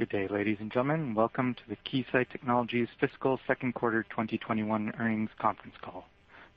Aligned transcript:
Good 0.00 0.08
day, 0.08 0.28
ladies 0.28 0.56
and 0.60 0.72
gentlemen. 0.72 1.14
Welcome 1.14 1.52
to 1.52 1.60
the 1.68 1.76
Keysight 1.76 2.30
Technologies 2.30 2.88
fiscal 2.98 3.38
second 3.46 3.74
quarter 3.74 4.02
2021 4.04 4.94
earnings 4.98 5.28
conference 5.38 5.74
call. 5.82 6.06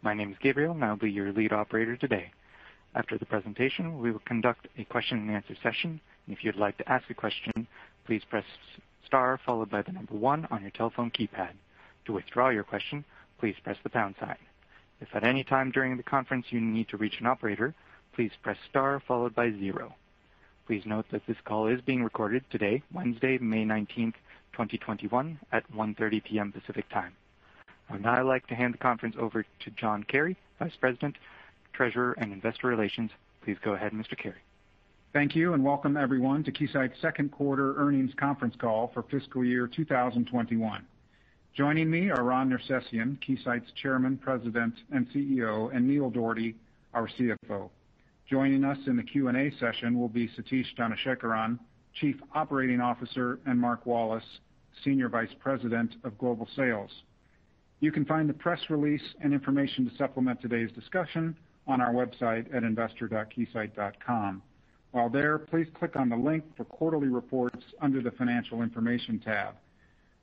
My 0.02 0.14
name 0.14 0.32
is 0.32 0.38
Gabriel, 0.42 0.72
and 0.72 0.86
I'll 0.86 0.96
be 0.96 1.12
your 1.12 1.34
lead 1.34 1.52
operator 1.52 1.98
today. 1.98 2.32
After 2.96 3.18
the 3.18 3.26
presentation, 3.26 4.00
we 4.00 4.12
will 4.14 4.22
conduct 4.26 4.70
a 4.78 4.86
question 4.86 5.18
and 5.18 5.30
answer 5.30 5.58
session. 5.62 6.00
If 6.30 6.46
you'd 6.46 6.56
like 6.56 6.78
to 6.78 6.90
ask 6.90 7.10
a 7.10 7.14
question, 7.14 7.68
please 8.06 8.22
press 8.30 8.46
star 9.06 9.38
followed 9.46 9.70
by 9.70 9.82
the 9.82 9.92
number 9.92 10.16
one 10.16 10.48
on 10.50 10.62
your 10.62 10.72
telephone 10.72 11.12
keypad. 11.12 11.52
To 12.06 12.14
withdraw 12.14 12.48
your 12.48 12.64
question, 12.64 13.04
please 13.42 13.56
press 13.62 13.78
the 13.84 13.90
pound 13.90 14.16
sign. 14.22 14.38
If 15.02 15.10
at 15.14 15.26
any 15.26 15.44
time 15.44 15.70
during 15.72 15.98
the 15.98 16.04
conference 16.04 16.46
you 16.50 16.62
need 16.62 16.88
to 16.88 16.98
reach 16.98 17.20
an 17.20 17.28
operator, 17.28 17.76
please 18.16 18.32
press 18.42 18.58
star 18.70 19.02
followed 19.06 19.36
by 19.36 19.52
zero. 19.52 19.96
Please 20.66 20.84
note 20.86 21.06
that 21.12 21.26
this 21.28 21.36
call 21.44 21.68
is 21.68 21.82
being 21.82 22.04
recorded 22.04 22.44
today, 22.50 22.82
Wednesday, 22.94 23.38
May 23.38 23.66
19th, 23.66 24.14
2021, 24.54 25.38
at 25.52 25.70
1:30 25.74 26.24
P.M. 26.24 26.54
Pacific 26.54 26.88
Time. 26.88 27.14
I 27.90 27.94
would 27.94 28.02
now 28.02 28.26
like 28.26 28.48
to 28.48 28.56
hand 28.56 28.74
the 28.74 28.78
conference 28.78 29.18
over 29.20 29.44
to 29.44 29.72
John 29.72 30.04
Kary, 30.04 30.38
Vice 30.60 30.76
President, 30.80 31.18
Treasurer, 31.74 32.14
and 32.18 32.32
Investor 32.32 32.68
Relations. 32.68 33.12
Please 33.44 33.58
go 33.62 33.74
ahead, 33.74 33.92
Mr. 33.92 34.18
Kary. 34.18 34.40
Thank 35.12 35.36
you, 35.36 35.54
and 35.54 35.66
welcome 35.66 35.98
everyone 35.98 36.46
to 36.46 36.52
Keysight's 36.54 37.00
second 37.02 37.34
quarter 37.34 37.76
earnings 37.76 38.14
conference 38.16 38.56
call 38.58 38.90
for 38.94 39.04
fiscal 39.04 39.44
year 39.44 39.68
2021. 39.68 40.86
Joining 41.54 41.92
me 41.92 42.10
are 42.10 42.24
Ron 42.24 42.50
Nersesian, 42.50 43.18
Keysight's 43.20 43.72
Chairman, 43.74 44.18
President, 44.18 44.76
and 44.94 45.10
CEO, 45.10 45.76
and 45.76 45.86
Neil 45.86 46.10
Dougherty, 46.10 46.56
our 46.94 47.10
CFO. 47.10 47.70
Joining 48.30 48.64
us 48.64 48.78
in 48.88 48.96
the 48.96 49.04
Q&A 49.04 49.52
session 49.60 50.00
will 50.00 50.08
be 50.08 50.30
Satish 50.30 50.76
Dhanasekaran, 50.78 51.60
Chief 51.94 52.16
Operating 52.34 52.80
Officer, 52.80 53.40
and 53.46 53.60
Mark 53.60 53.86
Wallace, 53.86 54.24
Senior 54.84 55.10
Vice 55.10 55.34
President 55.40 55.96
of 56.04 56.18
Global 56.18 56.48
Sales. 56.56 56.90
You 57.82 57.92
can 57.92 58.06
find 58.06 58.30
the 58.30 58.34
press 58.34 58.62
release 58.70 59.04
and 59.22 59.34
information 59.34 59.90
to 59.90 59.96
supplement 59.98 60.42
today's 60.42 60.72
discussion 60.72 61.36
on 61.68 61.82
our 61.82 61.92
website 61.94 62.54
at 62.56 62.64
investor.keysight.com. 62.64 64.42
While 64.92 65.10
there, 65.10 65.38
please 65.38 65.68
click 65.78 65.98
on 65.98 66.08
the 66.08 66.16
link 66.16 66.46
for 66.56 66.64
quarterly 66.64 67.10
reports 67.10 67.64
under 67.82 68.02
the 68.02 68.12
Financial 68.12 68.62
Information 68.62 69.20
tab. 69.20 69.56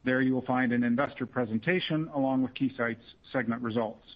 There 0.04 0.22
you 0.22 0.32
will 0.32 0.46
find 0.46 0.72
an 0.72 0.84
investor 0.84 1.26
presentation 1.26 2.08
along 2.14 2.42
with 2.42 2.54
Keysight's 2.54 3.14
segment 3.30 3.60
results. 3.62 4.06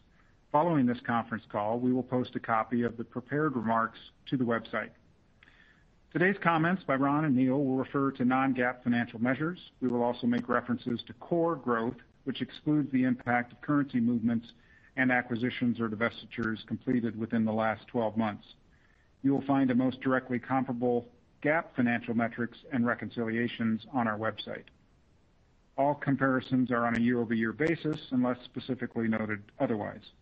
Following 0.55 0.87
this 0.87 1.01
conference 1.05 1.43
call, 1.51 1.81
we 1.81 1.93
will 1.93 2.05
post 2.05 2.37
a 2.37 2.39
copy 2.39 2.83
of 2.83 2.97
the 2.97 3.03
prepared 3.03 3.57
remarks 3.57 3.99
to 4.27 4.37
the 4.37 4.45
website. 4.45 4.91
Today's 6.13 6.37
comments 6.45 6.85
by 6.85 6.95
Ron 6.95 7.25
and 7.25 7.35
Neil 7.35 7.65
will 7.65 7.75
refer 7.75 8.13
to 8.13 8.25
non-GAAP 8.25 8.85
financial 8.85 9.21
measures. 9.21 9.59
We 9.81 9.89
will 9.89 10.05
also 10.05 10.29
make 10.29 10.49
references 10.49 11.03
to 11.09 11.13
core 11.15 11.57
growth, 11.57 11.97
which 12.23 12.41
excludes 12.41 12.89
the 12.93 13.03
impact 13.03 13.53
of 13.53 13.61
currency 13.63 13.99
movements 13.99 14.47
and 14.97 15.11
acquisitions 15.11 15.81
or 15.81 15.89
divestitures 15.89 16.65
completed 16.69 17.19
within 17.19 17.45
the 17.45 17.53
last 17.53 17.89
12 17.89 18.17
months. 18.17 18.47
You 19.25 19.33
will 19.33 19.45
find 19.49 19.69
the 19.69 19.75
most 19.75 20.01
directly 20.03 20.39
comparable 20.39 21.09
GAAP 21.43 21.65
financial 21.75 22.15
metrics 22.15 22.59
and 22.73 22.87
reconciliations 22.87 23.85
on 23.93 24.07
our 24.07 24.17
website. 24.17 24.67
All 25.77 25.97
comparisons 25.97 26.71
are 26.71 26.87
on 26.87 26.95
a 26.95 27.01
year-over-year 27.01 27.55
basis 27.55 27.99
unless 28.13 28.39
specifically 28.45 29.09
noted 29.09 29.43
otherwise. 29.59 30.13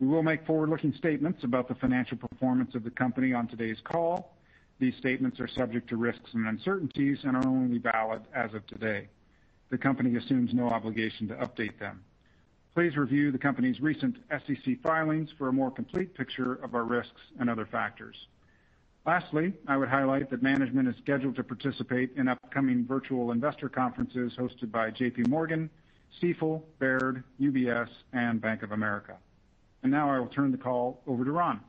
We 0.00 0.06
will 0.06 0.22
make 0.22 0.46
forward-looking 0.46 0.94
statements 0.94 1.42
about 1.42 1.66
the 1.66 1.74
financial 1.74 2.16
performance 2.16 2.76
of 2.76 2.84
the 2.84 2.90
company 2.90 3.32
on 3.32 3.48
today's 3.48 3.80
call. 3.82 4.36
These 4.78 4.94
statements 4.96 5.40
are 5.40 5.48
subject 5.48 5.88
to 5.88 5.96
risks 5.96 6.34
and 6.34 6.46
uncertainties 6.46 7.18
and 7.24 7.36
are 7.36 7.46
only 7.46 7.78
valid 7.78 8.22
as 8.32 8.54
of 8.54 8.64
today. 8.68 9.08
The 9.70 9.78
company 9.78 10.14
assumes 10.16 10.54
no 10.54 10.68
obligation 10.68 11.26
to 11.28 11.34
update 11.34 11.78
them. 11.80 12.04
Please 12.74 12.96
review 12.96 13.32
the 13.32 13.38
company's 13.38 13.80
recent 13.80 14.18
SEC 14.30 14.80
filings 14.84 15.30
for 15.36 15.48
a 15.48 15.52
more 15.52 15.70
complete 15.72 16.14
picture 16.14 16.54
of 16.54 16.76
our 16.76 16.84
risks 16.84 17.20
and 17.40 17.50
other 17.50 17.66
factors. 17.66 18.14
Lastly, 19.04 19.52
I 19.66 19.76
would 19.76 19.88
highlight 19.88 20.30
that 20.30 20.44
management 20.44 20.86
is 20.86 20.94
scheduled 21.02 21.34
to 21.36 21.42
participate 21.42 22.12
in 22.16 22.28
upcoming 22.28 22.86
virtual 22.86 23.32
investor 23.32 23.68
conferences 23.68 24.34
hosted 24.38 24.70
by 24.70 24.92
JPMorgan, 24.92 25.68
Stifel, 26.20 26.62
Baird, 26.78 27.24
UBS, 27.40 27.88
and 28.12 28.40
Bank 28.40 28.62
of 28.62 28.70
America. 28.70 29.16
Now 29.90 30.10
I 30.10 30.18
will 30.18 30.26
turn 30.28 30.52
the 30.52 30.58
call 30.58 31.00
over 31.06 31.24
to 31.24 31.32
Ron. 31.32 31.60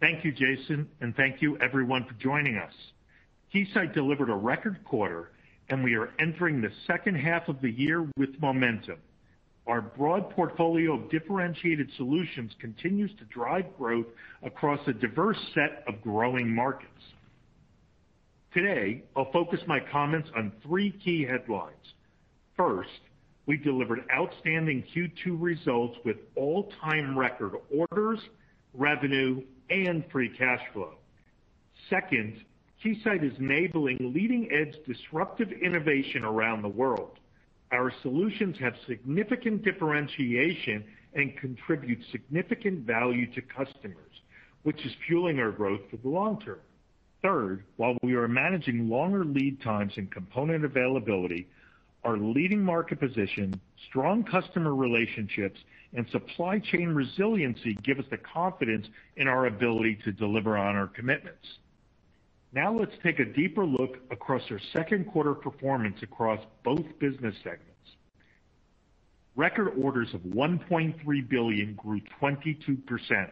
Thank 0.00 0.24
you, 0.24 0.32
Jason, 0.32 0.88
and 1.00 1.14
thank 1.14 1.42
you 1.42 1.58
everyone 1.58 2.04
for 2.06 2.14
joining 2.14 2.56
us. 2.56 2.72
Keysight 3.54 3.92
delivered 3.92 4.30
a 4.30 4.34
record 4.34 4.82
quarter, 4.84 5.30
and 5.68 5.84
we 5.84 5.94
are 5.94 6.10
entering 6.18 6.60
the 6.60 6.70
second 6.86 7.16
half 7.16 7.48
of 7.48 7.60
the 7.60 7.70
year 7.70 8.08
with 8.16 8.30
momentum. 8.40 8.98
Our 9.66 9.82
broad 9.82 10.30
portfolio 10.30 10.94
of 10.94 11.10
differentiated 11.10 11.90
solutions 11.96 12.52
continues 12.60 13.10
to 13.18 13.24
drive 13.26 13.66
growth 13.76 14.06
across 14.42 14.80
a 14.86 14.92
diverse 14.92 15.38
set 15.54 15.84
of 15.86 16.00
growing 16.02 16.52
markets. 16.52 16.88
Today, 18.54 19.02
I'll 19.14 19.30
focus 19.30 19.60
my 19.66 19.78
comments 19.92 20.28
on 20.34 20.52
three 20.62 20.90
key 20.90 21.24
headlines. 21.24 21.94
First, 22.56 22.88
we 23.50 23.56
delivered 23.56 24.04
outstanding 24.14 24.84
Q2 24.94 25.36
results 25.36 25.98
with 26.04 26.18
all-time 26.36 27.18
record 27.18 27.54
orders, 27.76 28.20
revenue, 28.74 29.42
and 29.70 30.04
free 30.12 30.28
cash 30.28 30.60
flow. 30.72 30.94
Second, 31.88 32.44
Keysight 32.80 33.24
is 33.24 33.36
enabling 33.40 33.98
leading-edge 34.14 34.76
disruptive 34.86 35.50
innovation 35.50 36.24
around 36.24 36.62
the 36.62 36.68
world. 36.68 37.18
Our 37.72 37.92
solutions 38.02 38.56
have 38.60 38.74
significant 38.86 39.64
differentiation 39.64 40.84
and 41.14 41.36
contribute 41.36 42.04
significant 42.12 42.86
value 42.86 43.26
to 43.32 43.42
customers, 43.42 44.12
which 44.62 44.86
is 44.86 44.92
fueling 45.08 45.40
our 45.40 45.50
growth 45.50 45.80
for 45.90 45.96
the 45.96 46.08
long 46.08 46.40
term. 46.40 46.60
Third, 47.20 47.64
while 47.78 47.96
we 48.00 48.14
are 48.14 48.28
managing 48.28 48.88
longer 48.88 49.24
lead 49.24 49.60
times 49.60 49.94
and 49.96 50.08
component 50.08 50.64
availability, 50.64 51.48
our 52.04 52.16
leading 52.16 52.62
market 52.62 52.98
position, 52.98 53.60
strong 53.88 54.24
customer 54.24 54.74
relationships, 54.74 55.60
and 55.92 56.08
supply 56.10 56.58
chain 56.58 56.88
resiliency 56.88 57.74
give 57.82 57.98
us 57.98 58.04
the 58.10 58.16
confidence 58.18 58.86
in 59.16 59.28
our 59.28 59.46
ability 59.46 59.98
to 60.04 60.12
deliver 60.12 60.56
on 60.56 60.76
our 60.76 60.86
commitments. 60.86 61.58
Now 62.52 62.72
let's 62.72 62.94
take 63.02 63.20
a 63.20 63.24
deeper 63.24 63.64
look 63.64 63.98
across 64.10 64.42
our 64.50 64.60
second 64.72 65.06
quarter 65.12 65.34
performance 65.34 66.02
across 66.02 66.40
both 66.64 66.84
business 66.98 67.34
segments. 67.44 67.66
Record 69.36 69.72
orders 69.80 70.12
of 70.14 70.20
$1.3 70.22 71.28
billion 71.28 71.74
grew 71.74 72.00
22%. 72.20 73.30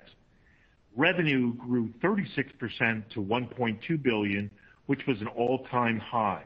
Revenue 0.96 1.54
grew 1.54 1.88
36% 2.02 3.08
to 3.10 3.20
$1.2 3.20 4.02
billion, 4.02 4.50
which 4.86 5.06
was 5.06 5.20
an 5.20 5.26
all-time 5.28 5.98
high. 5.98 6.44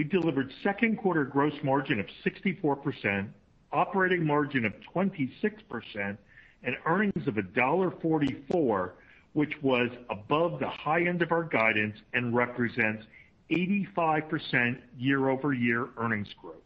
We 0.00 0.04
delivered 0.04 0.50
second 0.62 0.96
quarter 0.96 1.26
gross 1.26 1.52
margin 1.62 2.00
of 2.00 2.06
64%, 2.24 3.28
operating 3.70 4.24
margin 4.24 4.64
of 4.64 4.72
26%, 4.94 6.16
and 6.62 6.76
earnings 6.86 7.26
of 7.28 7.34
$1.44, 7.34 8.90
which 9.34 9.52
was 9.60 9.90
above 10.08 10.58
the 10.58 10.70
high 10.70 11.02
end 11.02 11.20
of 11.20 11.32
our 11.32 11.44
guidance 11.44 11.98
and 12.14 12.34
represents 12.34 13.04
85% 13.50 14.78
year-over-year 14.98 15.88
earnings 15.98 16.32
growth. 16.40 16.56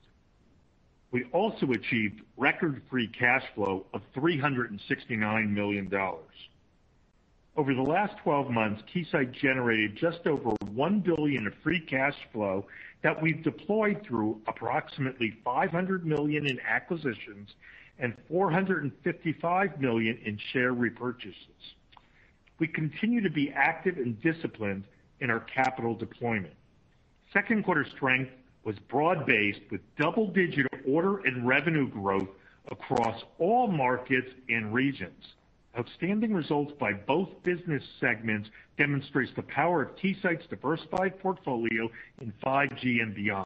We 1.10 1.24
also 1.32 1.72
achieved 1.72 2.20
record 2.36 2.82
free 2.88 3.08
cash 3.08 3.42
flow 3.56 3.84
of 3.92 4.02
$369 4.14 5.50
million. 5.50 5.90
Over 7.56 7.72
the 7.72 7.82
last 7.82 8.16
12 8.24 8.50
months, 8.50 8.82
Keysight 8.92 9.30
generated 9.32 9.96
just 9.96 10.26
over 10.26 10.50
1 10.72 11.00
billion 11.00 11.46
of 11.46 11.54
free 11.62 11.78
cash 11.78 12.16
flow 12.32 12.66
that 13.02 13.20
we've 13.22 13.44
deployed 13.44 14.04
through 14.04 14.40
approximately 14.48 15.38
500 15.44 16.04
million 16.04 16.46
in 16.46 16.58
acquisitions 16.60 17.50
and 18.00 18.16
455 18.28 19.80
million 19.80 20.18
in 20.24 20.36
share 20.52 20.74
repurchases. 20.74 21.74
We 22.58 22.66
continue 22.66 23.20
to 23.20 23.30
be 23.30 23.52
active 23.54 23.98
and 23.98 24.20
disciplined 24.20 24.84
in 25.20 25.30
our 25.30 25.40
capital 25.40 25.94
deployment. 25.94 26.54
Second 27.32 27.64
quarter 27.64 27.86
strength 27.94 28.32
was 28.64 28.76
broad-based 28.88 29.60
with 29.70 29.80
double-digit 29.96 30.66
order 30.88 31.18
and 31.18 31.46
revenue 31.46 31.88
growth 31.88 32.28
across 32.70 33.22
all 33.38 33.68
markets 33.68 34.30
and 34.48 34.74
regions. 34.74 35.34
Outstanding 35.76 36.32
results 36.32 36.72
by 36.78 36.92
both 36.92 37.28
business 37.42 37.82
segments 38.00 38.48
demonstrates 38.78 39.32
the 39.34 39.42
power 39.42 39.82
of 39.82 39.96
Keysight's 39.96 40.46
diversified 40.46 41.18
portfolio 41.18 41.90
in 42.20 42.32
5G 42.44 43.02
and 43.02 43.12
beyond. 43.12 43.44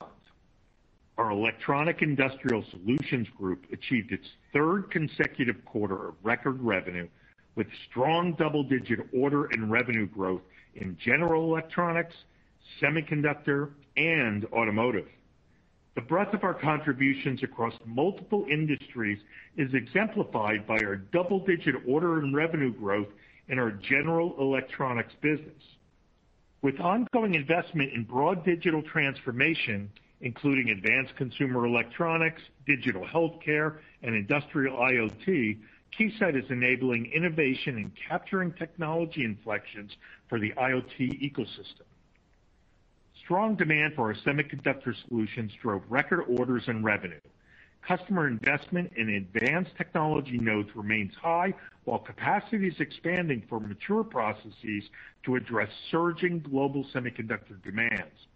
Our 1.16 1.30
Electronic 1.30 2.02
Industrial 2.02 2.62
Solutions 2.70 3.28
Group 3.36 3.64
achieved 3.72 4.12
its 4.12 4.26
third 4.52 4.90
consecutive 4.90 5.64
quarter 5.64 6.08
of 6.08 6.14
record 6.22 6.60
revenue 6.60 7.08
with 7.56 7.66
strong 7.90 8.34
double-digit 8.34 9.00
order 9.12 9.46
and 9.46 9.70
revenue 9.70 10.06
growth 10.06 10.42
in 10.76 10.96
general 11.02 11.44
electronics, 11.44 12.14
semiconductor, 12.80 13.70
and 13.96 14.46
automotive. 14.52 15.08
The 15.94 16.02
breadth 16.02 16.34
of 16.34 16.44
our 16.44 16.54
contributions 16.54 17.42
across 17.42 17.74
multiple 17.84 18.46
industries 18.50 19.18
is 19.56 19.74
exemplified 19.74 20.66
by 20.66 20.78
our 20.78 20.96
double-digit 20.96 21.74
order 21.86 22.20
and 22.20 22.34
revenue 22.34 22.72
growth 22.72 23.08
in 23.48 23.58
our 23.58 23.72
general 23.72 24.34
electronics 24.38 25.14
business. 25.20 25.62
With 26.62 26.80
ongoing 26.80 27.34
investment 27.34 27.92
in 27.92 28.04
broad 28.04 28.44
digital 28.44 28.82
transformation, 28.82 29.90
including 30.20 30.70
advanced 30.70 31.14
consumer 31.16 31.66
electronics, 31.66 32.42
digital 32.66 33.06
healthcare, 33.06 33.78
and 34.02 34.14
industrial 34.14 34.76
IoT, 34.76 35.58
Keysight 35.98 36.36
is 36.36 36.50
enabling 36.50 37.06
innovation 37.12 37.76
and 37.76 37.92
capturing 38.08 38.52
technology 38.52 39.24
inflections 39.24 39.96
for 40.28 40.38
the 40.38 40.52
IoT 40.52 41.22
ecosystem. 41.22 41.86
Strong 43.28 43.56
demand 43.56 43.92
for 43.94 44.08
our 44.08 44.14
semiconductor 44.14 44.94
solutions 45.06 45.52
drove 45.60 45.82
record 45.90 46.22
orders 46.30 46.62
and 46.66 46.82
revenue. 46.82 47.20
Customer 47.86 48.26
investment 48.26 48.90
in 48.96 49.10
advanced 49.10 49.72
technology 49.76 50.38
nodes 50.38 50.70
remains 50.74 51.12
high, 51.20 51.52
while 51.84 51.98
capacity 51.98 52.68
is 52.68 52.80
expanding 52.80 53.42
for 53.46 53.60
mature 53.60 54.02
processes 54.02 54.84
to 55.24 55.36
address 55.36 55.68
surging 55.90 56.40
global 56.40 56.86
semiconductor 56.94 57.62
demands. 57.62 58.28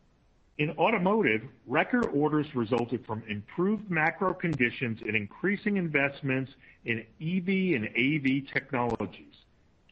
In 0.59 0.73
automotive, 0.73 1.41
record 1.67 2.11
orders 2.13 2.55
resulted 2.55 3.07
from 3.07 3.23
improved 3.31 3.91
macro 3.91 4.35
conditions 4.35 5.01
and 5.01 5.17
increasing 5.17 5.79
investments 5.79 6.53
in 6.85 6.99
EV 7.19 7.81
and 7.81 7.89
AV 7.97 8.47
technologies. 8.53 9.37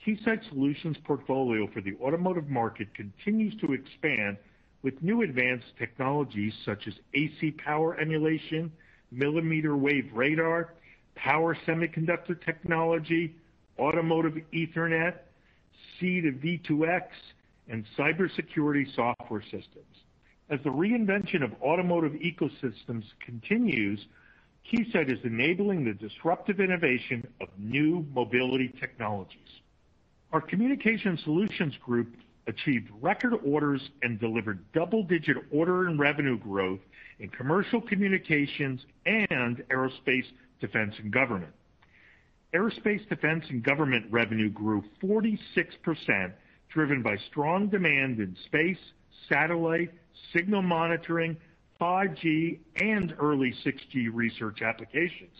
Keysight 0.07 0.47
Solutions 0.51 0.99
portfolio 1.05 1.67
for 1.73 1.81
the 1.81 1.97
automotive 2.03 2.51
market 2.51 2.93
continues 2.93 3.55
to 3.63 3.73
expand 3.73 4.37
with 4.83 5.03
new 5.03 5.23
advanced 5.23 5.67
technologies 5.79 6.55
such 6.65 6.87
as 6.87 6.95
AC 7.15 7.53
power 7.53 7.99
emulation, 8.01 8.73
millimeter 9.11 9.77
wave 9.77 10.11
radar, 10.15 10.75
power 11.15 11.57
semiconductor 11.67 12.43
technology, 12.45 13.35
automotive 13.79 14.35
Ethernet, 14.53 15.15
C-V2X, 15.99 17.03
and 17.69 17.85
cybersecurity 17.99 18.87
software 18.95 19.43
systems. 19.43 19.85
As 20.49 20.59
the 20.65 20.71
reinvention 20.71 21.45
of 21.45 21.53
automotive 21.63 22.13
ecosystems 22.13 23.05
continues, 23.25 24.01
Keysight 24.71 25.11
is 25.13 25.19
enabling 25.25 25.85
the 25.85 25.95
disruptive 25.95 26.61
innovation 26.61 27.27
of 27.41 27.49
new 27.59 28.07
mobility 28.15 28.73
technologies. 28.81 29.39
Our 30.33 30.41
Communication 30.41 31.19
Solutions 31.25 31.75
Group 31.85 32.15
achieved 32.47 32.89
record 33.01 33.35
orders 33.45 33.91
and 34.03 34.19
delivered 34.19 34.65
double-digit 34.73 35.37
order 35.51 35.87
and 35.87 35.99
revenue 35.99 36.39
growth 36.39 36.81
in 37.19 37.29
commercial 37.29 37.81
communications 37.81 38.81
and 39.07 39.63
aerospace, 39.71 40.25
defense, 40.61 40.95
and 40.99 41.13
government. 41.13 41.53
Aerospace, 42.55 43.09
defense, 43.09 43.45
and 43.49 43.63
government 43.63 44.07
revenue 44.11 44.51
grew 44.51 44.83
46%, 45.03 45.39
driven 46.69 47.03
by 47.03 47.17
strong 47.31 47.69
demand 47.69 48.19
in 48.19 48.37
space, 48.47 48.79
satellite, 49.29 49.93
signal 50.33 50.63
monitoring, 50.63 51.37
5G, 51.81 52.59
and 52.81 53.15
early 53.21 53.55
6G 53.65 54.09
research 54.13 54.63
applications. 54.63 55.37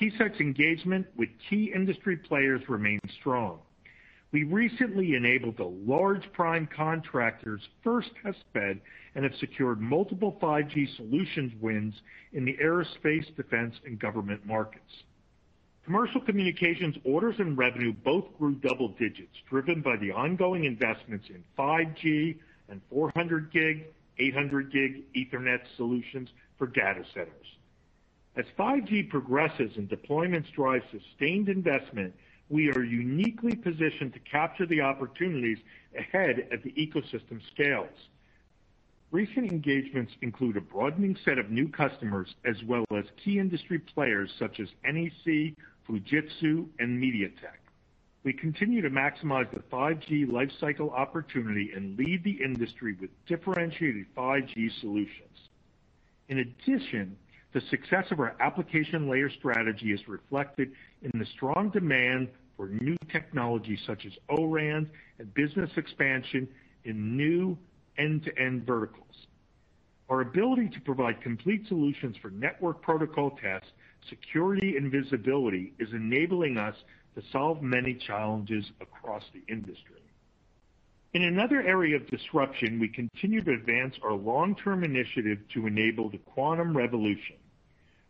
Keysight's 0.00 0.40
engagement 0.40 1.06
with 1.16 1.28
key 1.48 1.72
industry 1.74 2.16
players 2.16 2.68
remains 2.68 3.00
strong. 3.18 3.58
We 4.32 4.44
recently 4.44 5.14
enabled 5.14 5.60
a 5.60 5.66
large 5.66 6.32
prime 6.32 6.66
contractor's 6.74 7.60
first 7.84 8.08
test 8.22 8.42
bed 8.54 8.80
and 9.14 9.24
have 9.24 9.34
secured 9.38 9.78
multiple 9.78 10.38
5G 10.40 10.96
solutions 10.96 11.52
wins 11.60 11.94
in 12.32 12.46
the 12.46 12.56
aerospace, 12.56 13.34
defense, 13.36 13.74
and 13.84 13.98
government 13.98 14.46
markets. 14.46 15.04
Commercial 15.84 16.22
communications 16.22 16.96
orders 17.04 17.34
and 17.40 17.58
revenue 17.58 17.92
both 17.92 18.24
grew 18.38 18.54
double 18.54 18.88
digits, 18.98 19.36
driven 19.50 19.82
by 19.82 19.96
the 19.96 20.10
ongoing 20.10 20.64
investments 20.64 21.26
in 21.28 21.44
5G 21.58 22.38
and 22.70 22.80
400G, 22.90 23.84
800G 24.18 25.02
Ethernet 25.14 25.60
solutions 25.76 26.30
for 26.56 26.68
data 26.68 27.04
centers. 27.12 27.46
As 28.34 28.46
5G 28.58 29.10
progresses 29.10 29.72
and 29.76 29.90
deployments 29.90 30.50
drive 30.54 30.82
sustained 30.90 31.50
investment, 31.50 32.14
we 32.52 32.70
are 32.70 32.84
uniquely 32.84 33.56
positioned 33.56 34.12
to 34.12 34.20
capture 34.20 34.66
the 34.66 34.82
opportunities 34.82 35.56
ahead 35.98 36.46
as 36.52 36.60
the 36.62 36.72
ecosystem 36.72 37.40
scales. 37.50 37.88
Recent 39.10 39.50
engagements 39.50 40.12
include 40.20 40.58
a 40.58 40.60
broadening 40.60 41.16
set 41.24 41.38
of 41.38 41.50
new 41.50 41.66
customers 41.66 42.34
as 42.44 42.56
well 42.66 42.84
as 42.94 43.04
key 43.24 43.38
industry 43.38 43.78
players 43.78 44.30
such 44.38 44.60
as 44.60 44.68
NEC, 44.84 45.54
Fujitsu, 45.88 46.66
and 46.78 47.02
MediaTek. 47.02 47.58
We 48.22 48.34
continue 48.34 48.82
to 48.82 48.90
maximize 48.90 49.50
the 49.50 49.62
5G 49.72 50.26
lifecycle 50.28 50.92
opportunity 50.92 51.70
and 51.74 51.98
lead 51.98 52.22
the 52.22 52.38
industry 52.44 52.96
with 53.00 53.10
differentiated 53.26 54.06
5G 54.14 54.80
solutions. 54.80 55.48
In 56.28 56.38
addition, 56.38 57.16
the 57.54 57.62
success 57.70 58.06
of 58.10 58.20
our 58.20 58.34
application 58.40 59.08
layer 59.08 59.30
strategy 59.30 59.92
is 59.92 60.06
reflected 60.06 60.72
in 61.02 61.18
the 61.18 61.26
strong 61.26 61.70
demand 61.70 62.28
for 62.56 62.68
new 62.68 62.96
technologies 63.10 63.80
such 63.86 64.06
as 64.06 64.12
O-RAN 64.28 64.90
and 65.18 65.34
business 65.34 65.70
expansion 65.76 66.48
in 66.84 67.16
new 67.16 67.56
end-to-end 67.98 68.66
verticals. 68.66 69.26
Our 70.08 70.20
ability 70.20 70.68
to 70.70 70.80
provide 70.80 71.20
complete 71.22 71.66
solutions 71.68 72.16
for 72.20 72.30
network 72.30 72.82
protocol 72.82 73.30
tests, 73.30 73.70
security, 74.08 74.76
and 74.76 74.90
visibility 74.90 75.72
is 75.78 75.92
enabling 75.92 76.58
us 76.58 76.76
to 77.14 77.22
solve 77.30 77.62
many 77.62 77.94
challenges 77.94 78.70
across 78.80 79.22
the 79.32 79.42
industry. 79.52 80.02
In 81.14 81.24
another 81.24 81.62
area 81.62 81.96
of 81.96 82.06
disruption, 82.08 82.80
we 82.80 82.88
continue 82.88 83.42
to 83.42 83.52
advance 83.52 83.96
our 84.02 84.14
long-term 84.14 84.82
initiative 84.82 85.38
to 85.52 85.66
enable 85.66 86.08
the 86.08 86.18
quantum 86.18 86.74
revolution. 86.74 87.36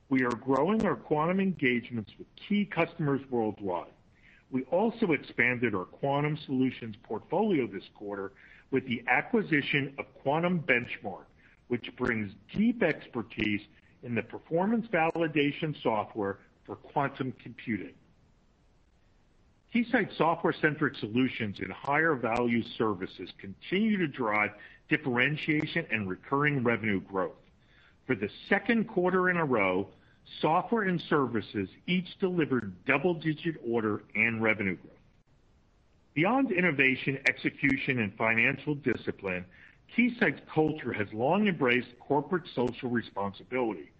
We 0.08 0.22
are 0.24 0.30
growing 0.30 0.86
our 0.86 0.94
quantum 0.94 1.40
engagements 1.40 2.12
with 2.16 2.28
key 2.48 2.64
customers 2.64 3.20
worldwide. 3.28 3.90
We 4.52 4.64
also 4.64 5.12
expanded 5.12 5.74
our 5.74 5.86
quantum 5.86 6.38
solutions 6.44 6.94
portfolio 7.02 7.66
this 7.66 7.88
quarter 7.94 8.32
with 8.70 8.86
the 8.86 9.02
acquisition 9.08 9.94
of 9.98 10.04
Quantum 10.22 10.60
Benchmark, 10.60 11.24
which 11.68 11.88
brings 11.96 12.30
deep 12.54 12.82
expertise 12.82 13.62
in 14.02 14.14
the 14.14 14.22
performance 14.22 14.86
validation 14.92 15.74
software 15.82 16.38
for 16.66 16.76
quantum 16.76 17.32
computing. 17.42 17.94
Keysight 19.74 20.14
software-centric 20.18 20.96
solutions 20.96 21.56
and 21.60 21.72
higher 21.72 22.14
value 22.14 22.62
services 22.76 23.30
continue 23.38 23.96
to 23.96 24.06
drive 24.06 24.50
differentiation 24.90 25.86
and 25.90 26.06
recurring 26.06 26.62
revenue 26.62 27.00
growth. 27.00 27.32
For 28.06 28.14
the 28.14 28.28
second 28.50 28.86
quarter 28.86 29.30
in 29.30 29.38
a 29.38 29.44
row, 29.46 29.88
software 30.40 30.82
and 30.82 31.00
services 31.08 31.68
each 31.86 32.18
delivered 32.18 32.72
double-digit 32.86 33.56
order 33.66 34.02
and 34.14 34.42
revenue 34.42 34.76
growth. 34.76 34.96
Beyond 36.14 36.52
innovation, 36.52 37.18
execution, 37.26 38.00
and 38.00 38.14
financial 38.16 38.74
discipline, 38.74 39.44
Keysight's 39.96 40.42
culture 40.52 40.92
has 40.92 41.06
long 41.12 41.48
embraced 41.48 41.88
corporate 42.00 42.44
social 42.54 42.90
responsibility. 42.90 43.90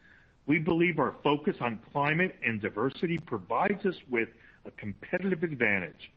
We 0.47 0.59
believe 0.59 0.99
our 0.99 1.15
focus 1.23 1.57
on 1.61 1.79
climate 1.93 2.37
and 2.45 2.61
diversity 2.61 3.19
provides 3.19 3.85
us 3.87 3.95
with 4.11 4.29
a 4.67 4.71
competitive 4.73 5.43
advantage. 5.43 6.11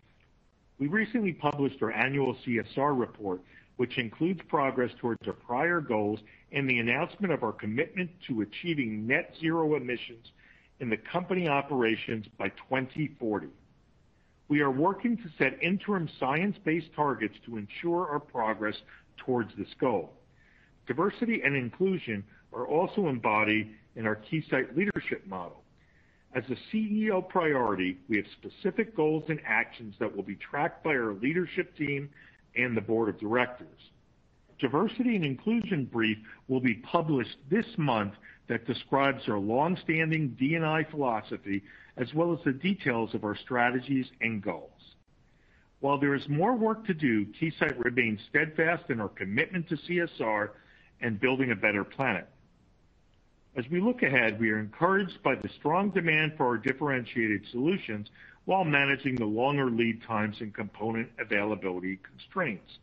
We 0.79 0.88
recently 0.88 1.33
published 1.33 1.81
our 1.81 1.91
annual 1.91 2.35
CSR 2.45 3.00
report, 3.00 3.41
which 3.77 3.97
includes 3.97 4.41
progress 4.47 4.91
towards 5.00 5.25
our 5.27 5.33
prior 5.33 5.79
goals 5.79 6.19
and 6.52 6.70
the 6.70 6.80
announcement 6.80 7.34
of 7.34 7.44
our 7.44 7.52
commitment 7.52 8.10
to 8.28 8.42
achieving 8.42 9.08
net 9.08 9.34
zero 9.40 9.75
emissions 9.75 10.25
in 10.80 10.90
the 10.90 10.98
company 10.98 11.48
operations 11.48 12.25
by 12.38 12.50
2040. 12.50 13.48
We 14.48 14.62
are 14.62 14.72
working 14.72 15.18
to 15.18 15.24
set 15.38 15.62
interim 15.62 16.08
science-based 16.20 16.94
targets 16.96 17.36
to 17.46 17.58
ensure 17.58 18.08
our 18.08 18.20
progress 18.20 18.75
towards 19.18 19.52
this 19.58 19.74
goal. 19.80 20.14
Diversity 20.88 21.42
and 21.44 21.56
inclusion 21.56 22.24
are 22.54 22.68
also 22.68 23.08
embodied 23.08 23.72
in 23.96 24.06
our 24.06 24.16
Keysight 24.16 24.75
Leadership 24.75 25.25
Model. 25.25 25.64
As 26.36 26.44
a 26.50 26.75
CEO 26.75 27.28
priority, 27.28 27.98
we 28.10 28.18
have 28.18 28.25
specific 28.40 28.96
goals 28.96 29.24
and 29.30 29.40
actions 29.46 29.96
that 30.00 30.14
will 30.16 30.24
be 30.24 30.36
tracked 30.36 30.84
by 30.84 30.92
our 30.92 31.14
leadership 31.14 31.75
team 31.78 32.10
and 32.56 32.75
the 32.75 32.82
board 32.82 33.10
of 33.10 33.20
directors. 33.20 33.80
Diversity 34.59 35.15
and 35.15 35.25
inclusion 35.25 35.85
brief 35.85 36.17
will 36.47 36.62
be 36.62 36.75
published 36.75 37.38
this 37.50 37.65
month 37.77 38.13
that 38.47 38.65
describes 38.65 39.27
our 39.27 39.39
longstanding 39.39 40.29
D&I 40.39 40.83
philosophy, 40.91 41.63
as 41.97 42.13
well 42.13 42.31
as 42.31 42.39
the 42.45 42.53
details 42.53 43.13
of 43.13 43.24
our 43.24 43.35
strategies 43.35 44.05
and 44.21 44.41
goals. 44.41 44.71
While 45.79 46.00
there 46.00 46.15
is 46.15 46.27
more 46.29 46.55
work 46.55 46.85
to 46.88 46.93
do, 46.93 47.25
Keysight 47.25 47.83
remains 47.83 48.19
steadfast 48.29 48.89
in 48.89 49.01
our 49.01 49.09
commitment 49.09 49.67
to 49.69 49.75
CSR 49.75 50.51
and 51.01 51.19
building 51.19 51.51
a 51.51 51.55
better 51.55 51.83
planet. 51.83 52.27
As 53.57 53.65
we 53.69 53.79
look 53.79 54.03
ahead, 54.03 54.39
we 54.39 54.51
are 54.51 54.59
encouraged 54.59 55.21
by 55.24 55.35
the 55.35 55.50
strong 55.59 55.89
demand 55.89 56.33
for 56.38 56.45
our 56.45 56.57
differentiated 56.57 57.45
solutions 57.51 58.09
while 58.45 58.63
managing 58.63 59.15
the 59.15 59.25
longer 59.25 59.69
lead 59.69 60.01
times 60.03 60.38
and 60.39 60.53
component 60.53 61.09
availability 61.19 62.00
constraints. 62.03 62.79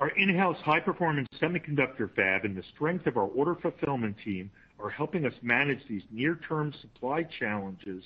Our 0.00 0.10
in-house 0.10 0.58
high-performance 0.64 1.26
semiconductor 1.40 2.14
fab 2.14 2.44
and 2.44 2.56
the 2.56 2.62
strength 2.74 3.08
of 3.08 3.16
our 3.16 3.26
order 3.26 3.56
fulfillment 3.56 4.16
team 4.24 4.50
are 4.78 4.90
helping 4.90 5.26
us 5.26 5.32
manage 5.42 5.80
these 5.88 6.02
near-term 6.12 6.72
supply 6.80 7.24
challenges 7.24 8.04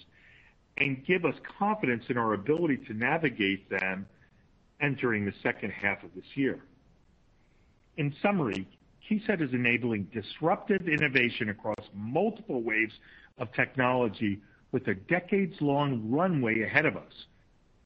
and 0.78 1.04
give 1.04 1.26
us 1.26 1.34
confidence 1.58 2.04
in 2.08 2.16
our 2.16 2.32
ability 2.32 2.78
to 2.86 2.94
navigate 2.94 3.68
them 3.68 4.06
entering 4.80 5.26
the 5.26 5.34
second 5.42 5.70
half 5.70 6.02
of 6.02 6.14
this 6.14 6.24
year. 6.34 6.60
In 7.98 8.14
summary, 8.22 8.66
Keysight 9.08 9.42
is 9.42 9.52
enabling 9.52 10.04
disruptive 10.14 10.88
innovation 10.88 11.50
across 11.50 11.84
multiple 11.94 12.62
waves 12.62 12.94
of 13.36 13.52
technology 13.52 14.40
with 14.70 14.88
a 14.88 14.94
decades-long 14.94 16.10
runway 16.10 16.62
ahead 16.62 16.86
of 16.86 16.96
us. 16.96 17.26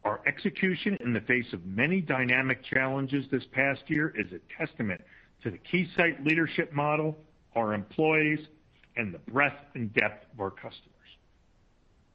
Our 0.06 0.20
execution 0.24 0.96
in 1.00 1.12
the 1.12 1.20
face 1.22 1.52
of 1.52 1.66
many 1.66 2.00
dynamic 2.00 2.62
challenges 2.62 3.24
this 3.32 3.42
past 3.50 3.82
year 3.88 4.14
is 4.16 4.26
a 4.30 4.38
testament 4.56 5.00
to 5.42 5.50
the 5.50 5.58
Keysight 5.58 6.24
leadership 6.24 6.72
model, 6.72 7.18
our 7.56 7.74
employees, 7.74 8.38
and 8.96 9.12
the 9.12 9.18
breadth 9.18 9.58
and 9.74 9.92
depth 9.94 10.32
of 10.32 10.38
our 10.40 10.52
customers. 10.52 10.76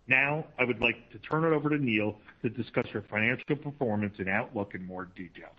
Now, 0.07 0.45
I 0.57 0.63
would 0.63 0.79
like 0.79 1.11
to 1.11 1.19
turn 1.19 1.43
it 1.43 1.53
over 1.53 1.67
to 1.67 1.77
Neil 1.77 2.15
to 2.43 2.49
discuss 2.49 2.87
our 2.95 3.03
financial 3.09 3.57
performance 3.57 4.15
and 4.19 4.29
outlook 4.29 4.73
in 4.73 4.85
more 4.85 5.09
detail. 5.13 5.49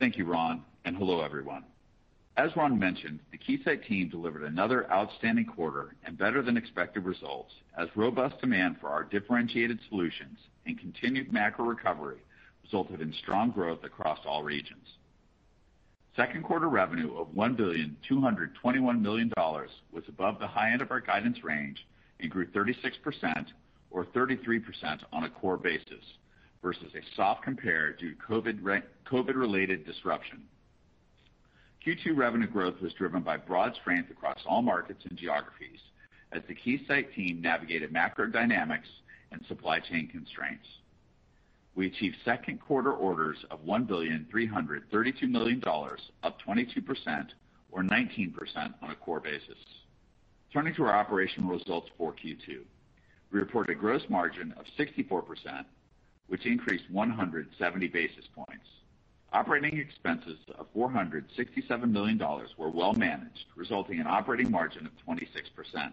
Thank 0.00 0.16
you, 0.16 0.24
Ron, 0.24 0.62
and 0.86 0.96
hello, 0.96 1.20
everyone. 1.20 1.64
As 2.36 2.56
Ron 2.56 2.78
mentioned, 2.78 3.20
the 3.30 3.36
Keysight 3.36 3.86
team 3.86 4.08
delivered 4.08 4.44
another 4.44 4.90
outstanding 4.90 5.44
quarter 5.44 5.94
and 6.04 6.16
better-than-expected 6.16 7.04
results 7.04 7.52
as 7.76 7.94
robust 7.94 8.40
demand 8.40 8.76
for 8.80 8.88
our 8.88 9.04
differentiated 9.04 9.78
solutions 9.90 10.38
and 10.64 10.80
continued 10.80 11.30
macro 11.30 11.66
recovery 11.66 12.22
resulted 12.62 13.02
in 13.02 13.12
strong 13.12 13.50
growth 13.50 13.84
across 13.84 14.20
all 14.24 14.42
regions. 14.42 14.96
Second 16.16 16.44
quarter 16.44 16.70
revenue 16.70 17.16
of 17.18 17.28
$1.221 17.28 19.02
billion 19.02 19.32
was 19.36 20.04
above 20.08 20.38
the 20.38 20.46
high 20.46 20.70
end 20.70 20.80
of 20.80 20.90
our 20.90 21.00
guidance 21.00 21.44
range 21.44 21.86
and 22.20 22.30
grew 22.30 22.46
36%, 22.46 23.46
or 23.90 24.06
33% 24.06 25.02
on 25.12 25.24
a 25.24 25.30
core 25.30 25.58
basis, 25.58 26.04
versus 26.62 26.94
a 26.94 27.16
soft 27.16 27.42
compare 27.42 27.92
due 27.92 28.14
to 28.14 28.16
COVID-related 29.10 29.84
disruption. 29.84 30.42
Q2 31.84 32.16
revenue 32.16 32.46
growth 32.46 32.80
was 32.80 32.92
driven 32.92 33.22
by 33.22 33.36
broad 33.36 33.74
strength 33.74 34.10
across 34.10 34.38
all 34.46 34.62
markets 34.62 35.04
and 35.08 35.18
geographies 35.18 35.80
as 36.30 36.42
the 36.46 36.54
Keysight 36.54 37.12
team 37.14 37.40
navigated 37.40 37.92
macro 37.92 38.26
dynamics 38.26 38.88
and 39.32 39.44
supply 39.46 39.80
chain 39.80 40.06
constraints. 40.08 40.66
We 41.74 41.86
achieved 41.86 42.16
second 42.24 42.60
quarter 42.60 42.92
orders 42.92 43.38
of 43.50 43.64
$1.332 43.64 45.32
billion, 45.32 45.62
up 46.22 46.38
22%, 46.46 47.26
or 47.72 47.82
19% 47.82 48.74
on 48.82 48.90
a 48.90 48.94
core 48.94 49.20
basis. 49.20 49.58
Turning 50.52 50.74
to 50.74 50.84
our 50.84 50.94
operational 50.94 51.50
results 51.50 51.88
for 51.96 52.12
Q2. 52.12 52.60
We 53.32 53.40
reported 53.40 53.72
a 53.72 53.80
gross 53.80 54.02
margin 54.10 54.54
of 54.58 54.66
64%, 54.78 55.64
which 56.28 56.44
increased 56.44 56.84
170 56.90 57.88
basis 57.88 58.26
points. 58.34 58.66
Operating 59.32 59.78
expenses 59.78 60.38
of 60.58 60.66
$467 60.74 61.90
million 61.90 62.20
were 62.58 62.68
well 62.68 62.92
managed, 62.92 63.46
resulting 63.56 63.98
in 63.98 64.06
operating 64.06 64.50
margin 64.50 64.86
of 64.86 64.92
26%. 65.08 65.92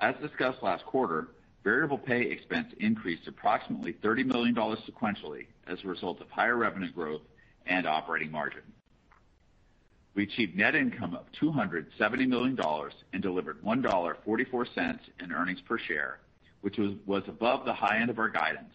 As 0.00 0.14
discussed 0.20 0.62
last 0.62 0.84
quarter, 0.84 1.28
variable 1.64 1.96
pay 1.96 2.22
expense 2.22 2.72
increased 2.78 3.26
approximately 3.26 3.94
$30 4.04 4.26
million 4.26 4.54
sequentially 4.54 5.46
as 5.66 5.78
a 5.82 5.88
result 5.88 6.20
of 6.20 6.28
higher 6.30 6.56
revenue 6.56 6.92
growth 6.92 7.22
and 7.66 7.86
operating 7.86 8.30
margin. 8.30 8.62
We 10.14 10.24
achieved 10.24 10.56
net 10.56 10.74
income 10.74 11.14
of 11.14 11.24
$270 11.40 12.28
million 12.28 12.58
and 13.12 13.22
delivered 13.22 13.62
$1.44 13.62 14.98
in 15.22 15.32
earnings 15.32 15.60
per 15.66 15.78
share, 15.78 16.18
which 16.60 16.76
was 17.06 17.22
above 17.28 17.64
the 17.64 17.72
high 17.72 17.98
end 18.00 18.10
of 18.10 18.18
our 18.18 18.28
guidance. 18.28 18.74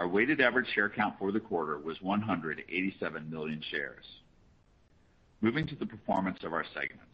Our 0.00 0.08
weighted 0.08 0.40
average 0.40 0.66
share 0.74 0.88
count 0.88 1.16
for 1.18 1.30
the 1.30 1.40
quarter 1.40 1.78
was 1.78 2.00
187 2.00 3.30
million 3.30 3.62
shares. 3.70 4.06
Moving 5.42 5.66
to 5.66 5.76
the 5.76 5.84
performance 5.84 6.38
of 6.42 6.54
our 6.54 6.64
segments. 6.72 7.04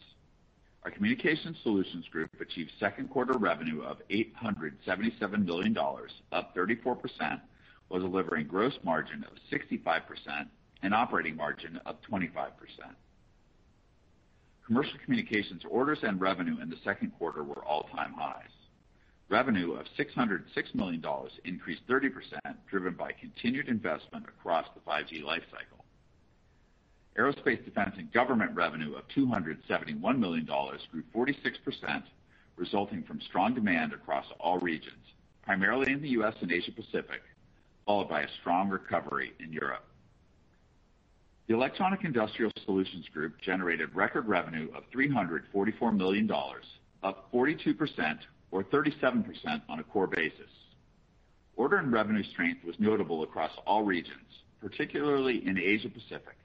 Our 0.85 0.93
Communication 0.93 1.57
Solutions 1.65 2.07
Group 2.13 2.31
achieved 2.41 2.71
second 2.79 3.11
quarter 3.11 3.37
revenue 3.39 3.83
of 3.83 3.99
$877 4.09 5.45
million, 5.45 5.77
up 6.31 6.55
34%, 6.55 7.41
while 7.89 8.01
delivering 8.01 8.47
gross 8.47 8.75
margin 8.85 9.25
of 9.25 9.37
65% 9.51 10.47
and 10.85 10.95
operating 10.95 11.35
margin 11.35 11.81
of 11.87 11.97
25%. 12.09 12.51
Commercial 14.65 14.99
Communications 15.05 15.63
orders 15.69 15.99
and 16.05 16.21
revenue 16.21 16.63
in 16.63 16.71
the 16.71 16.79
second 16.85 17.11
quarter 17.19 17.43
were 17.43 17.65
all-time 17.65 18.13
highs. 18.17 18.56
Revenue 19.29 19.73
of 19.73 19.87
$606 19.99 20.75
million 20.75 21.05
increased 21.45 21.87
30%, 21.89 22.13
driven 22.71 22.95
by 22.95 23.11
continued 23.13 23.69
investment 23.69 24.25
across 24.29 24.67
the 24.75 24.81
5G 24.89 25.25
life 25.25 25.43
cycle. 25.51 25.85
Aerospace, 27.19 27.65
Defense, 27.65 27.95
and 27.99 28.13
Government 28.13 28.55
revenue 28.55 28.95
of 28.95 29.09
$271 29.09 30.19
million 30.19 30.45
grew 30.45 31.03
46%, 31.15 32.03
resulting 32.57 33.03
from 33.03 33.21
strong 33.21 33.55
demand 33.55 33.93
across 33.93 34.27
all 34.39 34.59
regions, 34.59 35.05
primarily 35.43 35.91
in 35.91 36.03
the 36.03 36.11
U.S. 36.11 36.35
and 36.41 36.53
Asia 36.53 36.73
Pacific, 36.73 37.23
followed 37.85 38.09
by 38.09 38.23
a 38.23 38.29
strong 38.41 38.69
recovery 38.69 39.33
in 39.41 39.53
Europe. 39.53 39.87
The 41.49 41.55
Electronic 41.55 42.05
Industrial 42.05 42.53
Solutions 42.65 43.07
Group 43.13 43.41
generated 43.41 43.95
record 43.95 44.29
revenue 44.29 44.69
of 44.77 44.85
$344 44.91 45.97
million, 45.97 46.31
up 47.03 47.33
42%, 47.33 48.19
or 48.51 48.65
37% 48.65 49.63
on 49.69 49.79
a 49.79 49.83
core 49.83 50.07
basis. 50.07 50.51
Order 51.57 51.79
and 51.79 51.93
revenue 51.93 52.23
strength 52.33 52.65
was 52.65 52.77
notable 52.79 53.23
across 53.23 53.51
all 53.67 53.83
regions, 53.83 54.43
particularly 54.61 55.47
in 55.47 55.59
Asia 55.59 55.89
Pacific. 55.89 56.37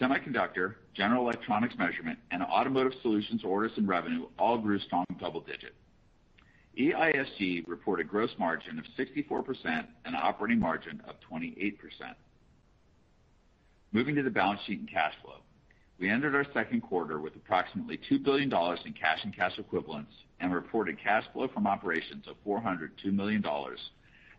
Semiconductor, 0.00 0.76
general 0.94 1.24
electronics 1.24 1.74
measurement, 1.76 2.18
and 2.30 2.42
automotive 2.42 2.92
solutions 3.02 3.42
orders 3.44 3.72
and 3.76 3.88
revenue 3.88 4.26
all 4.38 4.58
grew 4.58 4.78
strong 4.78 5.04
double 5.18 5.40
digit. 5.40 5.74
EISG 6.78 7.66
reported 7.66 8.08
gross 8.08 8.30
margin 8.38 8.78
of 8.78 8.84
64% 8.96 9.84
and 10.04 10.14
operating 10.14 10.60
margin 10.60 11.02
of 11.08 11.16
28%. 11.28 11.74
Moving 13.90 14.14
to 14.14 14.22
the 14.22 14.30
balance 14.30 14.60
sheet 14.66 14.78
and 14.78 14.88
cash 14.88 15.14
flow. 15.22 15.40
We 15.98 16.08
ended 16.08 16.36
our 16.36 16.46
second 16.54 16.82
quarter 16.82 17.18
with 17.18 17.34
approximately 17.34 17.98
$2 18.08 18.22
billion 18.22 18.52
in 18.52 18.92
cash 18.92 19.18
and 19.24 19.34
cash 19.34 19.58
equivalents 19.58 20.12
and 20.40 20.54
reported 20.54 20.98
cash 21.02 21.24
flow 21.32 21.48
from 21.48 21.66
operations 21.66 22.26
of 22.28 22.36
$402 22.46 23.12
million 23.12 23.42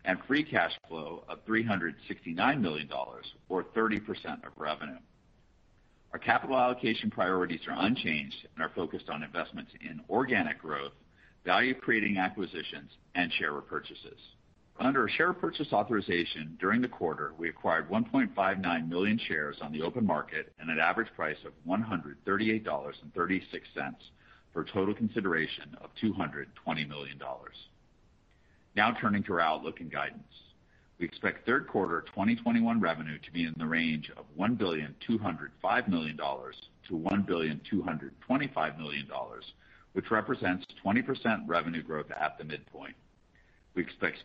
and 0.04 0.18
free 0.26 0.42
cash 0.42 0.72
flow 0.88 1.24
of 1.28 1.44
$369 1.46 2.60
million, 2.60 2.88
or 3.48 3.64
30% 3.64 4.00
of 4.46 4.52
revenue. 4.56 4.98
Our 6.12 6.18
capital 6.18 6.58
allocation 6.58 7.10
priorities 7.10 7.60
are 7.68 7.86
unchanged 7.86 8.48
and 8.54 8.64
are 8.64 8.72
focused 8.74 9.08
on 9.08 9.22
investments 9.22 9.70
in 9.80 10.00
organic 10.08 10.60
growth, 10.60 10.92
value-creating 11.44 12.18
acquisitions, 12.18 12.90
and 13.14 13.32
share 13.34 13.52
repurchases. 13.52 14.18
Under 14.80 15.06
a 15.06 15.10
share 15.10 15.34
purchase 15.34 15.72
authorization 15.72 16.56
during 16.58 16.80
the 16.80 16.88
quarter, 16.88 17.34
we 17.38 17.50
acquired 17.50 17.90
1.59 17.90 18.88
million 18.88 19.20
shares 19.28 19.56
on 19.60 19.72
the 19.72 19.82
open 19.82 20.06
market 20.06 20.52
at 20.60 20.68
an 20.68 20.78
average 20.78 21.12
price 21.14 21.36
of 21.44 21.52
$138.36 21.68 23.94
for 24.52 24.64
total 24.64 24.94
consideration 24.94 25.76
of 25.80 25.90
$220 26.02 26.88
million. 26.88 27.18
Now 28.76 28.92
turning 29.00 29.22
to 29.24 29.32
our 29.34 29.40
outlook 29.40 29.80
and 29.80 29.90
guidance. 29.90 30.22
We 30.98 31.04
expect 31.06 31.44
third 31.46 31.66
quarter 31.66 32.02
2021 32.08 32.80
revenue 32.80 33.18
to 33.18 33.32
be 33.32 33.44
in 33.44 33.54
the 33.56 33.66
range 33.66 34.10
of 34.16 34.26
$1,205,000,000 34.38 36.54
to 36.88 36.94
$1,225,000,000, 36.94 39.52
which 39.92 40.10
represents 40.10 40.66
20% 40.84 41.42
revenue 41.46 41.82
growth 41.82 42.10
at 42.10 42.36
the 42.36 42.44
midpoint. 42.44 42.94
We 43.74 43.82
expect 43.82 44.24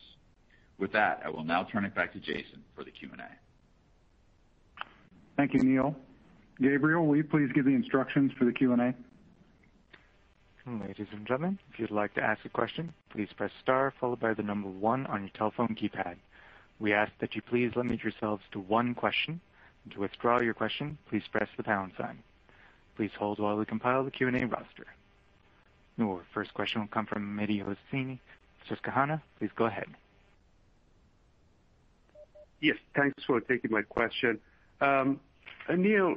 With 0.78 0.92
that, 0.92 1.23
I 1.25 1.30
will 1.30 1.44
now 1.44 1.64
turn 1.64 1.87
it 1.87 1.94
back 1.94 2.12
to 2.12 2.21
Jason 2.21 2.62
for 2.76 2.85
the 2.85 2.90
Q&A. 2.90 3.16
Thank 5.38 5.54
you, 5.54 5.62
Neil. 5.62 5.97
Gabriel, 6.61 7.06
will 7.06 7.16
you 7.16 7.25
please 7.25 7.50
give 7.54 7.64
the 7.64 7.75
instructions 7.75 8.30
for 8.38 8.44
the 8.44 8.52
Q&A? 8.52 8.94
Ladies 10.66 11.09
and 11.12 11.26
gentlemen, 11.26 11.59
if 11.71 11.78
you'd 11.78 11.90
like 11.90 12.14
to 12.14 12.23
ask 12.23 12.42
a 12.47 12.49
question, 12.49 12.94
please 13.11 13.28
press 13.37 13.50
star 13.62 13.92
followed 14.00 14.18
by 14.21 14.33
the 14.33 14.42
number 14.42 14.68
one 14.68 15.04
on 15.06 15.21
your 15.21 15.30
telephone 15.37 15.76
keypad. 15.76 16.16
We 16.80 16.94
ask 16.94 17.12
that 17.21 17.35
you 17.35 17.42
please 17.42 17.73
limit 17.76 18.02
yourselves 18.02 18.42
to 18.52 18.61
one 18.61 18.94
question. 18.94 19.42
To 19.92 20.00
withdraw 20.00 20.40
your 20.40 20.54
question, 20.54 20.97
please 21.11 21.23
press 21.30 21.49
the 21.59 21.62
pound 21.62 21.92
sign. 21.99 22.21
Please 22.97 23.11
hold 23.18 23.40
while 23.40 23.59
we 23.59 23.66
compile 23.66 24.04
the 24.04 24.11
Q&A 24.11 24.47
roster. 24.47 24.87
Your 25.99 26.23
first 26.33 26.54
question 26.54 26.80
will 26.80 26.88
come 26.88 27.04
from 27.04 27.37
Mehdi 27.37 27.62
Hosseini, 27.62 28.18
Susquehanna. 28.66 29.23
Please 29.38 29.50
go 29.56 29.66
ahead. 29.66 29.88
Yes, 32.62 32.76
thanks 32.97 33.23
for 33.26 33.38
taking 33.42 33.71
my 33.71 33.83
question. 33.83 34.40
Um, 34.80 35.21
Neil, 35.68 36.16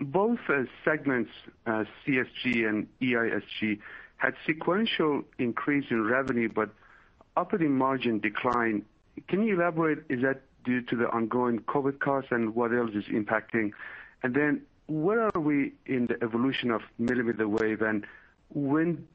both 0.00 0.38
segments, 0.84 1.30
CSG 1.66 2.68
and 2.68 2.86
EISG, 3.00 3.78
had 4.16 4.34
sequential 4.46 5.22
increase 5.38 5.86
in 5.90 6.04
revenue, 6.04 6.48
but 6.48 6.70
operating 7.36 7.76
margin 7.76 8.20
decline. 8.20 8.84
Can 9.28 9.42
you 9.42 9.54
elaborate, 9.54 10.04
is 10.08 10.22
that 10.22 10.42
due 10.64 10.82
to 10.82 10.96
the 10.96 11.08
ongoing 11.10 11.60
COVID 11.60 12.00
costs 12.00 12.30
and 12.30 12.54
what 12.54 12.72
else 12.72 12.90
is 12.94 13.04
impacting? 13.04 13.72
And 14.22 14.34
then 14.34 14.62
where 14.90 15.30
are 15.34 15.40
we 15.40 15.72
in 15.86 16.06
the 16.06 16.22
evolution 16.22 16.70
of 16.70 16.82
millimeter 16.98 17.48
wave, 17.48 17.80
and 17.80 18.04
when 18.50 19.06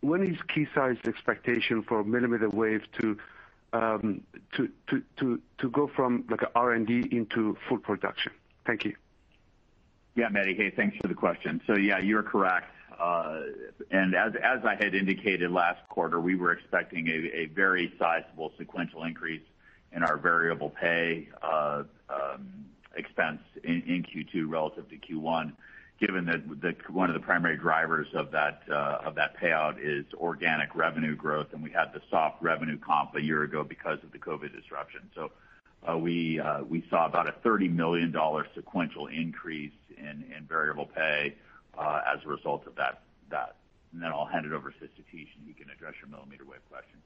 when 0.00 0.22
is 0.22 0.38
Keysight's 0.54 1.06
expectation 1.08 1.82
for 1.82 2.04
millimeter 2.04 2.48
wave 2.48 2.82
to 3.00 3.18
um 3.72 4.22
to 4.52 4.68
to 5.58 5.70
go 5.70 5.90
from 5.94 6.24
like 6.30 6.42
R&D 6.54 7.08
into 7.10 7.56
full 7.68 7.78
production? 7.78 8.32
Thank 8.64 8.84
you. 8.84 8.94
Yeah, 10.16 10.28
Mehdi. 10.28 10.56
Hey, 10.56 10.70
thanks 10.70 10.96
for 11.02 11.08
the 11.08 11.14
question. 11.14 11.60
So 11.66 11.76
yeah, 11.76 11.98
you're 11.98 12.22
correct. 12.22 12.70
Uh 12.98 13.40
and 13.90 14.14
as 14.14 14.34
as 14.40 14.64
I 14.64 14.76
had 14.76 14.94
indicated 14.94 15.50
last 15.50 15.80
quarter, 15.88 16.20
we 16.20 16.36
were 16.36 16.52
expecting 16.52 17.08
a 17.08 17.46
very 17.46 17.92
sizable 17.98 18.52
sequential 18.56 19.02
increase 19.04 19.42
in 19.92 20.02
our 20.04 20.16
variable 20.16 20.70
pay 20.70 21.28
expense 22.96 23.40
in 23.64 24.04
Q2 24.04 24.48
relative 24.48 24.88
to 24.90 24.96
Q1, 24.96 25.52
given 25.98 26.24
that 26.26 26.90
one 26.90 27.10
of 27.10 27.14
the 27.14 27.20
primary 27.20 27.56
drivers 27.56 28.06
of 28.14 28.30
that 28.30 28.62
uh 28.70 28.98
of 29.04 29.16
that 29.16 29.36
payout 29.36 29.76
is 29.80 30.04
organic 30.14 30.76
revenue 30.76 31.16
growth, 31.16 31.48
and 31.52 31.60
we 31.60 31.70
had 31.70 31.92
the 31.92 32.00
soft 32.08 32.40
revenue 32.40 32.78
comp 32.78 33.16
a 33.16 33.20
year 33.22 33.42
ago 33.42 33.64
because 33.64 33.98
of 34.04 34.12
the 34.12 34.18
COVID 34.18 34.52
disruption. 34.54 35.10
Uh, 35.86 35.98
we 35.98 36.40
uh 36.40 36.62
we 36.62 36.84
saw 36.88 37.06
about 37.06 37.28
a 37.28 37.32
$30 37.46 37.70
million 37.70 38.14
sequential 38.54 39.06
increase 39.06 39.72
in 39.98 40.46
variable 40.48 40.86
pay 40.86 41.34
uh, 41.78 42.00
as 42.12 42.24
a 42.24 42.28
result 42.28 42.66
of 42.66 42.74
that. 42.76 43.02
That. 43.30 43.56
And 43.92 44.02
then 44.02 44.10
I'll 44.10 44.26
hand 44.26 44.44
it 44.44 44.52
over 44.52 44.70
to 44.70 44.76
Satish, 44.76 45.28
and 45.38 45.46
he 45.46 45.52
can 45.52 45.70
address 45.70 45.94
your 46.00 46.10
millimeter 46.10 46.44
wave 46.44 46.60
question. 46.68 46.98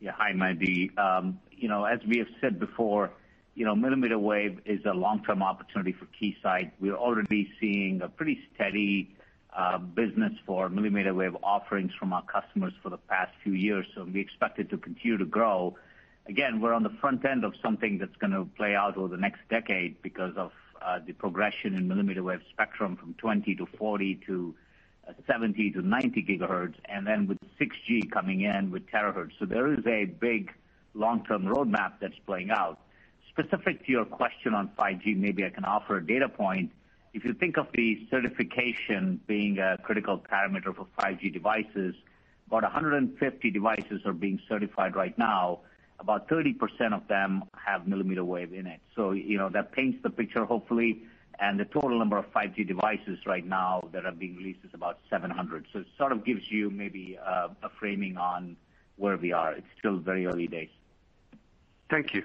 Yeah. 0.00 0.12
Hi, 0.12 0.32
Mehdi. 0.32 0.96
Um, 0.98 1.40
as 1.86 2.00
we 2.06 2.18
have 2.18 2.28
said 2.40 2.60
before, 2.60 3.10
you 3.54 3.64
know, 3.64 3.74
millimeter 3.74 4.18
wave 4.18 4.60
is 4.66 4.80
a 4.84 4.92
long-term 4.92 5.42
opportunity 5.42 5.92
for 5.92 6.06
Keysight. 6.06 6.70
We're 6.78 6.94
already 6.94 7.50
seeing 7.60 8.02
a 8.02 8.08
pretty 8.08 8.38
steady 8.54 9.16
uh, 9.56 9.78
business 9.78 10.32
for 10.46 10.68
millimeter 10.68 11.12
wave 11.12 11.36
offerings 11.42 11.92
from 11.98 12.12
our 12.12 12.22
customers 12.22 12.74
for 12.82 12.90
the 12.90 12.98
past 12.98 13.32
few 13.42 13.54
years, 13.54 13.86
so 13.94 14.04
we 14.04 14.20
expect 14.20 14.60
it 14.60 14.70
to 14.70 14.78
continue 14.78 15.16
to 15.16 15.24
grow. 15.24 15.76
Again, 16.28 16.60
we're 16.60 16.74
on 16.74 16.82
the 16.82 16.92
front 17.00 17.24
end 17.24 17.42
of 17.42 17.54
something 17.62 17.96
that's 17.96 18.16
going 18.16 18.32
to 18.32 18.44
play 18.54 18.74
out 18.74 18.98
over 18.98 19.08
the 19.08 19.20
next 19.20 19.40
decade 19.48 20.02
because 20.02 20.36
of 20.36 20.52
uh, 20.82 20.98
the 21.04 21.14
progression 21.14 21.74
in 21.74 21.88
millimeter 21.88 22.22
wave 22.22 22.42
spectrum 22.50 22.96
from 22.96 23.14
20 23.14 23.54
to 23.54 23.66
40 23.78 24.20
to 24.26 24.54
uh, 25.08 25.12
70 25.26 25.70
to 25.70 25.80
90 25.80 26.22
gigahertz, 26.22 26.74
and 26.84 27.06
then 27.06 27.26
with 27.26 27.38
6G 27.58 28.10
coming 28.10 28.42
in 28.42 28.70
with 28.70 28.86
terahertz. 28.88 29.30
So 29.38 29.46
there 29.46 29.72
is 29.72 29.86
a 29.86 30.04
big 30.04 30.52
long-term 30.92 31.44
roadmap 31.44 31.94
that's 31.98 32.18
playing 32.26 32.50
out. 32.50 32.78
Specific 33.30 33.86
to 33.86 33.92
your 33.92 34.04
question 34.04 34.52
on 34.52 34.70
5G, 34.78 35.16
maybe 35.16 35.46
I 35.46 35.50
can 35.50 35.64
offer 35.64 35.96
a 35.96 36.06
data 36.06 36.28
point. 36.28 36.72
If 37.14 37.24
you 37.24 37.32
think 37.32 37.56
of 37.56 37.68
the 37.72 38.06
certification 38.10 39.18
being 39.26 39.58
a 39.60 39.78
critical 39.82 40.18
parameter 40.18 40.76
for 40.76 40.86
5G 41.00 41.32
devices, 41.32 41.94
about 42.48 42.64
150 42.64 43.50
devices 43.50 44.02
are 44.04 44.12
being 44.12 44.38
certified 44.46 44.94
right 44.94 45.16
now. 45.16 45.60
About 46.00 46.28
30% 46.28 46.94
of 46.94 47.06
them 47.08 47.44
have 47.56 47.88
millimeter 47.88 48.24
wave 48.24 48.52
in 48.52 48.66
it. 48.66 48.80
So 48.94 49.10
you 49.12 49.36
know 49.36 49.48
that 49.50 49.72
paints 49.72 49.98
the 50.02 50.10
picture, 50.10 50.44
hopefully, 50.44 51.02
and 51.40 51.58
the 51.58 51.64
total 51.64 51.98
number 51.98 52.16
of 52.16 52.32
5G 52.32 52.66
devices 52.66 53.18
right 53.26 53.46
now 53.46 53.88
that 53.92 54.04
are 54.04 54.12
being 54.12 54.36
released 54.36 54.60
is 54.64 54.70
about 54.74 54.98
700. 55.10 55.66
So 55.72 55.80
It 55.80 55.86
sort 55.96 56.12
of 56.12 56.24
gives 56.24 56.50
you 56.50 56.70
maybe 56.70 57.18
uh, 57.24 57.48
a 57.62 57.68
framing 57.78 58.16
on 58.16 58.56
where 58.96 59.16
we 59.16 59.32
are. 59.32 59.52
It's 59.52 59.66
still 59.78 59.96
very 59.98 60.26
early 60.26 60.46
days. 60.46 60.70
Thank 61.90 62.14
you. 62.14 62.24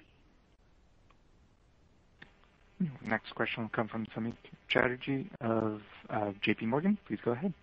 Next 3.06 3.34
question 3.36 3.64
will 3.64 3.70
come 3.70 3.88
from 3.88 4.06
Samik 4.08 4.34
Chatterjee 4.68 5.30
of 5.40 5.82
uh, 6.10 6.32
JPMorgan. 6.46 6.98
Please 7.08 7.20
go 7.24 7.32
ahead. 7.32 7.54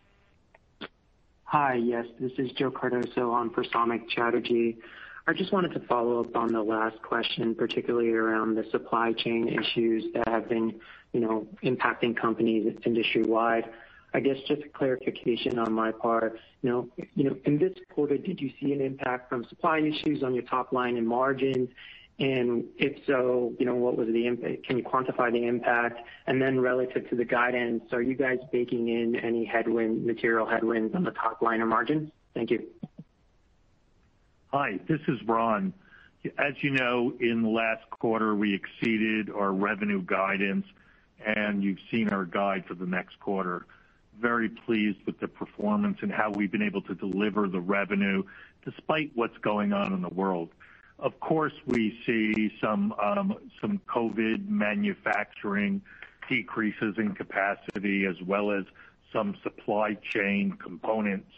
Hi. 1.44 1.74
Yes, 1.74 2.06
this 2.18 2.32
is 2.38 2.52
Joe 2.52 2.70
Cardoso 2.70 3.32
on 3.32 3.50
for 3.50 3.64
Samik 3.64 4.08
Chatterjee. 4.08 4.78
I 5.30 5.32
just 5.32 5.52
wanted 5.52 5.72
to 5.74 5.80
follow 5.86 6.18
up 6.18 6.34
on 6.34 6.52
the 6.52 6.60
last 6.60 7.00
question, 7.02 7.54
particularly 7.54 8.10
around 8.10 8.56
the 8.56 8.64
supply 8.72 9.12
chain 9.12 9.46
issues 9.46 10.12
that 10.12 10.26
have 10.26 10.48
been 10.48 10.80
you 11.12 11.20
know, 11.20 11.46
impacting 11.62 12.16
companies 12.16 12.76
industry-wide. 12.84 13.70
I 14.12 14.18
guess 14.18 14.38
just 14.48 14.62
a 14.62 14.68
clarification 14.68 15.56
on 15.60 15.72
my 15.72 15.92
part. 15.92 16.40
You 16.62 16.90
know, 17.14 17.36
in 17.44 17.58
this 17.58 17.74
quarter, 17.94 18.18
did 18.18 18.40
you 18.40 18.50
see 18.60 18.72
an 18.72 18.80
impact 18.80 19.28
from 19.28 19.44
supply 19.44 19.78
issues 19.78 20.24
on 20.24 20.34
your 20.34 20.42
top 20.42 20.72
line 20.72 20.96
and 20.96 21.06
margins? 21.06 21.68
And 22.18 22.64
if 22.76 22.98
so, 23.06 23.54
you 23.60 23.66
know, 23.66 23.76
what 23.76 23.96
was 23.96 24.08
the 24.08 24.26
impact? 24.26 24.66
Can 24.66 24.78
you 24.78 24.82
quantify 24.82 25.30
the 25.30 25.46
impact? 25.46 26.00
And 26.26 26.42
then 26.42 26.58
relative 26.58 27.08
to 27.08 27.14
the 27.14 27.24
guidance, 27.24 27.84
are 27.92 28.02
you 28.02 28.16
guys 28.16 28.38
baking 28.50 28.88
in 28.88 29.14
any 29.14 29.44
headwind, 29.44 30.04
material 30.04 30.44
headwinds 30.44 30.92
on 30.96 31.04
the 31.04 31.12
top 31.12 31.40
line 31.40 31.60
or 31.60 31.66
margins? 31.66 32.10
Thank 32.34 32.50
you. 32.50 32.66
Hi, 34.52 34.80
this 34.88 35.00
is 35.06 35.22
Ron. 35.26 35.72
As 36.36 36.54
you 36.60 36.70
know, 36.70 37.14
in 37.20 37.42
the 37.42 37.48
last 37.48 37.88
quarter, 37.90 38.34
we 38.34 38.52
exceeded 38.52 39.30
our 39.30 39.52
revenue 39.52 40.02
guidance, 40.02 40.66
and 41.24 41.62
you've 41.62 41.78
seen 41.88 42.08
our 42.08 42.24
guide 42.24 42.64
for 42.66 42.74
the 42.74 42.84
next 42.84 43.20
quarter. 43.20 43.66
Very 44.20 44.48
pleased 44.48 44.98
with 45.06 45.20
the 45.20 45.28
performance 45.28 45.98
and 46.02 46.10
how 46.10 46.30
we've 46.30 46.50
been 46.50 46.62
able 46.62 46.82
to 46.82 46.96
deliver 46.96 47.46
the 47.46 47.60
revenue 47.60 48.24
despite 48.64 49.12
what's 49.14 49.38
going 49.38 49.72
on 49.72 49.92
in 49.92 50.02
the 50.02 50.08
world. 50.08 50.48
Of 50.98 51.20
course, 51.20 51.54
we 51.66 52.00
see 52.04 52.52
some, 52.60 52.92
um, 53.00 53.36
some 53.60 53.80
COVID 53.86 54.48
manufacturing 54.48 55.80
decreases 56.28 56.96
in 56.98 57.14
capacity 57.14 58.04
as 58.04 58.20
well 58.20 58.50
as 58.50 58.64
some 59.12 59.36
supply 59.44 59.94
chain 59.94 60.58
components 60.60 61.30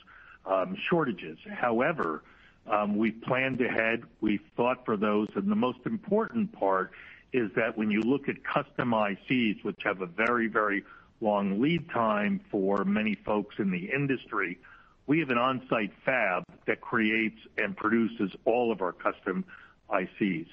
um, 0.46 0.78
shortages. 0.88 1.36
However, 1.46 2.22
Um, 2.66 2.96
we've 2.96 3.20
planned 3.22 3.60
ahead. 3.60 4.02
We've 4.20 4.44
thought 4.56 4.84
for 4.84 4.96
those, 4.96 5.28
and 5.34 5.50
the 5.50 5.56
most 5.56 5.80
important 5.84 6.52
part 6.52 6.92
is 7.32 7.50
that 7.56 7.76
when 7.76 7.90
you 7.90 8.02
look 8.02 8.28
at 8.28 8.44
custom 8.44 8.90
ICs, 8.90 9.64
which 9.64 9.80
have 9.84 10.00
a 10.00 10.06
very, 10.06 10.48
very 10.48 10.84
long 11.20 11.60
lead 11.60 11.88
time 11.90 12.40
for 12.50 12.84
many 12.84 13.14
folks 13.14 13.56
in 13.58 13.70
the 13.70 13.90
industry, 13.92 14.58
we 15.06 15.18
have 15.20 15.30
an 15.30 15.38
on-site 15.38 15.92
fab 16.04 16.44
that 16.66 16.80
creates 16.80 17.38
and 17.58 17.76
produces 17.76 18.32
all 18.44 18.70
of 18.70 18.82
our 18.82 18.92
custom 18.92 19.44
ICs. 19.90 20.46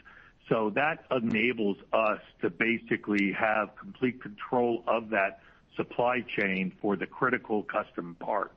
So 0.48 0.72
that 0.72 1.06
enables 1.12 1.78
us 1.94 2.20
to 2.42 2.50
basically 2.50 3.32
have 3.34 3.76
complete 3.76 4.22
control 4.22 4.84
of 4.88 5.10
that 5.10 5.42
supply 5.76 6.22
chain 6.22 6.72
for 6.82 6.96
the 6.96 7.06
critical 7.06 7.64
custom 7.64 8.16
parts. 8.20 8.56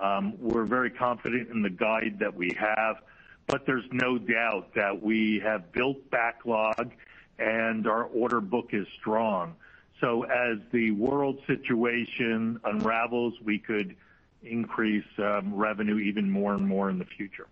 Um, 0.00 0.34
we're 0.40 0.64
very 0.64 0.90
confident 0.90 1.50
in 1.50 1.62
the 1.62 1.70
guide 1.70 2.18
that 2.20 2.34
we 2.34 2.56
have, 2.58 2.96
but 3.46 3.66
there's 3.66 3.84
no 3.92 4.18
doubt 4.18 4.74
that 4.74 5.02
we 5.02 5.40
have 5.44 5.72
built 5.72 6.10
backlog 6.10 6.92
and 7.38 7.86
our 7.86 8.04
order 8.04 8.40
book 8.40 8.70
is 8.72 8.86
strong. 8.98 9.54
So 10.00 10.24
as 10.24 10.58
the 10.72 10.92
world 10.92 11.38
situation 11.46 12.60
unravels, 12.64 13.34
we 13.42 13.58
could 13.58 13.96
increase 14.42 15.04
um, 15.18 15.54
revenue 15.54 15.98
even 15.98 16.30
more 16.30 16.54
and 16.54 16.66
more 16.66 16.88
in 16.88 16.98
the 16.98 17.04
future. 17.04 17.46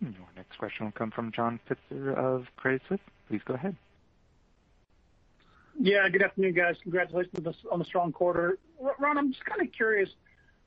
Your 0.00 0.12
next 0.34 0.56
question 0.56 0.86
will 0.86 0.92
come 0.92 1.10
from 1.10 1.30
John 1.32 1.60
Pitzer 1.68 2.14
of 2.14 2.46
Credit 2.56 2.80
Suisse. 2.88 3.00
Please 3.28 3.42
go 3.44 3.54
ahead. 3.54 3.76
Yeah, 5.82 6.06
good 6.10 6.22
afternoon, 6.22 6.52
guys. 6.52 6.76
Congratulations 6.82 7.56
on 7.72 7.78
the 7.78 7.84
strong 7.86 8.12
quarter. 8.12 8.58
Ron, 8.98 9.16
I'm 9.16 9.32
just 9.32 9.42
kind 9.46 9.62
of 9.62 9.72
curious, 9.72 10.10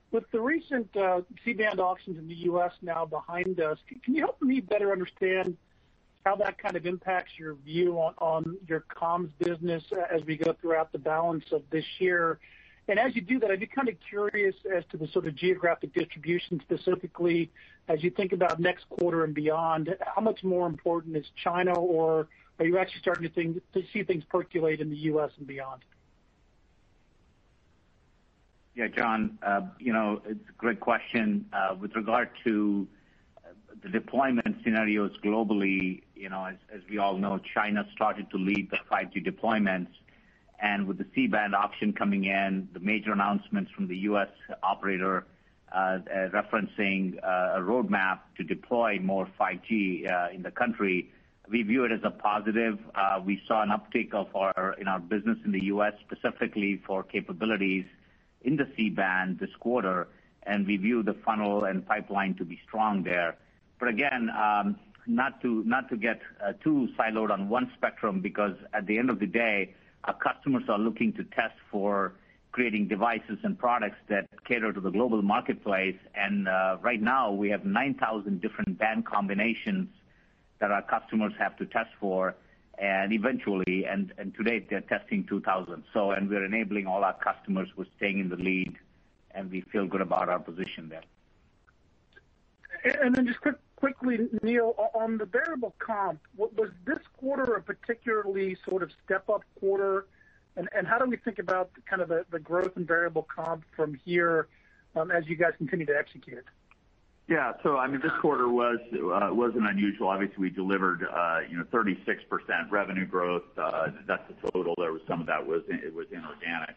with 0.10 0.24
the 0.32 0.42
recent 0.42 0.98
uh, 0.98 1.22
C-band 1.46 1.80
auctions 1.80 2.18
in 2.18 2.28
the 2.28 2.34
U.S. 2.46 2.72
now 2.82 3.06
behind 3.06 3.60
us, 3.60 3.78
can 4.04 4.16
you 4.16 4.22
help 4.22 4.42
me 4.42 4.60
better 4.60 4.92
understand 4.92 5.56
how 6.26 6.36
that 6.38 6.58
kind 6.58 6.76
of 6.76 6.88
impacts 6.88 7.34
your 7.38 7.54
view 7.54 7.96
on 8.00 8.58
your 8.68 8.86
comms 8.90 9.30
business 9.38 9.84
uh, 9.92 10.02
as 10.12 10.24
we 10.26 10.36
go 10.36 10.56
throughout 10.60 10.92
the 10.92 10.98
balance 10.98 11.46
of 11.52 11.62
this 11.70 11.86
year? 12.00 12.40
And 12.88 12.98
as 12.98 13.16
you 13.16 13.22
do 13.22 13.38
that, 13.38 13.52
I'd 13.52 13.60
be 13.60 13.68
kind 13.68 13.90
of 13.90 13.96
curious 14.10 14.56
as 14.76 14.84
to 14.90 14.98
the 14.98 15.08
sort 15.10 15.28
of 15.28 15.36
geographic 15.36 15.94
distribution, 15.94 16.60
specifically 16.62 17.52
as 17.88 18.04
you 18.04 18.10
think 18.10 18.34
about 18.34 18.60
next 18.60 18.90
quarter 18.90 19.24
and 19.24 19.36
beyond, 19.36 19.96
how 20.16 20.24
much 20.24 20.44
more 20.44 20.66
important 20.66 21.16
is 21.16 21.26
China, 21.36 21.74
or 21.76 22.28
are 22.60 22.66
you 22.66 22.78
actually 22.78 23.02
starting 23.02 23.30
to 23.30 23.84
see 23.92 24.04
things 24.04 24.24
percolate 24.30 24.80
in 24.80 24.90
the 24.90 24.98
U.S. 24.98 25.32
and 25.38 25.48
beyond? 25.48 25.82
Yeah, 28.76 28.88
John, 28.88 29.38
uh, 29.46 29.62
you 29.80 29.94
know, 29.94 30.22
it's 30.26 30.50
a 30.50 30.54
great 30.54 30.80
question. 30.80 31.46
Uh, 31.54 31.76
with 31.80 31.96
regard 31.96 32.30
to 32.44 32.88
uh, 33.38 33.50
the 33.84 33.90
deployment 33.90 34.64
scenarios 34.64 35.12
globally, 35.24 36.02
you 36.16 36.30
know, 36.30 36.46
as 36.46 36.56
as 36.74 36.82
we 36.90 36.98
all 36.98 37.18
know, 37.18 37.40
China 37.54 37.88
started 37.94 38.32
to 38.32 38.38
lead 38.38 38.72
the 38.72 38.78
5G 38.92 39.26
deployments. 39.26 39.90
And 40.60 40.88
with 40.88 40.98
the 40.98 41.06
C-band 41.14 41.54
auction 41.54 41.92
coming 41.92 42.24
in, 42.24 42.70
the 42.74 42.80
major 42.80 43.12
announcements 43.12 43.70
from 43.72 43.88
the 43.88 43.98
U.S. 44.10 44.30
operator 44.64 45.26
uh, 45.72 46.00
referencing 46.30 47.18
a 47.18 47.60
roadmap 47.60 48.20
to 48.38 48.44
deploy 48.44 48.98
more 49.00 49.28
5G 49.40 50.34
in 50.34 50.42
the 50.42 50.52
country, 50.52 51.12
we 51.50 51.62
view 51.64 51.84
it 51.86 51.92
as 51.92 52.00
a 52.04 52.12
positive. 52.12 52.80
Uh 52.96 53.20
we 53.24 53.42
saw 53.48 53.62
an 53.62 53.70
uptick 53.70 54.14
of 54.14 54.28
our 54.36 54.76
in 54.80 54.88
our 54.88 55.00
business 55.00 55.38
in 55.46 55.52
the 55.52 55.64
U.S., 55.66 55.94
specifically 56.06 56.82
for 56.86 57.04
capabilities 57.04 57.86
in 58.42 58.56
the 58.58 58.68
C-band 58.76 59.40
this 59.40 59.50
quarter, 59.60 60.08
and 60.44 60.66
we 60.68 60.78
view 60.78 61.04
the 61.04 61.14
funnel 61.26 61.64
and 61.66 61.86
pipeline 61.86 62.36
to 62.36 62.46
be 62.46 62.60
strong 62.68 63.04
there. 63.04 63.38
But 63.80 63.90
again, 63.90 64.30
um 64.30 64.78
not 65.06 65.42
to 65.42 65.64
not 65.66 65.90
to 65.90 65.98
get 65.98 66.22
too 66.64 66.88
siloed 66.98 67.30
on 67.30 67.50
one 67.50 67.70
spectrum, 67.76 68.22
because 68.22 68.56
at 68.74 68.88
the 68.88 68.98
end 68.98 69.10
of 69.10 69.20
the 69.20 69.28
day, 69.28 69.74
our 70.06 70.14
customers 70.16 70.64
are 70.70 70.80
looking 70.80 71.12
to 71.14 71.24
test 71.26 71.56
for 71.70 72.14
creating 72.54 72.88
devices 72.88 73.40
and 73.44 73.58
products 73.58 73.98
that 74.08 74.28
cater 74.46 74.72
to 74.72 74.80
the 74.80 74.92
global 74.92 75.22
marketplace. 75.22 75.98
And 76.16 76.48
uh 76.48 76.78
right 76.82 77.02
now, 77.02 77.32
we 77.32 77.50
have 77.50 77.66
9,000 77.66 78.40
different 78.42 78.78
band 78.78 79.06
combinations 79.06 79.90
that 80.64 80.72
our 80.72 80.82
customers 80.82 81.34
have 81.38 81.58
to 81.58 81.66
test 81.66 81.90
for, 82.00 82.36
and 82.78 83.12
eventually, 83.12 83.84
and 83.86 84.14
to 84.38 84.44
date, 84.44 84.70
they're 84.70 84.80
testing 84.80 85.26
2,000. 85.26 85.84
So, 85.94 86.12
and 86.12 86.30
We're 86.30 86.46
enabling 86.46 86.88
all 86.88 87.04
our 87.04 87.18
customers. 87.20 87.68
We're 87.76 87.94
staying 87.98 88.20
in 88.20 88.30
the 88.30 88.38
lead, 88.38 88.78
and 89.32 89.52
we 89.52 89.60
feel 89.60 89.86
good 89.86 90.00
about 90.00 90.30
our 90.30 90.40
position 90.40 90.88
there. 90.88 91.04
And 93.02 93.14
then 93.14 93.28
just 93.28 93.40
quickly, 93.76 94.30
Neil, 94.42 94.74
on 94.94 95.18
the 95.18 95.26
variable 95.26 95.76
comp, 95.80 96.22
was 96.38 96.70
this 96.86 97.00
quarter 97.18 97.56
a 97.56 97.62
particularly 97.62 98.56
sort 98.66 98.84
of 98.84 98.92
step-up 99.04 99.44
quarter? 99.60 100.06
And 100.56 100.70
and 100.74 100.88
how 100.88 100.98
do 100.98 101.06
we 101.10 101.18
think 101.18 101.40
about 101.40 101.72
kind 101.90 102.02
of 102.02 102.08
the 102.08 102.26
the 102.32 102.40
growth 102.40 102.78
in 102.78 102.86
variable 102.86 103.24
comp 103.24 103.66
from 103.76 103.96
here 104.06 104.48
um, 104.96 105.12
as 105.12 105.28
you 105.28 105.36
guys 105.36 105.54
continue 105.58 105.86
to 105.88 105.98
execute 105.98 106.38
it? 106.38 106.46
Yeah. 107.28 107.54
So 107.64 107.78
I 107.78 107.88
mean, 107.88 108.02
this 108.02 108.12
quarter 108.22 108.50
wasn't 108.50 109.68
unusual. 109.68 110.10
Obviously, 110.10 110.38
we 110.38 110.50
delivered 110.50 111.02
you 111.50 111.58
know, 111.58 111.64
36% 111.72 111.98
revenue 112.70 113.06
growth. 113.06 113.44
Uh 113.58 113.88
that's 114.08 114.24
the 114.28 114.52
total. 114.52 114.74
There 114.78 114.92
was 114.92 115.02
some 115.08 115.22
of 115.22 115.28
that 115.28 115.46
was 115.46 115.62
it 115.68 115.94
was 115.94 116.08
inorganic. 116.12 116.76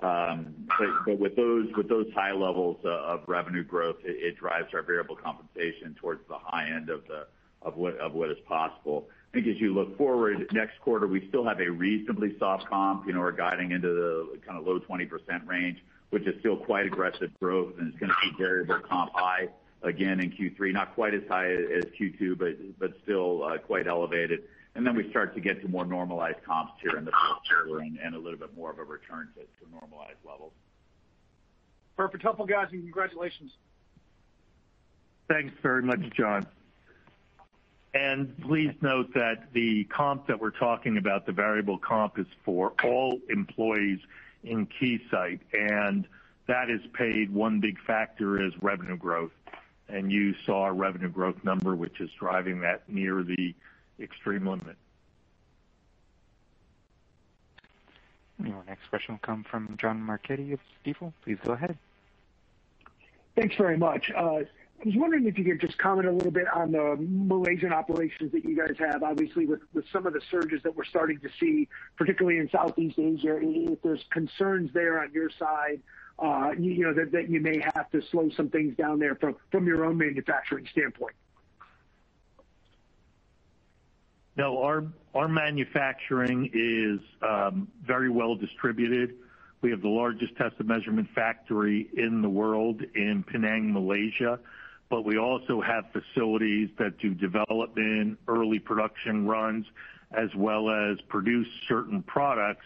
Um 0.00 0.68
but 0.78 0.88
but 1.04 1.18
with 1.18 1.34
those 1.34 1.66
with 1.76 1.88
those 1.88 2.06
high 2.14 2.32
levels 2.32 2.76
of 2.84 3.22
revenue 3.26 3.64
growth, 3.64 3.96
it 4.04 4.36
drives 4.38 4.72
our 4.72 4.82
variable 4.82 5.16
compensation 5.16 5.96
towards 6.00 6.20
the 6.28 6.38
high 6.38 6.70
end 6.70 6.90
of 6.90 7.02
the 7.08 7.26
of 7.62 7.76
what 7.76 7.98
of 7.98 8.14
what 8.14 8.30
is 8.30 8.38
possible. 8.46 9.08
I 9.30 9.34
think 9.34 9.48
as 9.48 9.60
you 9.60 9.74
look 9.74 9.98
forward, 9.98 10.48
next 10.52 10.80
quarter, 10.80 11.06
we 11.06 11.28
still 11.28 11.44
have 11.44 11.60
a 11.60 11.68
reasonably 11.68 12.38
soft 12.38 12.66
comp. 12.66 13.06
You 13.06 13.12
know, 13.12 13.20
we're 13.20 13.32
guiding 13.32 13.72
into 13.72 13.88
the 13.88 14.38
kind 14.46 14.58
of 14.58 14.66
low 14.66 14.80
20% 14.80 15.46
range, 15.46 15.84
which 16.08 16.26
is 16.26 16.34
still 16.40 16.56
quite 16.56 16.86
aggressive 16.86 17.30
growth, 17.38 17.74
and 17.78 17.88
it's 17.88 17.98
going 17.98 18.08
to 18.08 18.16
keep 18.22 18.38
variable 18.38 18.78
comp 18.88 19.12
high 19.12 19.48
again 19.82 20.20
in 20.20 20.30
Q3. 20.30 20.72
Not 20.72 20.94
quite 20.94 21.14
as 21.14 21.22
high 21.28 21.52
as 21.52 21.84
Q2, 21.98 22.76
but 22.78 22.92
still 23.02 23.44
uh, 23.44 23.58
quite 23.58 23.86
elevated. 23.86 24.44
And 24.74 24.86
then 24.86 24.94
we 24.94 25.10
start 25.10 25.34
to 25.34 25.40
get 25.40 25.60
to 25.62 25.68
more 25.68 25.84
normalized 25.84 26.42
comps 26.44 26.74
here 26.80 26.96
in 26.96 27.04
the 27.04 27.10
fourth 27.10 27.66
quarter 27.66 27.80
and 27.80 28.14
a 28.14 28.18
little 28.18 28.38
bit 28.38 28.56
more 28.56 28.70
of 28.70 28.78
a 28.78 28.84
return 28.84 29.28
to 29.34 29.70
normalized 29.70 30.18
levels. 30.24 30.52
Perfect. 31.96 32.22
Helpful, 32.22 32.46
guys, 32.46 32.68
and 32.70 32.82
congratulations. 32.82 33.50
Thanks 35.28 35.52
very 35.62 35.82
much, 35.82 36.00
John. 36.16 36.46
And 37.92 38.38
please 38.42 38.72
note 38.80 39.12
that 39.14 39.52
the 39.52 39.84
comp 39.84 40.28
that 40.28 40.40
we're 40.40 40.50
talking 40.50 40.96
about, 40.96 41.26
the 41.26 41.32
variable 41.32 41.78
comp, 41.78 42.18
is 42.18 42.26
for 42.44 42.72
all 42.84 43.18
employees 43.28 43.98
in 44.44 44.66
Keysight, 44.66 45.40
and 45.52 46.06
that 46.46 46.70
is 46.70 46.80
paid, 46.92 47.32
one 47.32 47.60
big 47.60 47.80
factor 47.80 48.40
is 48.40 48.52
revenue 48.62 48.96
growth. 48.96 49.32
And 49.88 50.12
you 50.12 50.34
saw 50.44 50.62
our 50.62 50.74
revenue 50.74 51.08
growth 51.08 51.42
number, 51.44 51.74
which 51.74 52.00
is 52.00 52.10
driving 52.18 52.60
that 52.60 52.88
near 52.88 53.22
the 53.22 53.54
extreme 54.00 54.46
limit. 54.46 54.76
Your 58.44 58.62
next 58.66 58.88
question 58.88 59.14
will 59.14 59.20
come 59.20 59.44
from 59.44 59.76
John 59.80 60.00
Marchetti 60.00 60.52
of 60.52 60.60
Stifel. 60.84 61.12
Please 61.24 61.38
go 61.44 61.52
ahead. 61.52 61.76
Thanks 63.34 63.56
very 63.56 63.76
much. 63.76 64.10
Uh, 64.16 64.40
I 64.80 64.84
was 64.84 64.94
wondering 64.94 65.26
if 65.26 65.36
you 65.36 65.44
could 65.44 65.60
just 65.60 65.76
comment 65.78 66.06
a 66.06 66.12
little 66.12 66.30
bit 66.30 66.46
on 66.54 66.70
the 66.70 66.96
Malaysian 67.00 67.72
operations 67.72 68.30
that 68.30 68.44
you 68.44 68.56
guys 68.56 68.76
have. 68.78 69.02
Obviously, 69.02 69.44
with 69.44 69.60
some 69.92 70.06
of 70.06 70.12
the 70.12 70.20
surges 70.30 70.62
that 70.62 70.76
we're 70.76 70.84
starting 70.84 71.18
to 71.20 71.28
see, 71.40 71.68
particularly 71.96 72.38
in 72.38 72.48
Southeast 72.50 72.96
Asia, 72.96 73.38
if 73.42 73.82
there's 73.82 74.04
concerns 74.10 74.70
there 74.72 75.00
on 75.00 75.12
your 75.12 75.30
side 75.30 75.80
Uh, 76.18 76.50
that 76.50 77.10
that 77.12 77.30
you 77.30 77.40
may 77.40 77.60
have 77.74 77.88
to 77.90 78.02
slow 78.10 78.28
some 78.36 78.48
things 78.48 78.76
down 78.76 78.98
there 78.98 79.14
from 79.14 79.66
your 79.66 79.84
own 79.84 79.96
manufacturing 79.96 80.66
standpoint. 80.72 81.14
No, 84.36 84.62
our 84.62 84.84
our 85.14 85.28
manufacturing 85.28 86.50
is 86.52 87.00
um, 87.22 87.68
very 87.84 88.10
well 88.10 88.34
distributed. 88.34 89.14
We 89.62 89.70
have 89.70 89.82
the 89.82 89.88
largest 89.88 90.36
test 90.36 90.56
and 90.58 90.68
measurement 90.68 91.08
factory 91.14 91.88
in 91.96 92.22
the 92.22 92.28
world 92.28 92.82
in 92.94 93.24
Penang, 93.24 93.72
Malaysia. 93.72 94.38
But 94.88 95.04
we 95.04 95.18
also 95.18 95.60
have 95.60 95.84
facilities 95.92 96.70
that 96.78 96.98
do 96.98 97.14
development, 97.14 98.18
early 98.26 98.58
production 98.58 99.26
runs, 99.26 99.66
as 100.12 100.34
well 100.34 100.70
as 100.70 101.00
produce 101.08 101.48
certain 101.68 102.02
products 102.02 102.64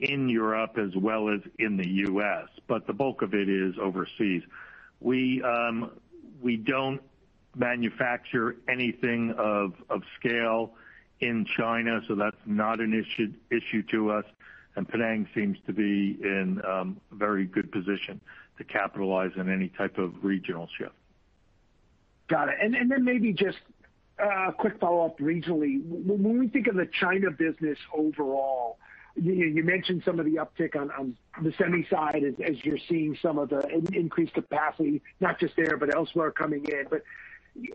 in 0.00 0.28
Europe 0.28 0.78
as 0.78 0.94
well 0.94 1.28
as 1.28 1.40
in 1.58 1.76
the 1.76 1.88
U.S. 1.88 2.48
But 2.66 2.86
the 2.86 2.92
bulk 2.92 3.22
of 3.22 3.34
it 3.34 3.48
is 3.48 3.74
overseas. 3.80 4.42
We 5.00 5.42
um, 5.42 5.90
don't 6.64 7.00
manufacture 7.54 8.56
anything 8.68 9.32
of 9.38 9.72
scale 10.18 10.72
in 11.20 11.46
China, 11.56 12.00
so 12.06 12.14
that's 12.14 12.36
not 12.44 12.80
an 12.80 13.04
issue 13.50 13.82
to 13.90 14.10
us. 14.10 14.24
And 14.76 14.86
Penang 14.86 15.26
seems 15.34 15.56
to 15.66 15.72
be 15.72 16.18
in 16.22 16.60
um, 16.68 17.00
a 17.10 17.14
very 17.14 17.46
good 17.46 17.72
position 17.72 18.20
to 18.58 18.64
capitalize 18.64 19.32
on 19.38 19.50
any 19.50 19.68
type 19.68 19.96
of 19.96 20.12
regional 20.22 20.68
shift. 20.76 20.92
Got 22.28 22.50
it. 22.50 22.56
Then 22.60 23.04
maybe 23.04 23.32
just 23.32 23.58
uh, 24.22 24.48
a 24.48 24.52
quick 24.52 24.78
follow-up 24.78 25.18
regionally. 25.18 25.82
When 25.86 26.38
we 26.38 26.48
think 26.48 26.66
of 26.66 26.74
the 26.74 26.86
China 26.86 27.30
business 27.30 27.78
overall, 27.94 28.78
you 29.16 29.64
mentioned 29.64 30.02
some 30.04 30.20
of 30.20 30.26
the 30.26 30.34
uptick 30.34 30.76
on 30.76 31.16
the 31.42 31.52
semi 31.58 31.86
side 31.88 32.22
as 32.44 32.64
you're 32.64 32.78
seeing 32.88 33.16
some 33.22 33.38
of 33.38 33.48
the 33.48 33.66
increased 33.92 34.34
capacity, 34.34 35.02
not 35.20 35.40
just 35.40 35.56
there, 35.56 35.76
but 35.76 35.94
elsewhere 35.94 36.30
coming 36.30 36.64
in. 36.66 36.86
But 36.90 37.02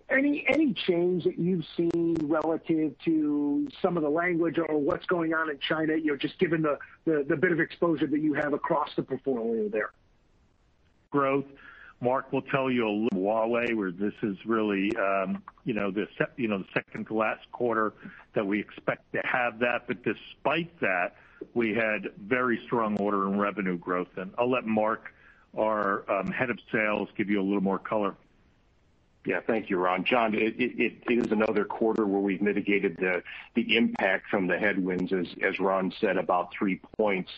any 0.09 0.73
change 0.87 1.23
that 1.23 1.39
you've 1.39 1.65
seen 1.75 2.15
relative 2.23 2.93
to 3.05 3.67
some 3.81 3.97
of 3.97 4.03
the 4.03 4.09
language 4.09 4.59
or 4.59 4.77
what's 4.77 5.05
going 5.07 5.33
on 5.33 5.49
in 5.49 5.57
China, 5.59 5.93
just 6.17 6.37
given 6.37 6.61
the 6.61 6.77
bit 7.05 7.51
of 7.51 7.59
exposure 7.59 8.07
that 8.07 8.21
you 8.21 8.33
have 8.33 8.53
across 8.53 8.89
the 8.95 9.03
portfolio 9.03 9.67
there? 9.69 9.91
Growth. 11.09 11.45
Mark 12.03 12.31
will 12.33 12.41
tell 12.41 12.71
you 12.71 12.87
a 12.87 12.89
little 12.89 13.19
Huawei, 13.19 13.75
where 13.75 13.91
this 13.91 14.13
is 14.23 14.35
really 14.45 14.91
um, 14.97 15.43
the 15.65 16.07
second 16.73 17.07
to 17.07 17.13
last 17.13 17.51
quarter 17.51 17.93
that 18.33 18.45
we 18.45 18.59
expect 18.59 19.11
to 19.13 19.21
have 19.23 19.59
that. 19.59 19.85
But 19.87 20.03
despite 20.03 20.79
that, 20.79 21.15
we 21.53 21.73
had 21.73 22.09
very 22.17 22.59
strong 22.65 22.97
order 22.99 23.27
and 23.27 23.39
revenue 23.39 23.77
growth. 23.77 24.09
And 24.17 24.31
I'll 24.37 24.49
let 24.49 24.65
Mark, 24.65 25.13
our 25.57 26.09
um, 26.11 26.31
head 26.31 26.49
of 26.49 26.59
sales, 26.71 27.09
give 27.17 27.29
you 27.29 27.41
a 27.41 27.43
little 27.43 27.61
more 27.61 27.79
color. 27.79 28.15
Yeah. 29.25 29.39
Thank 29.45 29.69
you, 29.69 29.77
Ron. 29.77 30.03
John, 30.03 30.33
it 30.33 30.55
is 30.57 31.31
another 31.31 31.63
quarter 31.63 32.07
where 32.07 32.21
we've 32.21 32.41
mitigated 32.41 32.97
the 32.97 33.21
the 33.53 33.77
impact 33.77 34.27
from 34.29 34.47
the 34.47 34.57
headwinds, 34.57 35.13
as 35.13 35.27
as 35.43 35.59
Ron 35.59 35.93
said, 36.01 36.17
about 36.17 36.51
three 36.57 36.81
points 36.97 37.29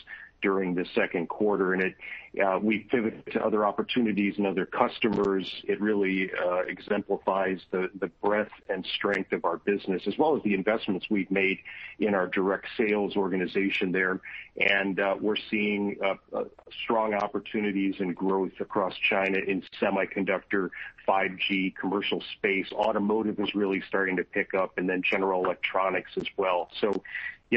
during 0.44 0.76
the 0.76 0.86
second 0.94 1.30
quarter. 1.30 1.74
And 1.74 1.82
it 1.82 1.96
uh 2.44 2.60
we 2.62 2.80
pivoted 2.80 3.26
to 3.34 3.46
other 3.46 3.64
opportunities 3.66 4.34
and 4.38 4.46
other 4.48 4.66
customers. 4.66 5.48
It 5.66 5.80
really 5.80 6.32
exemplifies 6.68 7.60
the 7.72 8.12
breadth 8.24 8.52
and 8.70 8.86
strength 8.96 9.32
of 9.34 9.46
our 9.46 9.58
business, 9.58 10.04
as 10.08 10.18
well 10.18 10.36
as 10.36 10.44
the 10.44 10.54
investments 10.54 11.06
we've 11.10 11.32
made 11.32 11.60
in 12.00 12.14
our 12.14 12.28
direct 12.28 12.68
sales 12.78 13.16
organization 13.16 13.92
there. 13.92 14.20
And 14.58 15.00
uh 15.00 15.16
we're 15.20 15.44
seeing 15.50 15.98
strong 16.84 17.14
opportunities 17.14 17.96
and 18.00 18.16
growth 18.16 18.60
across 18.60 18.96
China 19.10 19.38
in 19.38 19.64
semiconductor, 19.82 20.70
5G, 21.08 21.76
commercial 21.76 22.22
space. 22.38 22.68
Automotive 22.72 23.40
is 23.40 23.56
really 23.56 23.82
starting 23.88 24.18
to 24.18 24.24
pick 24.24 24.54
up, 24.54 24.78
and 24.78 24.90
then 24.90 25.02
general 25.04 25.46
electronics 25.46 26.12
as 26.18 26.28
well. 26.36 26.70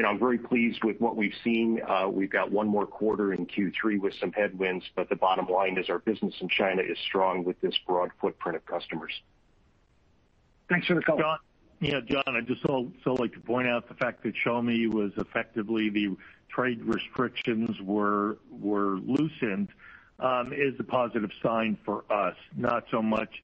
I'm 0.05 0.19
very 0.19 0.39
pleased 0.39 0.83
with 0.85 1.01
what 1.01 1.17
we've 1.17 1.35
seen. 1.45 1.81
Uh, 1.87 2.09
we've 2.09 2.31
got 2.31 2.51
one 2.51 2.67
more 2.67 2.87
quarter 2.87 3.33
in 3.33 3.47
Q3 3.47 4.01
with 4.01 4.15
some 4.21 4.33
headwinds, 4.33 4.85
but 4.95 5.09
the 5.09 5.17
bottom 5.17 5.47
line 5.47 5.79
is 5.79 5.89
our 5.89 6.01
business 6.01 6.35
in 6.41 6.49
China 6.49 6.83
is 6.83 6.99
strong 7.07 7.45
with 7.45 7.61
this 7.61 7.79
broad 7.87 8.11
footprint 8.21 8.57
of 8.57 8.67
customers. 8.67 9.13
Thanks 10.69 10.87
for 10.89 10.95
the 10.95 11.03
color. 11.03 11.23
John, 11.23 11.39
Yeah, 11.81 12.01
John, 12.01 12.37
I'd 12.37 12.47
just 12.47 12.65
also 12.65 13.15
like 13.15 13.33
to 13.35 13.41
point 13.41 13.69
out 13.69 13.89
the 13.89 13.95
fact 13.95 14.25
that 14.25 14.35
Xiaomi 14.45 14.93
was 14.93 15.13
effectively 15.17 15.89
the 15.89 16.17
trade 16.49 16.83
restrictions 16.83 17.81
were 17.81 18.39
loosened 18.51 19.69
um, 20.19 20.53
is 20.53 20.75
a 20.79 20.85
positive 20.85 21.31
sign 21.43 21.79
for 21.85 22.05
us. 22.11 22.37
Not 22.57 22.85
so 22.91 23.03
much 23.03 23.43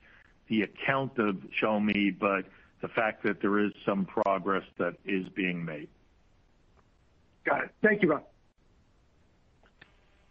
the 0.48 0.62
account 0.62 1.18
of 1.18 1.36
Xiaomi, 1.60 2.18
but 2.18 2.46
the 2.80 2.88
fact 2.88 3.22
that 3.22 3.40
there 3.40 3.58
is 3.58 3.72
some 3.86 4.04
progress 4.04 4.64
that 4.78 4.96
is 5.04 5.28
being 5.28 5.64
made. 5.64 5.88
Got 7.44 7.64
it. 7.64 7.70
Thank 7.82 8.02
you, 8.02 8.10
Ron. 8.10 8.22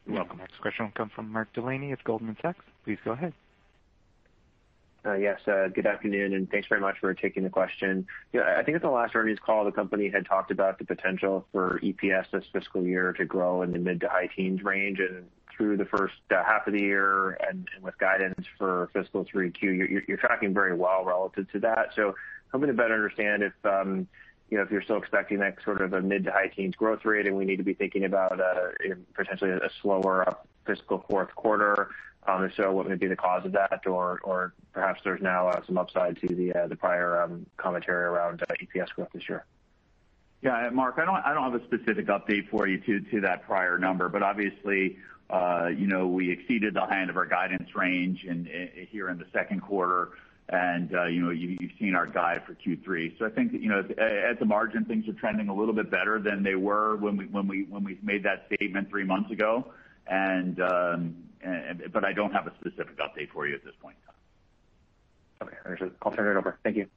You're 0.05 0.15
welcome. 0.15 0.37
Next 0.37 0.59
question 0.59 0.85
will 0.85 0.91
come 0.93 1.09
from 1.09 1.31
Mark 1.31 1.53
Delaney 1.53 1.91
of 1.91 2.03
Goldman 2.03 2.37
Sachs. 2.41 2.65
Please 2.83 2.97
go 3.03 3.11
ahead. 3.11 3.33
Uh, 5.03 5.13
yes. 5.13 5.39
Uh, 5.47 5.67
good 5.67 5.87
afternoon, 5.87 6.33
and 6.33 6.49
thanks 6.49 6.67
very 6.67 6.79
much 6.79 6.99
for 6.99 7.13
taking 7.13 7.43
the 7.43 7.49
question. 7.49 8.05
I 8.35 8.61
think 8.63 8.75
at 8.75 8.83
the 8.83 8.89
last 8.89 9.15
earnings 9.15 9.39
call, 9.43 9.65
the 9.65 9.71
company 9.71 10.09
had 10.09 10.25
talked 10.27 10.51
about 10.51 10.77
the 10.77 10.85
potential 10.85 11.45
for 11.51 11.79
EPS 11.81 12.29
this 12.31 12.45
fiscal 12.53 12.85
year 12.85 13.11
to 13.13 13.25
grow 13.25 13.63
in 13.63 13.71
the 13.71 13.79
mid 13.79 14.01
to 14.01 14.09
high 14.09 14.27
teens 14.27 14.63
range. 14.63 14.99
And 14.99 15.25
through 15.55 15.77
the 15.77 15.85
first 15.85 16.13
uh, 16.29 16.43
half 16.43 16.67
of 16.67 16.73
the 16.73 16.79
year 16.79 17.31
and 17.47 17.67
with 17.81 17.97
guidance 17.97 18.45
for 18.57 18.89
fiscal 18.93 19.25
3Q, 19.25 20.05
you're 20.07 20.17
tracking 20.17 20.53
very 20.53 20.75
well 20.75 21.03
relative 21.03 21.51
to 21.51 21.59
that. 21.59 21.89
So 21.95 22.15
hoping 22.51 22.67
to 22.67 22.73
better 22.73 22.93
understand 22.93 23.43
if 23.43 23.53
um, 23.65 24.07
you're 24.51 24.81
still 24.81 24.97
expecting 24.97 25.39
that 25.39 25.57
sort 25.63 25.81
of 25.81 25.93
a 25.93 26.01
mid 26.01 26.25
to 26.25 26.31
high 26.31 26.47
teens 26.47 26.75
growth 26.75 27.05
rate, 27.05 27.25
and 27.25 27.35
we 27.35 27.45
need 27.45 27.57
to 27.57 27.63
be 27.63 27.73
thinking 27.73 28.03
about 28.03 28.39
uh, 28.39 28.71
potentially 29.13 29.51
a 29.51 29.69
slower 29.81 30.35
fiscal 30.65 31.03
fourth 31.09 31.33
quarter. 31.35 31.89
Um, 32.27 32.43
if 32.43 32.53
so, 32.55 32.71
what 32.71 32.87
would 32.87 32.99
be 32.99 33.07
the 33.07 33.15
cause 33.15 33.45
of 33.45 33.53
that? 33.53 33.87
Or 33.87 34.19
or 34.23 34.53
perhaps 34.73 35.01
there's 35.03 35.21
now 35.21 35.47
uh, 35.47 35.61
some 35.65 35.77
upside 35.77 36.19
to 36.19 36.27
the 36.27 36.53
uh, 36.53 36.67
the 36.67 36.75
prior 36.75 37.21
um, 37.21 37.45
commentary 37.57 38.03
around 38.03 38.43
EPS 38.61 38.89
growth 38.89 39.09
this 39.13 39.27
year. 39.27 39.45
Yeah, 40.41 40.69
Mark, 40.71 40.95
I 40.97 41.05
don't 41.05 41.15
I 41.15 41.33
don't 41.33 41.51
have 41.51 41.61
a 41.61 41.63
specific 41.65 42.07
update 42.07 42.49
for 42.49 42.67
you 42.67 42.77
to 42.79 42.99
to 42.99 43.21
that 43.21 43.43
prior 43.43 43.77
number. 43.77 44.09
But 44.09 44.21
obviously, 44.21 44.97
uh 45.29 45.69
you 45.73 45.87
know 45.87 46.07
we 46.07 46.29
exceeded 46.29 46.73
the 46.73 46.81
high 46.81 47.01
end 47.01 47.09
of 47.09 47.15
our 47.15 47.25
guidance 47.25 47.73
range 47.73 48.27
here 48.91 49.09
in 49.09 49.17
the 49.17 49.27
second 49.31 49.61
quarter. 49.61 50.09
You've 50.49 51.71
seen 51.79 51.95
our 51.95 52.05
guide 52.05 52.43
for 52.45 52.55
Q3. 52.55 53.21
I 53.21 53.29
think, 53.29 53.53
you 53.53 53.69
know 53.69 53.79
at 53.79 54.39
the 54.39 54.45
margin, 54.45 54.85
things 54.85 55.07
are 55.07 55.13
trending 55.13 55.49
a 55.49 55.53
little 55.53 55.73
bit 55.73 55.89
better 55.89 56.19
than 56.19 56.43
they 56.43 56.55
were 56.55 56.97
when 56.97 57.17
we 57.17 57.25
when 57.25 57.47
we 57.47 57.63
when 57.63 57.83
we 57.83 57.97
made 58.01 58.23
that 58.23 58.47
statement 58.53 58.89
three 58.89 59.03
months 59.03 59.31
ago. 59.31 59.71
And 60.07 60.59
um 60.61 61.15
uh 61.45 61.73
but 61.91 62.03
I 62.05 62.13
don't 62.13 62.31
have 62.33 62.47
a 62.47 62.53
specific 62.59 62.97
update 62.97 63.29
for 63.31 63.47
you 63.47 63.55
at 63.55 63.63
this 63.63 63.75
point 63.81 63.95
in 64.01 65.47
time. 65.47 65.53
Okay. 65.53 65.57
Understood. 65.65 65.95
I'll 66.01 66.11
turn 66.11 66.35
it 66.35 66.39
over. 66.39 66.57
Thank 66.63 66.77
you. 66.77 66.87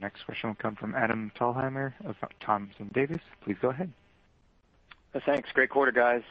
Next 0.00 0.24
question 0.24 0.50
will 0.50 0.54
come 0.56 0.76
from 0.76 0.94
Adam 0.94 1.32
Thalhimer 1.36 1.94
of 2.04 2.16
Thompson 2.38 2.90
Davis. 2.92 3.20
Please 3.42 3.56
go 3.60 3.70
ahead. 3.70 3.90
Thanks. 5.24 5.50
Great 5.52 5.70
quarter, 5.70 5.92
guys. 5.92 6.22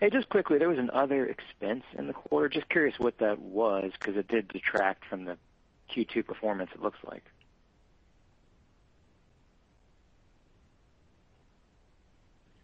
Hey, 0.00 0.08
just 0.08 0.30
quickly, 0.30 0.56
there 0.58 0.68
was 0.70 0.78
an 0.78 0.90
other 0.94 1.26
expense 1.26 1.84
in 1.96 2.06
the 2.06 2.14
quarter. 2.14 2.48
Just 2.48 2.70
curious 2.70 2.98
what 2.98 3.18
that 3.18 3.38
was, 3.38 3.92
because 3.92 4.16
it 4.16 4.28
did 4.28 4.48
detract 4.48 5.04
from 5.04 5.26
the 5.26 5.36
Q2 5.94 6.24
performance, 6.26 6.70
it 6.74 6.80
looks 6.80 6.98
like. 7.04 7.22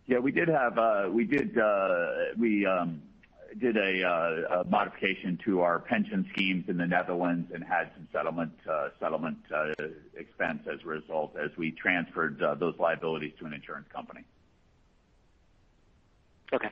Yeah, 0.07 0.19
we 0.21 0.31
did 0.33 0.49
have 0.49 0.79
uh 0.79 1.09
we 1.11 1.25
did 1.25 1.59
uh 1.59 1.63
uh 1.63 2.25
we 2.39 2.65
um 2.65 3.03
did 3.59 3.77
a 3.77 4.65
modification 4.69 5.37
to 5.45 5.63
our 5.63 5.81
pension 5.81 6.25
schemes 6.33 6.69
in 6.69 6.77
the 6.77 6.87
Netherlands 6.87 7.51
and 7.53 7.65
had 7.65 7.91
some 7.95 8.07
settlement 8.13 8.53
expense 10.17 10.63
as 10.73 10.81
a 10.85 10.87
result, 10.87 11.37
as 11.37 11.51
we 11.57 11.73
transferred 11.73 12.39
those 12.61 12.75
liabilities 12.79 13.33
to 13.41 13.47
an 13.47 13.53
insurance 13.53 13.89
company. 13.93 14.23
Okay. 16.53 16.71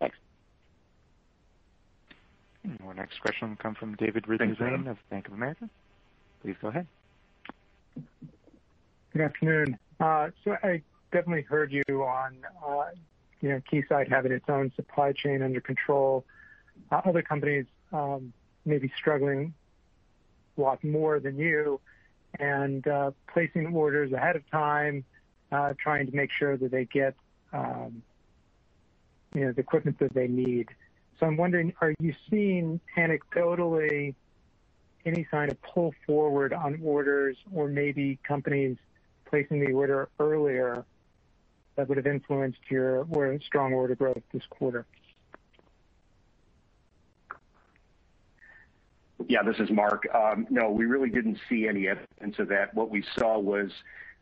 Thanks. 0.00 0.16
Our 2.84 2.94
next 2.94 3.20
question 3.20 3.50
will 3.50 3.56
come 3.56 3.74
from 3.74 3.94
David 3.96 4.28
Ridley-Lane 4.28 4.86
of 4.86 4.98
Bank 5.08 5.28
of 5.28 5.32
America. 5.32 5.68
Please 6.42 6.56
go 6.60 6.68
ahead. 6.68 6.86
Good 9.12 9.22
afternoon. 9.22 9.78
Uh 9.98 10.30
so 10.44 10.56
I 10.62 10.82
definitely 11.10 11.42
heard 11.42 11.72
you 11.72 11.82
on 12.02 12.36
uh, 12.66 12.84
you 13.40 13.48
know, 13.48 13.60
Keysight 13.72 14.08
having 14.10 14.32
its 14.32 14.44
own 14.48 14.72
supply 14.76 15.12
chain 15.12 15.42
under 15.42 15.60
control. 15.60 16.24
Uh, 16.92 17.00
other 17.04 17.22
companies 17.22 17.66
um, 17.92 18.32
may 18.64 18.78
be 18.78 18.92
struggling 18.96 19.54
a 20.56 20.60
lot 20.60 20.82
more 20.84 21.20
than 21.20 21.38
you 21.38 21.80
and 22.38 22.86
uh, 22.86 23.10
placing 23.32 23.66
orders 23.66 24.12
ahead 24.12 24.36
of 24.36 24.48
time, 24.50 25.04
trying 25.78 26.06
to 26.06 26.14
make 26.14 26.30
sure 26.30 26.56
that 26.56 26.70
they 26.70 26.84
get 26.84 27.14
um 27.52 28.02
you 29.34 29.44
know 29.44 29.52
the 29.52 29.60
equipment 29.60 29.98
that 29.98 30.12
they 30.14 30.28
need. 30.28 30.68
I'm 31.26 31.36
wondering, 31.36 31.72
are 31.80 31.94
you 32.00 32.14
seeing 32.28 32.80
anecdotally 32.96 34.14
any 35.04 35.26
sign 35.30 35.50
of 35.50 35.60
pull 35.62 35.94
forward 36.06 36.52
on 36.52 36.80
orders 36.82 37.36
or 37.52 37.68
maybe 37.68 38.18
companies 38.26 38.76
placing 39.26 39.60
the 39.60 39.72
order 39.72 40.08
earlier 40.18 40.84
that 41.76 41.88
would 41.88 41.96
have 41.96 42.06
influenced 42.06 42.58
your 42.68 43.06
strong 43.44 43.72
order 43.72 43.94
growth 43.94 44.22
this 44.32 44.42
quarter? 44.50 44.84
Yeah, 49.28 49.42
this 49.42 49.56
is 49.58 49.70
Mark. 49.70 50.08
Um, 50.14 50.46
no, 50.50 50.70
we 50.70 50.86
really 50.86 51.10
didn't 51.10 51.38
see 51.48 51.68
any 51.68 51.88
evidence 51.88 52.38
of 52.38 52.48
that. 52.48 52.74
What 52.74 52.90
we 52.90 53.04
saw 53.16 53.38
was 53.38 53.70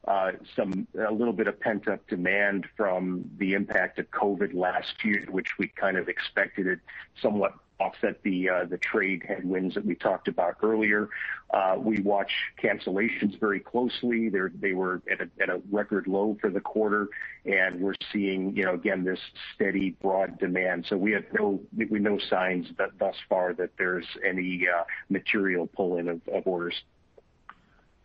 a 0.07 1.13
little 1.13 1.33
bit 1.33 1.49
of 1.49 1.61
pent-up 1.61 2.07
demand 2.07 2.67
from 2.77 3.31
the 3.39 3.55
impact 3.55 3.99
of 3.99 4.11
COVID 4.11 4.55
last 4.55 5.05
year, 5.05 5.27
which 5.31 5.59
we 5.59 5.69
kind 5.69 5.97
of 5.97 6.09
expected 6.09 6.67
it 6.67 6.81
somewhat 7.21 7.55
offset 7.81 8.21
the 8.23 8.49
uh 8.49 8.65
the 8.65 8.79
trade 8.79 9.23
headwinds 9.27 9.75
that 9.75 9.85
we 9.85 9.95
talked 9.95 10.29
about 10.29 10.57
earlier. 10.63 11.09
Uh 11.51 11.77
we 11.79 12.01
watch 12.01 12.33
cancellations 12.61 13.39
very 13.39 13.61
closely. 13.61 14.29
They 14.29 14.73
were 14.73 15.01
at 15.11 15.21
a 15.21 15.63
record 15.71 16.07
low 16.07 16.37
for 16.41 16.51
the 16.51 16.61
quarter, 16.61 17.09
and 17.45 17.81
we're 17.81 17.95
seeing, 18.13 18.57
you 18.57 18.65
know, 18.65 18.75
again, 18.75 19.05
this 19.05 19.21
steady 19.55 19.91
broad 20.03 20.39
demand. 20.39 20.87
So 20.89 20.97
we 20.97 21.13
have 21.13 21.25
no 21.33 22.19
signs 22.19 22.67
that 22.79 22.91
thus 22.99 23.17
far 23.29 23.55
that 23.55 23.71
there's 23.79 24.07
any 24.25 24.67
material 25.09 25.67
pull-in 25.69 26.09
of 26.09 26.21
orders. 26.47 26.83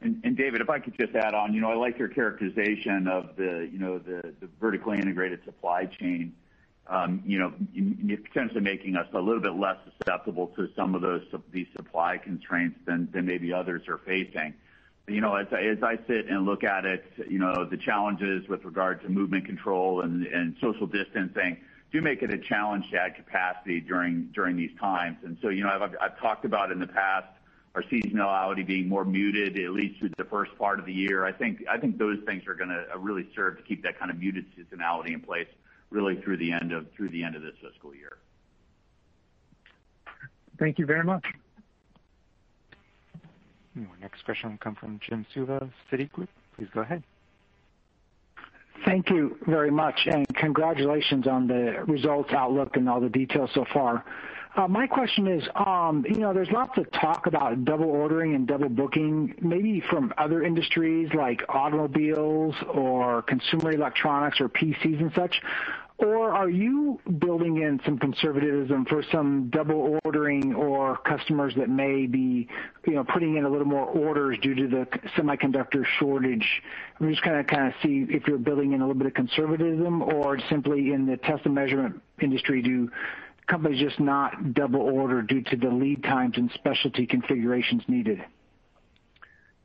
David, 0.04 0.62
if 0.62 0.70
I 0.70 0.80
could 0.80 0.98
just 0.98 1.16
add 1.16 1.34
on, 1.34 1.54
you 1.54 1.62
know, 1.62 1.72
I 1.72 1.76
like 1.76 1.98
your 1.98 2.10
characterization 2.10 3.08
of 3.08 3.36
the 3.36 3.70
you 3.72 3.80
know, 3.80 4.00
the 4.00 4.34
vertically 4.60 5.00
integrated 5.00 5.44
supply 5.46 5.86
chain 5.86 6.34
Um, 6.88 7.24
you 7.26 7.39
know, 7.39 7.54
potentially 8.28 8.60
making 8.60 8.98
us 8.98 9.08
a 9.13 9.20
little 9.20 9.42
bit 9.42 9.56
less 9.56 9.78
susceptible 9.88 10.48
to 10.58 10.68
some 10.76 10.96
of 10.96 11.02
those 11.02 11.24
these 11.52 11.68
supply 11.76 12.18
constraints 12.18 12.78
than 12.86 13.08
maybe 13.13 13.54
others 13.54 13.88
are 13.88 14.00
facing. 14.00 14.54
You 15.08 15.22
know, 15.22 15.36
as 15.36 15.48
I 15.52 15.98
sit 16.08 16.28
and 16.28 16.46
look 16.46 16.63
at 16.63 16.86
it, 16.86 17.06
you 17.30 17.39
know, 17.39 17.63
the 17.63 17.78
challenges 17.78 18.48
with 18.50 18.66
regard 18.66 19.02
to 19.04 19.10
movement 19.10 19.46
control 19.46 20.02
and 20.02 20.56
social 20.60 20.88
distancing 20.88 21.58
do 21.94 22.02
make 22.02 22.22
it 22.22 22.34
a 22.34 22.38
challenge 22.38 22.89
to 22.92 22.98
add 22.98 23.16
capacity 23.16 23.80
during 23.80 24.30
during 24.34 24.58
these 24.58 24.76
times. 24.78 25.18
And 25.24 25.38
so, 25.42 25.48
you 25.50 25.63
know, 25.63 25.89
I've 26.02 26.20
talked 26.20 26.44
about 26.44 26.72
in 26.72 26.80
the 26.80 26.88
past 26.88 27.28
our 27.76 27.84
seasonality 27.84 28.66
being 28.66 28.88
more 28.88 29.04
muted, 29.04 29.58
at 29.58 29.72
least 29.72 30.00
through 30.00 30.12
the 30.18 30.26
first 30.26 30.56
part 30.58 30.80
of 30.80 30.86
the 30.86 30.94
year. 30.94 31.26
I 31.26 31.32
think 31.32 31.66
those 31.98 32.20
things 32.26 32.46
are 32.48 32.54
going 32.54 32.70
to 32.70 32.86
uh, 32.94 33.00
really 33.00 33.28
serve 33.36 33.58
to 33.58 33.64
keep 33.64 33.84
that 33.84 33.98
kind 33.98 34.12
of 34.12 34.20
muted 34.20 34.46
seasonality 34.56 35.14
in 35.14 35.22
place 35.22 35.48
really 35.90 36.20
through 36.22 36.38
the 36.38 36.52
end 36.52 36.72
of 36.72 36.86
this 36.98 37.54
fiscal 37.62 37.96
year. 37.96 38.18
Thank 40.60 40.78
you 40.78 40.86
very 40.86 41.04
much. 41.04 41.26
Our 43.76 43.98
next 44.00 44.24
question 44.24 44.52
will 44.52 44.58
come 44.60 44.76
from 44.76 45.00
Jim 45.08 45.26
Suva, 45.34 45.68
Citigroup. 45.92 46.28
Please 46.56 46.68
go 46.74 46.82
ahead. 46.82 47.04
Thank 48.86 49.10
you 49.10 49.38
very 49.48 49.72
much, 49.72 50.08
and 50.08 50.28
congratulations 50.36 51.26
on 51.26 51.48
the 51.48 51.84
results 51.88 52.32
outlook 52.34 52.76
and 52.76 52.90
all 52.90 53.00
the 53.00 53.10
details 53.10 53.50
so 53.54 53.66
far. 53.74 54.04
My 54.56 54.86
question 54.86 55.28
is, 55.28 55.44
um, 55.56 56.06
you 56.08 56.18
know, 56.18 56.32
there's 56.32 56.52
lots 56.52 56.78
of 56.78 56.92
talk 56.92 57.26
about 57.26 57.66
double 57.66 57.89
ordering 57.89 58.36
and 58.36 58.48
double 58.48 58.70
booking, 58.70 59.34
maybe 59.42 59.82
from 59.89 60.13
other 60.18 60.44
industries 60.44 61.10
like 61.16 61.42
automobiles 61.50 62.54
or 62.72 63.24
consumer 63.24 63.72
electronics 63.72 64.39
or 64.39 64.50
PCs 64.50 65.02
and 65.02 65.12
such. 65.16 65.42
Or 65.98 66.32
are 66.32 66.50
you 66.50 67.00
building 67.18 67.62
in 67.62 67.80
some 67.86 67.98
conservatism 67.98 68.86
for 68.86 69.04
some 69.12 69.50
double 69.50 70.00
ordering 70.06 70.54
or 70.54 70.98
customers 70.98 71.54
that 71.56 71.70
may 71.70 72.06
be 72.06 72.48
you 72.86 72.94
know, 72.94 73.04
putting 73.04 73.38
in 73.38 73.46
a 73.46 73.50
little 73.50 73.68
more 73.68 73.86
orders 73.86 74.38
due 74.39 74.54
to 74.54 74.68
the 74.68 74.86
semiconductor 75.16 75.84
shortage? 76.00 76.62
I'm 77.00 77.10
just 77.10 77.24
kind 77.24 77.39
of 77.39 77.74
see 77.82 78.06
if 78.10 78.28
you're 78.28 78.38
building 78.38 78.74
in 78.74 78.82
a 78.82 78.88
little 78.88 79.00
bit 79.00 79.08
of 79.08 79.13
conservatism 79.16 80.04
or 80.04 80.39
simply 80.50 80.94
in 80.94 81.08
the 81.08 81.18
test 81.18 81.46
and 81.46 81.56
measurement 81.56 82.02
industry, 82.22 82.62
do 82.62 82.92
companies 83.48 83.80
just 83.80 84.00
not 84.00 84.54
double 84.54 84.82
order 84.82 85.22
due 85.22 85.42
to 85.44 85.56
the 85.56 85.70
lead 85.70 86.04
times 86.04 86.38
and 86.38 86.52
specialty 86.52 87.06
configurations 87.06 87.84
needed? 87.88 88.24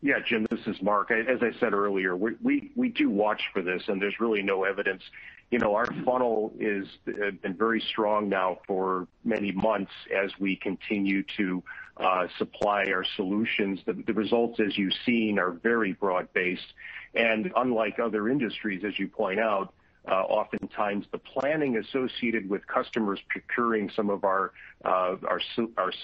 Yeah, 0.00 0.20
Jim, 0.24 0.46
this 0.48 0.60
is 0.66 0.80
Mark. 0.80 1.10
As 1.10 1.42
I 1.42 1.50
said 1.58 1.72
earlier, 1.72 2.14
we 2.14 2.92
do 2.94 3.10
watch 3.10 3.42
for 3.52 3.62
this, 3.62 3.82
and 3.88 4.00
there's 4.00 4.20
really 4.20 4.42
no 4.42 4.62
evidence. 4.62 5.02
You 5.50 5.58
know, 5.58 5.74
our 5.74 5.86
funnel 6.04 6.52
has 6.60 6.84
uh, 7.08 7.30
been 7.42 7.54
very 7.54 7.80
strong 7.80 8.28
now 8.28 8.58
for 8.66 9.08
many 9.24 9.50
months 9.50 9.90
as 10.14 10.30
we 10.38 10.54
continue 10.56 11.24
to 11.36 11.64
uh, 11.96 12.28
supply 12.38 12.86
our 12.92 13.04
solutions. 13.16 13.80
The 13.86 14.12
results, 14.12 14.60
as 14.60 14.78
you've 14.78 14.92
seen, 15.04 15.38
are 15.38 15.50
very 15.50 15.94
broad-based. 15.94 16.74
And 17.14 17.50
unlike 17.56 17.98
other 17.98 18.28
industries, 18.28 18.84
as 18.84 18.98
you 18.98 19.08
point 19.08 19.40
out, 19.40 19.74
Uh, 20.10 20.22
oftentimes 20.22 21.04
the 21.12 21.18
planning 21.18 21.76
associated 21.76 22.48
with 22.48 22.66
customers 22.66 23.20
procuring 23.28 23.90
some 23.94 24.08
of 24.08 24.24
our 24.24 24.52
Uh, 24.84 25.16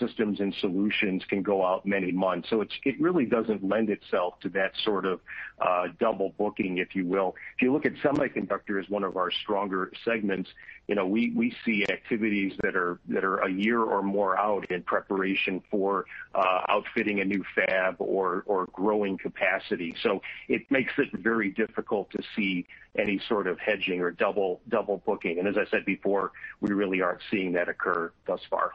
systems 0.00 0.40
and 0.40 0.52
solutions 0.60 1.22
can 1.28 1.42
go 1.42 1.64
out 1.64 1.86
many 1.86 2.10
months. 2.10 2.50
So 2.50 2.60
it 2.60 3.00
really 3.00 3.24
doesn't 3.24 3.62
lend 3.62 3.88
itself 3.88 4.40
to 4.40 4.48
that 4.50 4.72
sort 4.84 5.06
of 5.06 5.20
uh, 5.60 5.88
double 6.00 6.34
booking, 6.36 6.78
if 6.78 6.96
you 6.96 7.06
will. 7.06 7.36
If 7.56 7.62
you 7.62 7.72
look 7.72 7.86
at 7.86 7.94
semiconductor 7.94 8.82
as 8.82 8.90
one 8.90 9.04
of 9.04 9.16
our 9.16 9.30
stronger 9.30 9.92
segments, 10.04 10.50
you 10.88 10.96
know, 10.96 11.06
we 11.06 11.54
see 11.64 11.86
activities 11.88 12.52
that 12.62 12.74
are 12.74 13.38
a 13.38 13.50
year 13.50 13.80
or 13.80 14.02
more 14.02 14.36
out 14.36 14.70
in 14.70 14.82
preparation 14.82 15.62
for 15.70 16.04
uh, 16.34 16.62
outfitting 16.68 17.20
a 17.20 17.24
new 17.24 17.44
fab 17.54 17.94
or 17.98 18.68
growing 18.72 19.16
capacity. 19.16 19.94
So 20.02 20.20
it 20.48 20.68
makes 20.70 20.92
it 20.98 21.10
very 21.12 21.50
difficult 21.50 22.10
to 22.10 22.22
see 22.34 22.66
any 22.96 23.20
sort 23.28 23.46
of 23.46 23.58
hedging 23.58 24.00
or 24.00 24.10
double 24.10 24.60
booking. 25.06 25.38
And 25.38 25.48
as 25.48 25.56
I 25.56 25.64
said 25.70 25.84
before, 25.84 26.32
we 26.60 26.72
really 26.72 27.00
aren't 27.00 27.22
seeing 27.30 27.52
that 27.52 27.68
occur 27.68 28.12
thus 28.26 28.40
far. 28.50 28.73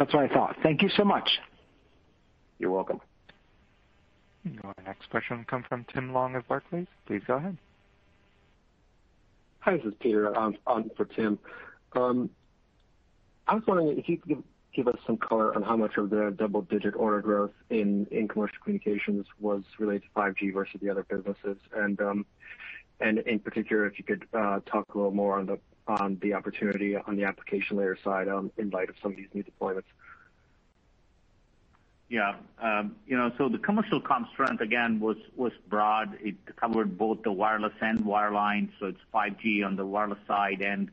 That's 0.00 0.14
what 0.14 0.30
I 0.30 0.34
thought. 0.34 0.56
Thank 0.62 0.80
you 0.80 0.88
so 0.96 1.04
much. 1.04 1.28
You're 2.58 2.70
welcome. 2.70 3.02
Our 4.64 4.74
next 4.86 5.10
question 5.10 5.36
will 5.36 5.44
come 5.44 5.62
from 5.68 5.84
Tim 5.92 6.14
Long 6.14 6.34
of 6.36 6.48
Barclays. 6.48 6.86
Please 7.06 7.20
go 7.26 7.36
ahead. 7.36 7.58
Hi, 9.58 9.76
this 9.76 9.84
is 9.84 9.92
Peter 10.00 10.34
on 10.34 10.56
for 10.96 11.04
Tim. 11.04 11.38
I 11.92 13.54
was 13.54 13.62
wondering 13.66 13.98
if 13.98 14.08
you 14.08 14.16
could 14.16 14.42
give 14.74 14.88
us 14.88 14.96
some 15.06 15.18
color 15.18 15.54
on 15.54 15.62
how 15.62 15.76
much 15.76 15.98
of 15.98 16.08
the 16.08 16.34
double-digit 16.34 16.94
order 16.96 17.20
growth 17.20 17.52
in 17.68 18.06
in 18.10 18.26
commercial 18.26 18.56
communications 18.64 19.26
was 19.38 19.64
related 19.78 20.04
to 20.04 20.08
5G 20.18 20.54
versus 20.54 20.80
the 20.80 20.88
other 20.88 21.02
businesses. 21.02 21.58
And 21.76 22.00
um 22.00 22.24
and 23.00 23.18
in 23.18 23.38
particular, 23.38 23.86
if 23.86 23.98
you 23.98 24.04
could 24.04 24.24
talk 24.32 24.86
a 24.94 24.96
little 24.96 25.10
more 25.10 25.38
on 25.38 25.44
the 25.44 25.58
opportunity 26.34 26.96
on 26.96 27.16
the 27.16 27.24
application 27.24 27.76
layer 27.76 27.96
side 28.02 28.28
in 28.56 28.70
light 28.70 28.88
of 28.88 28.96
some 29.02 29.12
of 29.12 29.16
these 29.16 29.28
new 29.34 29.44
deployments. 29.44 29.84
Yeah. 32.08 32.34
Um, 32.60 32.96
you 33.06 33.16
know, 33.16 33.32
so 33.38 33.48
the 33.48 33.58
commercial 33.58 34.00
comm 34.00 34.28
strength, 34.32 34.60
again, 34.60 34.98
was 34.98 35.52
broad. 35.68 36.18
It 36.20 36.34
covered 36.56 36.98
both 36.98 37.22
the 37.22 37.30
wireless 37.30 37.72
and 37.80 38.00
wireline. 38.00 38.70
So 38.80 38.86
it's 38.86 39.00
5G 39.14 39.64
on 39.64 39.76
the 39.76 39.86
wireless 39.86 40.18
side 40.26 40.60
and 40.60 40.90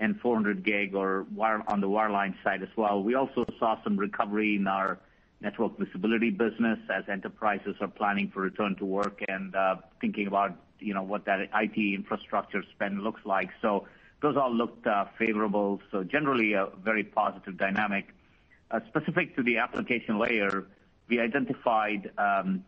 400G 0.00 0.94
on 0.94 1.80
the 1.80 1.88
wireline 1.88 2.34
side 2.42 2.62
as 2.62 2.68
well. 2.76 3.02
We 3.02 3.14
also 3.14 3.44
saw 3.58 3.82
some 3.84 3.96
recovery 3.96 4.56
in 4.56 4.66
our 4.66 4.98
network 5.40 5.78
visibility 5.78 6.30
business 6.30 6.80
as 6.92 7.04
enterprises 7.08 7.76
are 7.80 7.86
planning 7.86 8.28
for 8.28 8.40
return 8.40 8.74
to 8.76 8.84
work 8.84 9.22
and 9.28 9.54
thinking 10.00 10.26
about 10.26 10.56
you 10.80 10.94
know, 10.94 11.02
what 11.02 11.24
that 11.26 11.40
IT 11.54 11.76
infrastructure 11.76 12.62
spend 12.74 13.02
looks 13.02 13.20
like. 13.24 13.50
Those 14.20 14.36
all 14.36 14.52
looked 14.52 14.86
uh, 14.86 15.06
favorable. 15.18 15.80
So 15.90 16.02
generally, 16.02 16.54
a 16.54 16.68
very 16.82 17.04
positive 17.04 17.56
dynamic. 17.56 18.08
Uh, 18.70 18.80
specific 18.88 19.36
to 19.36 19.42
the 19.42 19.58
application 19.58 20.18
layer, 20.18 20.66
we 21.08 21.20
identified 21.20 22.10
um 22.18 22.64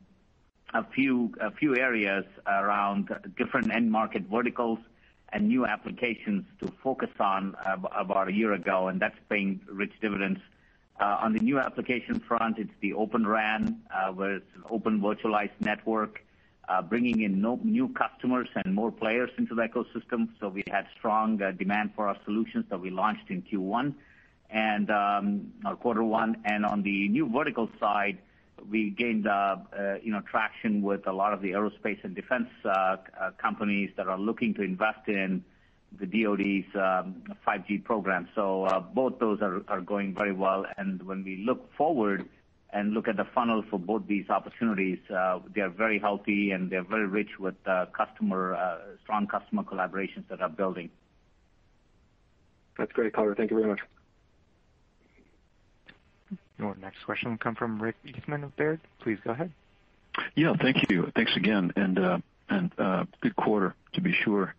a 0.72 0.84
few 0.84 1.32
a 1.40 1.50
few 1.50 1.76
areas 1.76 2.24
around 2.46 3.08
different 3.36 3.72
end 3.74 3.90
market 3.90 4.22
verticals 4.30 4.78
and 5.32 5.48
new 5.48 5.66
applications 5.66 6.44
to 6.60 6.72
focus 6.82 7.10
on 7.18 7.54
about 7.96 8.28
a 8.28 8.32
year 8.32 8.52
ago, 8.52 8.88
and 8.88 9.00
that's 9.00 9.16
paying 9.28 9.60
rich 9.70 9.92
dividends. 10.00 10.40
Uh, 10.98 11.18
on 11.20 11.32
the 11.32 11.38
new 11.38 11.58
application 11.58 12.18
front, 12.20 12.58
it's 12.58 12.72
the 12.80 12.92
Open 12.94 13.26
RAN, 13.26 13.80
where 14.14 14.34
it's 14.36 14.54
an 14.56 14.64
open 14.68 15.00
virtualized 15.00 15.58
network, 15.60 16.24
bringing 16.88 17.22
in 17.22 17.40
new 17.64 17.88
customers 17.88 18.48
and 18.54 18.74
more 18.74 18.92
players 18.92 19.30
into 19.38 19.54
the 19.54 19.62
ecosystem. 19.62 20.28
So 20.38 20.48
we 20.48 20.62
had 20.70 20.86
strong 20.96 21.38
demand 21.58 21.92
for 21.94 22.06
our 22.08 22.16
solutions 22.24 22.66
that 22.70 22.80
we 22.80 22.90
launched 22.90 23.30
in 23.30 23.42
Q1 23.42 23.94
and 24.50 24.90
our 24.90 25.76
quarter 25.76 26.04
one. 26.04 26.36
And 26.44 26.64
on 26.64 26.82
the 26.82 27.08
new 27.08 27.28
vertical 27.28 27.68
side, 27.78 28.18
we 28.68 28.90
gained 28.90 29.26
uh 29.26 29.56
uh 29.76 29.94
you 30.02 30.12
know 30.12 30.20
traction 30.20 30.82
with 30.82 31.06
a 31.06 31.12
lot 31.12 31.32
of 31.32 31.40
the 31.40 31.52
aerospace 31.52 32.02
and 32.04 32.14
defense 32.14 32.48
companies 33.38 33.90
that 33.96 34.06
are 34.06 34.18
looking 34.18 34.54
to 34.54 34.62
invest 34.62 35.08
in 35.08 35.44
the 35.98 36.06
DoD's 36.06 36.66
5G 37.46 37.84
program. 37.84 38.28
So 38.34 38.64
uh 38.64 38.80
both 38.80 39.18
those 39.18 39.40
are 39.40 39.62
are 39.68 39.80
going 39.80 40.14
very 40.14 40.32
well. 40.32 40.66
And 40.76 41.02
when 41.02 41.24
we 41.24 41.44
look 41.44 41.72
forward 41.74 42.28
and 42.72 42.92
look 42.92 43.08
at 43.08 43.16
the 43.16 43.26
funnel 43.34 43.64
for 43.68 43.78
both 43.78 44.06
these 44.06 44.28
opportunities, 44.30 44.98
uh, 45.14 45.40
they 45.54 45.60
are 45.60 45.68
very 45.70 45.98
healthy, 45.98 46.52
and 46.52 46.70
they're 46.70 46.84
very 46.84 47.06
rich 47.06 47.38
with 47.38 47.54
uh, 47.66 47.86
customer, 47.86 48.54
uh, 48.54 48.78
strong 49.02 49.26
customer 49.26 49.62
collaborations 49.62 50.26
that 50.28 50.40
are 50.40 50.48
building. 50.48 50.90
That's 52.78 52.92
great 52.92 53.12
color. 53.12 53.34
Thank 53.34 53.50
you 53.50 53.56
very 53.58 53.68
much. 53.68 53.80
Your 56.58 56.76
next 56.76 57.04
question 57.04 57.30
will 57.30 57.38
come 57.38 57.54
from 57.54 57.82
Rick 57.82 57.96
Eastman 58.04 58.44
of 58.44 58.54
Baird. 58.56 58.80
Please 59.00 59.18
go 59.24 59.30
ahead. 59.30 59.50
Yeah, 60.34 60.54
thank 60.60 60.90
you. 60.90 61.10
Thanks 61.14 61.32
again, 61.36 61.72
And 61.76 62.22
and 62.48 62.70
good 63.20 63.36
quarter, 63.36 63.74
to 63.94 64.00
be 64.00 64.12
sure. 64.12 64.54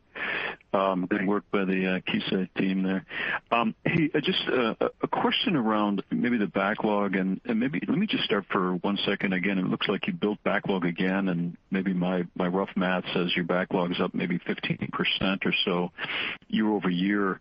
Um, 0.74 1.06
Good 1.06 1.28
work 1.28 1.44
by 1.52 1.66
the 1.66 1.96
uh, 1.96 2.00
Keysight 2.00 2.50
team 2.58 2.84
there. 2.84 3.06
Um 3.52 3.76
hey, 3.84 4.10
uh, 4.14 4.22
just 4.22 4.48
uh, 4.48 4.76
a 5.02 5.08
question 5.08 5.56
around 5.56 6.04
maybe 6.10 6.38
the 6.38 6.48
backlog, 6.48 7.16
and 7.16 7.42
maybe 7.46 7.82
let 7.88 7.98
me 7.98 8.08
just 8.08 8.24
start 8.24 8.46
for 8.50 8.76
one 8.76 8.98
second. 9.06 9.34
Again, 9.34 9.58
it 9.58 9.66
looks 9.66 9.88
like 9.88 10.08
you 10.08 10.14
built 10.14 10.42
backlog 10.44 10.86
again, 10.86 11.28
and 11.28 11.58
maybe 11.70 11.94
my 11.94 12.26
rough 12.36 12.70
math 12.76 13.04
says 13.14 13.36
your 13.36 13.46
backlog 13.46 13.92
is 13.92 14.00
up 14.00 14.14
maybe 14.14 14.40
15% 14.40 15.46
or 15.46 15.54
so 15.66 15.92
year-over-year. 16.48 17.40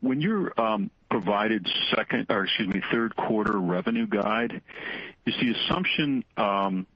When 0.00 0.20
you're 0.20 0.58
um, 0.60 0.90
provided 1.10 1.66
second, 1.94 2.26
or 2.28 2.44
excuse 2.44 2.68
me, 2.68 2.82
third 2.92 3.16
quarter 3.16 3.58
revenue 3.58 4.06
guide, 4.06 4.60
is 5.26 5.34
the 5.40 5.52
assumption 5.52 6.24
um, 6.36 6.86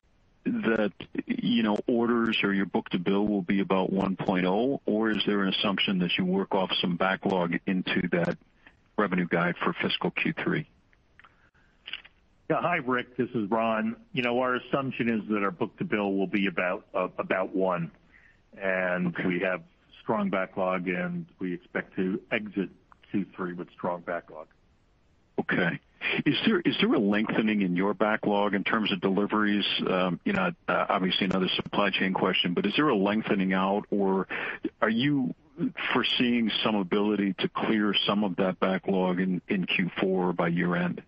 that 0.45 0.93
you 1.26 1.62
know 1.62 1.78
orders 1.86 2.38
or 2.43 2.53
your 2.53 2.66
book-to-bill 2.66 3.26
will 3.26 3.43
be 3.43 3.61
about 3.61 3.93
1.0, 3.93 4.80
or 4.86 5.11
is 5.11 5.22
there 5.26 5.43
an 5.43 5.55
assumption 5.55 5.99
that 6.01 6.16
you 6.18 6.24
work 6.24 6.55
off 6.55 6.70
some 6.80 6.97
backlog 6.97 7.55
into 7.66 8.09
that 8.12 8.36
revenue 8.97 9.26
guide 9.26 9.55
for 9.62 9.72
fiscal 9.80 10.11
Q3? 10.11 10.66
Yeah. 12.51 12.61
Hi, 12.61 12.76
Rick. 12.76 13.16
This 13.16 13.30
is 13.30 13.51
Ron. 13.51 13.97
You 14.12 14.22
know 14.22 14.40
our 14.40 14.57
assumption 14.57 15.09
is 15.09 15.28
that 15.30 15.43
our 15.43 15.51
book-to-bill 15.51 16.14
will 16.14 16.26
be 16.26 16.47
about 16.47 16.86
uh, 16.95 17.09
about 17.18 17.55
one. 17.55 17.90
And 18.61 19.16
we 19.24 19.40
have 19.40 19.62
strong 20.03 20.28
backlog, 20.28 20.88
and 20.88 21.24
we 21.38 21.55
expect 21.55 21.97
to 21.97 22.20
exit 22.30 22.68
Q3 23.12 23.57
with 23.57 23.70
strong 23.70 24.03
backlog. 24.03 24.49
Okay. 25.38 25.80
Is 26.26 26.36
there 26.46 26.94
a 26.94 26.98
lengthening 26.98 27.62
in 27.62 27.76
your 27.76 27.94
backlog 27.94 28.55
in 28.55 28.64
terms 28.64 28.92
of 28.92 29.00
deliveries? 29.00 29.64
Um, 29.88 30.20
you 30.24 30.32
know, 30.32 30.50
uh, 30.68 30.86
Obviously 30.88 31.26
another 31.26 31.48
supply 31.57 31.90
chain 31.90 32.12
question, 32.12 32.55
but 32.55 32.66
is 32.66 32.72
there 32.76 32.88
a 32.88 32.96
lengthening 32.96 33.53
out, 33.53 33.86
or 33.90 34.26
are 34.80 34.90
you 34.90 35.34
foreseeing 35.92 36.50
some 36.64 36.74
ability 36.74 37.34
to 37.38 37.48
clear 37.48 37.94
some 38.07 38.24
of 38.24 38.36
that 38.36 38.59
backlog 38.61 39.20
in 39.20 39.40
Q4 39.48 40.34
by 40.34 40.48
year-end? 40.48 41.03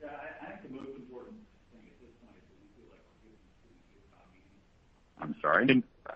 Yeah. 0.00 0.08
I 0.42 0.46
think 0.46 0.62
the 0.62 0.74
most 0.76 0.96
important 0.96 1.36
thing 1.72 1.82
at 1.86 2.00
this 2.00 2.10
point 2.20 2.36
is 2.36 2.48
that 2.48 2.56
we 2.60 2.68
feel 2.76 2.90
like 2.92 3.04
we're 3.12 3.30
getting 3.30 3.78
to 3.78 3.92
the 3.92 4.00
economy. 4.10 4.42
I'm 5.20 5.34
sorry. 5.40 5.64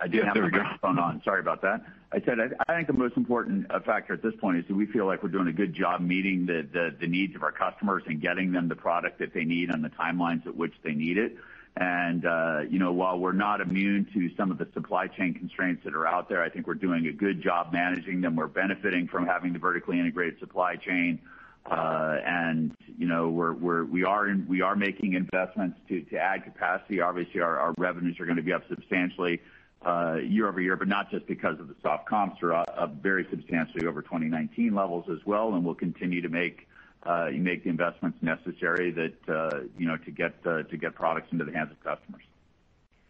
I 0.00 0.08
didn't 0.08 0.26
have 0.26 0.34
the 0.34 0.58
microphone 0.58 0.98
on. 0.98 1.22
Sorry 1.24 1.40
about 1.40 1.62
that. 1.62 1.84
I 2.12 2.20
said 2.22 2.38
I 2.68 2.74
think 2.74 2.88
the 2.88 2.92
most 2.92 3.16
important 3.16 3.70
factor 3.84 4.14
at 4.14 4.22
this 4.22 4.34
point 4.40 4.58
is 4.58 4.64
that 4.66 4.74
we 4.74 4.86
feel 4.86 5.06
like 5.06 5.22
we're 5.22 5.28
doing 5.28 5.46
a 5.46 5.52
good 5.52 5.74
job 5.74 6.00
meeting 6.00 6.44
the 6.46 6.92
the 6.98 7.06
needs 7.06 7.36
of 7.36 7.42
our 7.44 7.52
customers 7.52 8.02
and 8.06 8.20
getting 8.20 8.50
them 8.52 8.68
the 8.68 8.74
product 8.74 9.20
that 9.20 9.32
they 9.32 9.44
need 9.44 9.70
on 9.70 9.82
the 9.82 9.90
timelines 9.90 10.44
at 10.46 10.56
which 10.56 10.74
they 10.82 10.92
need 10.92 11.18
it. 11.18 11.36
And 11.76 12.26
uh, 12.26 12.62
you 12.68 12.80
know, 12.80 12.92
while 12.92 13.16
we're 13.18 13.30
not 13.30 13.60
immune 13.60 14.08
to 14.12 14.28
some 14.36 14.50
of 14.50 14.58
the 14.58 14.66
supply 14.74 15.06
chain 15.06 15.34
constraints 15.34 15.84
that 15.84 15.94
are 15.94 16.06
out 16.06 16.28
there, 16.28 16.42
I 16.42 16.48
think 16.48 16.66
we're 16.66 16.74
doing 16.74 17.06
a 17.06 17.12
good 17.12 17.40
job 17.40 17.72
managing 17.72 18.22
them. 18.22 18.34
We're 18.34 18.48
benefiting 18.48 19.06
from 19.06 19.24
having 19.26 19.52
the 19.52 19.60
vertically 19.60 20.00
integrated 20.00 20.40
supply 20.40 20.76
chain. 20.76 21.20
Uh 21.64 22.16
and 22.26 22.74
you 22.98 23.06
know 23.06 23.28
We 23.28 23.44
are 23.44 23.52
we're 23.52 23.84
we 23.84 24.04
are 24.04 24.34
we 24.48 24.62
are 24.62 24.74
making 24.74 25.12
investments 25.12 25.78
to 25.88 26.00
to 26.00 26.16
add 26.16 26.42
capacity. 26.42 27.00
Obviously, 27.00 27.40
our 27.40 27.72
revenues 27.78 28.18
are 28.18 28.24
going 28.24 28.38
to 28.38 28.42
be 28.42 28.52
up 28.52 28.64
substantially 28.68 29.40
year-over-year, 29.84 30.76
but 30.76 30.88
not 30.88 31.10
just 31.10 31.26
because 31.26 31.58
of 31.58 31.68
the 31.68 31.74
soft 31.82 32.06
comps. 32.06 32.36
They're 32.40 32.54
up 32.54 32.94
very 33.02 33.26
substantially 33.30 33.86
over 33.86 34.02
2019 34.02 34.74
levels 34.74 35.06
as 35.10 35.24
well, 35.24 35.54
and 35.54 35.64
we'll 35.64 35.74
continue 35.74 36.20
to 36.20 36.28
make 36.28 36.66
uh 37.04 37.30
make 37.32 37.64
the 37.64 37.70
investments 37.70 38.18
necessary 38.20 38.90
that, 38.90 39.28
uh 39.28 39.60
you 39.78 39.86
know, 39.86 39.96
to 39.96 40.10
get 40.10 40.34
uh 40.44 40.62
to 40.64 40.76
get 40.76 40.94
products 40.94 41.28
into 41.32 41.46
the 41.46 41.52
hands 41.52 41.70
of 41.70 41.82
customers. 41.82 42.22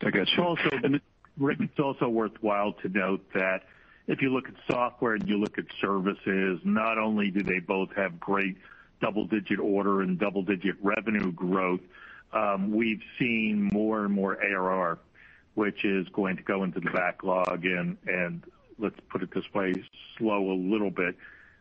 I 0.03 0.11
got 0.11 0.29
you. 0.29 1.01
Rick, 1.39 1.59
it's 1.61 1.79
also 1.81 2.09
worthwhile 2.09 2.75
to 2.83 2.89
note 2.89 3.25
that 3.35 3.63
if 4.07 4.21
you 4.23 4.33
look 4.33 4.49
at 4.49 4.55
software 4.71 5.15
and 5.15 5.29
you 5.29 5.39
look 5.39 5.59
at 5.59 5.65
services, 5.81 6.61
not 6.65 6.99
only 6.99 7.31
do 7.31 7.43
they 7.43 7.61
both 7.61 7.91
have 7.97 8.21
great 8.21 8.57
double-digit 9.01 9.59
order 9.59 10.03
and 10.03 10.19
double-digit 10.19 10.75
revenue 10.83 11.33
growth, 11.33 11.81
we've 12.69 13.03
seen 13.19 13.71
more 13.73 14.05
and 14.05 14.13
more 14.13 14.37
ARR, 14.43 14.99
which 15.61 15.85
is 15.85 16.09
going 16.15 16.39
to 16.39 16.43
go 16.43 16.65
into 16.65 16.81
the 16.81 16.89
backlog 16.91 17.67
and, 17.67 18.43
let's 18.79 18.97
put 19.11 19.23
it 19.23 19.29
this 19.35 19.45
way, 19.53 19.75
slow 20.17 20.51
a 20.51 20.57
little 20.57 20.91
bit 20.91 21.15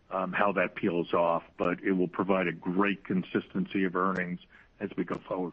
um, 0.10 0.32
how 0.32 0.54
that 0.54 0.74
peels 0.76 1.14
off. 1.14 1.44
But 1.58 1.80
it 1.84 1.92
will 1.92 2.08
provide 2.08 2.48
a 2.48 2.54
great 2.54 3.04
consistency 3.04 3.84
of 3.84 3.98
earnings 3.98 4.40
as 4.80 4.90
we 4.96 5.04
go 5.04 5.20
forward. 5.28 5.52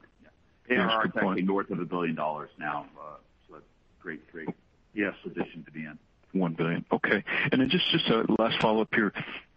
ARR 0.70 1.06
is 1.06 1.12
actually 1.16 1.42
north 1.42 1.70
of 1.70 1.78
$1 1.78 1.88
billion 1.88 2.14
now. 2.14 2.86
Uh, 2.96 3.16
so 3.48 3.54
that's 3.54 3.64
great. 4.00 4.30
Great 4.30 4.48
yes 4.94 5.14
position 5.24 5.64
to 5.64 5.72
be 5.72 5.80
in. 5.80 5.98
1 6.30 6.54
billion. 6.54 6.84
Okay. 6.92 7.24
Just 7.66 7.90
just 7.90 8.06
a 8.06 8.26
last 8.38 8.60
follow-up 8.62 8.94
here. 8.94 9.12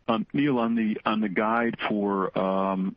Um, 0.07 0.25
Neil, 0.33 0.57
on 0.57 0.73
the 0.73 1.29
guide 1.29 1.77
for 1.87 2.35
um, 2.37 2.95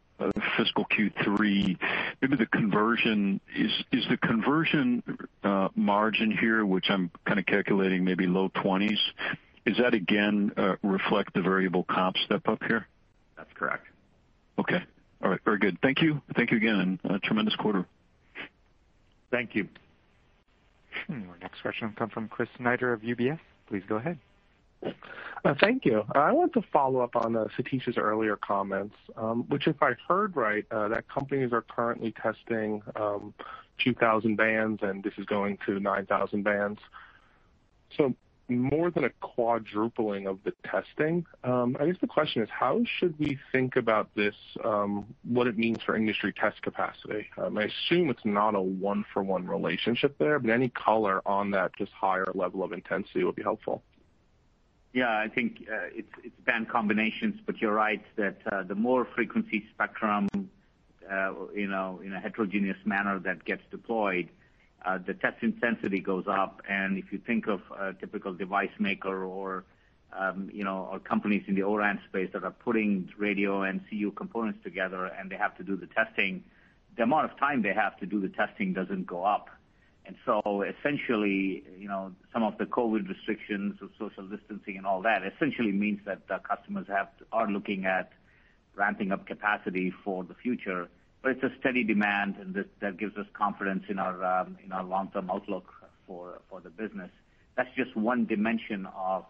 fiscal 0.57 0.87
Q3, 0.87 1.79
maybe 2.21 2.37
the 2.37 2.47
conversion. 2.47 3.41
Is 3.57 4.05
the 4.09 4.17
conversion 4.17 5.03
uh, 5.43 5.69
margin 5.75 6.31
here, 6.31 6.65
which 6.65 6.87
I'm 6.89 7.11
kind 7.27 7.39
of 7.39 7.47
calculating 7.47 8.05
maybe 8.05 8.27
low 8.27 8.49
20s, 8.51 8.99
is 9.65 9.77
that 9.79 9.95
again 9.95 10.53
uh, 10.57 10.77
reflect 10.83 11.35
the 11.35 11.43
variable 11.43 11.85
comp 11.85 12.17
step 12.19 12.49
up 12.49 12.63
here? 12.65 12.87
That's 13.37 13.53
correct. 13.55 13.87
Okay. 14.59 14.83
All 15.23 15.31
right. 15.31 15.41
Very 15.45 15.59
good. 15.59 15.79
Thank 15.83 16.03
you. 16.03 16.21
Thank 16.35 16.51
you 16.51 16.57
again, 16.57 16.99
and 17.05 17.23
tremendous 17.23 17.55
quarter. 17.57 17.87
Thank 19.31 19.55
you. 19.55 19.69
Hmm, 21.07 21.29
our 21.31 21.39
next 21.41 21.63
question 21.63 21.89
will 21.89 21.95
come 21.95 22.11
from 22.11 22.29
Chris 22.29 22.49
Snyder 22.59 22.93
of 22.93 23.01
UBS. 23.01 23.39
Please 23.69 23.83
go 23.89 23.97
ahead. 23.97 24.19
Uh, 25.45 25.55
thank 25.61 25.85
you. 25.85 26.05
I 26.15 26.33
want 26.33 26.53
to 26.53 26.63
follow 26.73 27.01
up 27.01 27.17
on 27.17 27.35
uh, 27.35 27.47
Satish's 27.57 27.97
earlier 27.97 28.37
comments, 28.37 28.95
um, 29.17 29.45
which 29.49 29.67
if 29.67 29.83
I 29.83 29.93
heard 30.09 30.37
right, 30.37 30.65
uh, 30.71 30.89
that 30.89 31.09
companies 31.09 31.53
are 31.53 31.63
currently 31.63 32.13
testing 32.13 32.83
um, 32.95 33.35
2,000 33.83 34.37
bands, 34.37 34.83
and 34.83 35.03
this 35.03 35.15
is 35.19 35.27
going 35.27 35.59
to 35.67 35.81
9,000 35.81 36.45
bands. 36.45 36.79
So 37.97 38.15
more 38.49 38.91
than 38.91 39.05
a 39.05 39.11
quadrupling 39.21 40.27
of 40.27 40.39
the 40.45 40.53
testing. 40.65 41.25
Um, 41.43 41.77
I 41.81 41.87
guess 41.87 41.97
the 42.01 42.07
question 42.07 42.43
is, 42.43 42.49
how 42.51 42.83
should 42.99 43.19
we 43.19 43.39
think 43.51 43.77
about 43.77 44.15
this, 44.15 44.35
what 45.25 45.47
it 45.47 45.57
means 45.57 45.79
for 45.85 45.97
industry 45.97 46.33
test 46.33 46.61
capacity? 46.63 47.27
I 47.39 47.47
assume 47.47 48.11
it's 48.11 48.25
not 48.25 48.55
a 48.55 48.61
one-for-one 48.61 49.47
relationship 49.47 50.19
there, 50.19 50.39
but 50.39 50.51
any 50.51 50.69
color 50.69 51.23
on 51.27 51.51
that 51.53 51.75
just 51.77 51.93
higher 51.93 52.31
level 52.35 52.63
of 52.63 52.73
intensity 52.73 53.25
would 53.25 53.37
be 53.37 53.43
helpful. 53.43 53.83
Yeah, 54.93 55.17
I 55.17 55.29
think 55.29 55.67
uh, 55.71 55.89
it's 55.95 56.13
it's 56.23 56.39
band 56.45 56.69
combinations, 56.69 57.41
but 57.47 57.61
you're 57.61 57.73
right 57.73 58.05
that 58.17 58.39
uh, 58.51 58.63
the 58.63 58.75
more 58.75 59.07
frequency 59.07 59.65
spectrum 59.73 60.29
uh, 61.11 61.33
you 61.55 61.67
know, 61.67 62.01
in 62.05 62.13
a 62.13 62.21
heterogeneous 62.21 62.77
manner 62.85 63.19
that 63.19 63.45
gets 63.45 63.63
deployed, 63.71 64.29
the 65.07 65.15
test 65.15 65.43
intensity 65.43 66.01
goes 66.01 66.25
up. 66.27 66.63
And 66.69 66.99
if 66.99 67.13
you 67.13 67.19
think 67.19 67.47
of 67.47 67.61
a 67.79 67.93
typical 67.93 68.33
device 68.35 68.71
maker 68.79 69.25
or, 69.25 69.65
um, 70.13 70.51
you 70.53 70.65
know, 70.65 70.89
or 70.91 70.99
companies 70.99 71.45
in 71.47 71.55
the 71.55 71.63
O-RAN 71.63 72.01
space 72.09 72.31
that 72.33 72.45
are 72.45 72.51
putting 72.51 73.11
radio 73.17 73.63
and 73.63 73.81
CU 73.89 74.11
components 74.13 74.61
together 74.63 75.07
and 75.07 75.31
they 75.31 75.37
have 75.37 75.57
to 75.59 75.63
do 75.63 75.77
the 75.77 75.87
testing, 75.87 76.45
the 76.97 77.03
amount 77.03 77.31
of 77.31 77.39
time 77.39 77.63
they 77.63 77.73
have 77.73 77.99
to 77.99 78.07
do 78.07 78.21
the 78.21 78.29
testing 78.29 78.73
doesn't 78.73 79.07
go 79.07 79.25
up. 79.25 79.49
And 80.05 80.17
so 80.27 80.63
essentially, 80.63 81.65
you 81.79 81.89
know, 81.89 82.13
some 82.33 82.43
of 82.43 82.59
the 82.59 82.65
COVID 82.65 83.09
restrictions 83.09 83.81
of 83.81 83.91
social 83.99 84.27
distancing 84.27 84.77
and 84.77 84.87
all 84.87 85.03
that 85.03 85.23
essentially 85.25 85.73
means 85.73 86.01
that 86.07 86.27
customers 86.43 86.87
have, 86.89 87.09
are 87.33 87.49
looking 87.49 87.87
at 87.87 88.13
ramping 88.75 89.13
up 89.13 89.27
capacity 89.27 89.93
for 90.05 90.25
the 90.25 90.35
future. 90.35 90.89
But 91.23 91.33
it's 91.33 91.43
a 91.45 91.53
steady 91.61 91.85
demand, 91.85 92.37
and 92.41 92.65
that 92.81 92.97
gives 92.97 93.17
us 93.17 93.27
confidence 93.33 93.85
in 93.89 93.99
our 94.01 94.25
um 94.25 94.59
in 94.65 94.73
our 94.73 94.83
long-term 94.83 95.31
outlook 95.31 95.73
for 96.07 96.41
for 96.51 96.61
the 96.61 96.71
business. 96.71 97.11
That's 97.57 97.73
just 97.77 97.95
one 97.95 98.27
dimension 98.27 98.87
of 98.97 99.25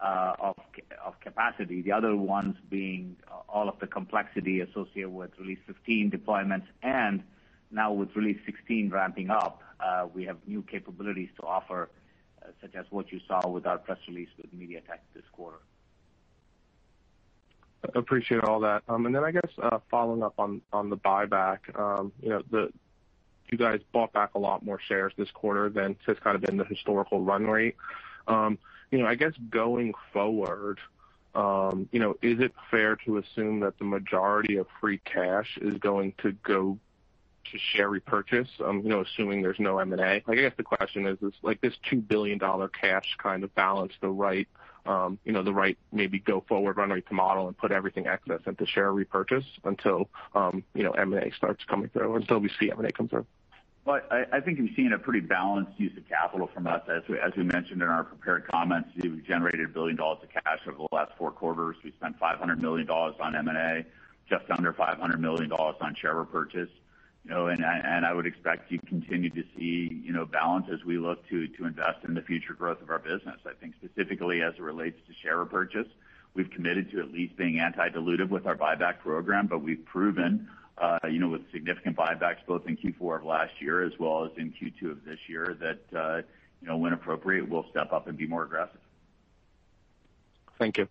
uh 0.00 0.34
of 0.40 0.56
of 1.04 1.20
capacity. 1.20 1.80
The 1.80 1.92
other 1.92 2.16
ones 2.16 2.56
being 2.68 3.16
all 3.48 3.68
of 3.68 3.78
the 3.78 3.86
complexity 3.86 4.60
associated 4.60 5.10
with 5.10 5.30
Release 5.38 5.60
15 5.66 6.10
deployments. 6.10 6.66
And 6.82 7.22
now 7.70 7.92
with 7.92 8.16
Release 8.16 8.38
16 8.44 8.90
ramping 8.90 9.30
up, 9.30 9.62
we 10.14 10.24
have 10.24 10.36
new 10.46 10.62
capabilities 10.62 11.30
to 11.40 11.46
offer, 11.46 11.90
such 12.60 12.74
as 12.74 12.86
what 12.90 13.12
you 13.12 13.20
saw 13.26 13.46
with 13.48 13.66
our 13.66 13.78
press 13.78 13.98
release 14.08 14.28
with 14.36 14.52
MediaTek 14.54 15.00
this 15.14 15.24
quarter. 15.32 15.58
Appreciate 17.94 18.44
all 18.44 18.60
that. 18.60 18.82
Um 18.88 19.06
and 19.06 19.14
then 19.14 19.24
I 19.24 19.32
guess, 19.32 19.50
following 19.90 20.22
up 20.22 20.34
on 20.38 20.62
the 20.72 20.96
buyback. 20.96 21.58
Um, 21.78 22.12
you 22.22 22.30
know, 22.30 22.42
the 22.50 22.72
you 23.50 23.58
guys 23.58 23.80
bought 23.92 24.12
back 24.12 24.30
a 24.34 24.38
lot 24.38 24.64
more 24.64 24.80
shares 24.80 25.12
this 25.16 25.30
quarter 25.30 25.68
than 25.68 25.96
has 26.06 26.18
kind 26.18 26.34
of 26.34 26.40
been 26.42 26.56
the 26.56 26.64
historical 26.64 27.20
run 27.22 27.46
rate. 27.46 27.76
Um, 28.26 28.58
you 28.90 28.98
know, 28.98 29.06
I 29.06 29.14
guess 29.14 29.32
going 29.50 29.92
forward, 30.12 30.78
you 31.34 31.98
know, 31.98 32.16
is 32.22 32.40
it 32.40 32.54
fair 32.70 32.96
to 33.04 33.18
assume 33.18 33.60
that 33.60 33.78
the 33.78 33.84
majority 33.84 34.56
of 34.56 34.66
free 34.80 34.98
cash 34.98 35.58
is 35.60 35.76
going 35.78 36.14
to 36.22 36.32
go 36.32 36.78
to 37.50 37.58
share 37.58 37.88
repurchase, 37.88 38.48
Um, 38.64 38.80
you 38.82 38.88
know, 38.88 39.00
assuming 39.00 39.42
there's 39.42 39.58
no 39.58 39.78
M&A? 39.78 39.96
like 39.96 40.24
I 40.28 40.34
guess 40.34 40.52
the 40.56 40.62
question 40.62 41.06
is 41.06 41.18
is 41.22 41.34
like 41.42 41.60
this 41.60 41.74
$2 41.90 42.06
billion 42.06 42.38
cash 42.38 43.16
kind 43.18 43.44
of 43.44 43.54
balance 43.54 43.92
the 44.00 44.08
right 44.08 44.48
um, 44.84 45.16
you 45.24 45.30
know, 45.32 45.44
the 45.44 45.52
right 45.52 45.78
maybe 45.92 46.18
go 46.18 46.40
forward 46.48 46.76
run 46.76 46.90
rate 46.90 47.06
to 47.06 47.14
model 47.14 47.46
and 47.46 47.56
put 47.56 47.70
everything 47.70 48.08
excess 48.08 48.40
into 48.46 48.66
share 48.66 48.92
repurchase 48.92 49.44
until 49.64 50.08
um 50.34 50.64
you 50.74 50.82
know, 50.82 50.90
M&A 50.92 51.30
starts 51.32 51.62
coming 51.64 51.88
through, 51.88 52.16
until 52.16 52.38
we 52.38 52.50
see 52.58 52.70
M&A 52.70 52.90
come 52.92 53.08
through? 53.08 53.26
Well, 53.84 54.00
I 54.32 54.38
think 54.40 54.58
you've 54.58 54.76
seen 54.76 54.92
a 54.92 54.98
pretty 54.98 55.18
balanced 55.18 55.72
use 55.76 55.96
of 55.96 56.08
capital 56.08 56.48
from 56.54 56.68
us. 56.68 56.82
As 56.88 57.02
we 57.36 57.42
mentioned 57.42 57.82
in 57.82 57.88
our 57.88 58.04
prepared 58.04 58.46
comments, 58.46 58.90
we've 58.96 59.24
generated 59.26 59.70
$1 59.70 59.72
billion 59.74 59.98
of 59.98 60.18
cash 60.32 60.60
over 60.68 60.76
the 60.78 60.94
last 60.94 61.10
four 61.18 61.32
quarters. 61.32 61.74
We 61.82 61.90
spent 61.98 62.16
$500 62.20 62.58
million 62.60 62.88
on 62.88 63.34
M&A, 63.34 63.84
just 64.30 64.48
under 64.56 64.72
$500 64.72 65.18
million 65.18 65.50
on 65.50 65.94
share 65.96 66.14
repurchase. 66.14 66.68
I 67.30 67.52
and 67.52 67.64
and 67.64 68.04
I 68.06 68.12
would 68.12 68.26
expect 68.26 68.70
you 68.70 68.78
continue 68.86 69.30
to 69.30 69.42
see 69.56 70.02
you 70.04 70.12
know, 70.12 70.26
balance 70.26 70.66
as 70.72 70.84
we 70.84 70.98
look 70.98 71.26
to 71.28 71.46
to 71.48 71.66
invest 71.66 72.04
in 72.04 72.14
the 72.14 72.22
future 72.22 72.54
growth 72.54 72.82
of 72.82 72.90
our 72.90 72.98
business. 72.98 73.38
I 73.46 73.52
think 73.60 73.74
specifically 73.82 74.42
as 74.42 74.54
it 74.54 74.62
relates 74.62 74.98
to 75.06 75.14
share 75.22 75.38
repurchase, 75.38 75.88
we've 76.34 76.50
committed 76.50 76.90
to 76.92 77.00
at 77.00 77.12
least 77.12 77.36
being 77.36 77.60
anti-dilutive 77.60 78.28
with 78.28 78.46
our 78.46 78.56
buyback 78.56 79.00
program. 79.00 79.46
But 79.46 79.60
we've 79.60 79.84
proven 79.84 80.48
uh 80.78 80.98
you 81.08 81.20
know 81.20 81.28
with 81.28 81.42
significant 81.52 81.96
buybacks 81.96 82.44
both 82.46 82.66
in 82.66 82.76
Q4 82.76 83.20
of 83.20 83.24
last 83.24 83.52
year 83.60 83.82
as 83.84 83.92
well 83.98 84.24
as 84.24 84.32
in 84.36 84.52
Q2 84.52 84.90
of 84.90 85.04
this 85.04 85.18
year, 85.28 85.56
that 85.60 85.98
uh, 85.98 86.22
you 86.62 86.68
know, 86.68 86.76
when 86.76 86.92
appropriate, 86.92 87.48
we'll 87.48 87.66
step 87.70 87.92
up 87.92 88.06
and 88.06 88.16
be 88.16 88.26
more 88.26 88.44
aggressive. 88.44 88.78
Thank 90.58 90.78
you. 90.78 90.88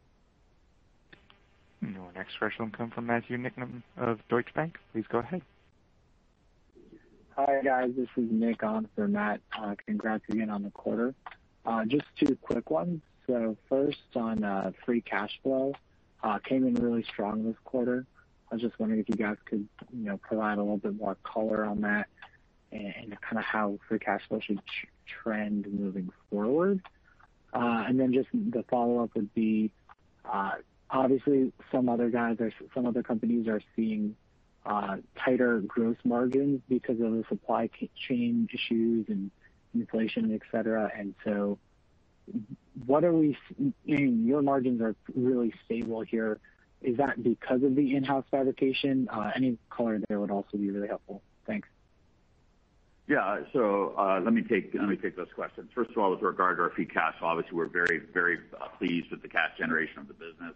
Your 1.81 2.11
next 2.13 2.37
question 2.37 2.65
will 2.65 2.77
come 2.77 2.91
from 2.91 3.07
Matthew 3.07 3.37
Niknam 3.37 3.81
of 3.97 4.19
Deutsche 4.29 4.53
Bank. 4.53 4.77
Please 4.91 5.05
go 5.09 5.19
ahead. 5.19 5.41
Hi, 7.47 7.59
guys. 7.63 7.89
This 7.97 8.07
is 8.17 8.29
Nick 8.29 8.61
on 8.61 8.87
for 8.93 9.07
Matt. 9.07 9.41
Uh, 9.59 9.73
congrats 9.87 10.23
again 10.29 10.51
on 10.51 10.61
the 10.61 10.69
quarter. 10.69 11.15
Uh, 11.65 11.85
just 11.85 12.05
two 12.19 12.37
quick 12.39 12.69
ones. 12.69 13.01
So 13.25 13.57
First 13.67 13.97
on 14.15 14.43
uh, 14.43 14.73
free 14.85 15.01
cash 15.01 15.39
flow. 15.41 15.73
Came 16.43 16.67
in 16.67 16.75
really 16.75 17.01
strong 17.01 17.43
this 17.43 17.55
quarter. 17.63 18.05
I 18.51 18.55
was 18.55 18.61
just 18.61 18.77
wondering 18.77 19.01
if 19.01 19.09
you 19.09 19.15
guys 19.15 19.37
could 19.45 19.67
you 19.91 20.05
know 20.05 20.17
provide 20.17 20.59
a 20.59 20.61
little 20.61 20.77
bit 20.77 20.95
more 20.95 21.17
color 21.23 21.65
on 21.65 21.81
that. 21.81 22.09
and 22.71 23.19
kind 23.21 23.39
of 23.39 23.43
how 23.43 23.79
free 23.87 23.97
cash 23.97 24.21
flow 24.29 24.39
should 24.39 24.61
trend 25.07 25.65
moving 25.67 26.11
forward. 26.29 26.79
Uh 27.53 27.85
and 27.87 27.99
then 27.99 28.13
just 28.13 28.29
the 28.33 28.63
follow-up 28.69 29.15
would 29.15 29.33
be, 29.33 29.71
obviously 30.91 31.51
some 31.71 31.89
other 31.89 32.11
guys 32.11 32.37
s 32.39 32.53
some 32.75 32.85
other 32.85 33.01
companies 33.01 33.47
are 33.47 33.61
seeing 33.75 34.15
tighter 34.63 35.59
gross 35.61 35.97
margins 36.03 36.61
because 36.69 36.99
of 37.01 37.11
the 37.13 37.23
supply 37.29 37.69
chain 38.07 38.47
issues 38.53 39.07
and 39.09 39.31
inflation, 39.73 40.33
et 40.33 40.41
cetera. 40.51 40.91
And 40.95 41.15
so 41.23 41.57
what 42.85 43.03
are 43.03 43.13
we 43.13 43.31
s 43.31 43.37
I 43.59 43.91
mean, 43.91 44.25
your 44.25 44.41
margins 44.41 44.81
are 44.81 44.95
really 45.15 45.53
stable 45.65 46.01
here. 46.01 46.39
Is 46.81 46.97
that 46.97 47.21
because 47.21 47.63
of 47.63 47.75
the 47.75 47.95
in-house 47.95 48.25
fabrication? 48.31 49.07
Uh 49.11 49.31
any 49.35 49.57
color 49.69 49.99
there 50.07 50.19
would 50.19 50.31
also 50.31 50.57
be 50.57 50.69
really 50.69 50.87
helpful. 50.87 51.21
Thanks. 51.45 51.67
Yeah. 53.07 53.41
So 53.53 53.93
uh 53.97 54.19
let 54.23 54.33
me 54.33 54.43
take 54.43 54.73
let 54.73 54.87
me 54.87 54.95
take 54.95 55.15
those 55.15 55.33
questions. 55.33 55.69
First 55.73 55.91
of 55.91 55.97
all, 55.97 56.11
with 56.11 56.21
regard 56.21 56.57
to 56.57 56.63
our 56.63 56.69
free 56.69 56.85
cash 56.85 57.15
obviously, 57.21 57.55
we're 57.57 57.65
very 57.67 57.99
very 58.13 58.39
uh 58.59 58.67
pleased 58.77 59.09
with 59.11 59.21
the 59.21 59.27
cash 59.27 59.57
generation 59.57 59.99
of 59.99 60.07
the 60.07 60.13
business. 60.13 60.53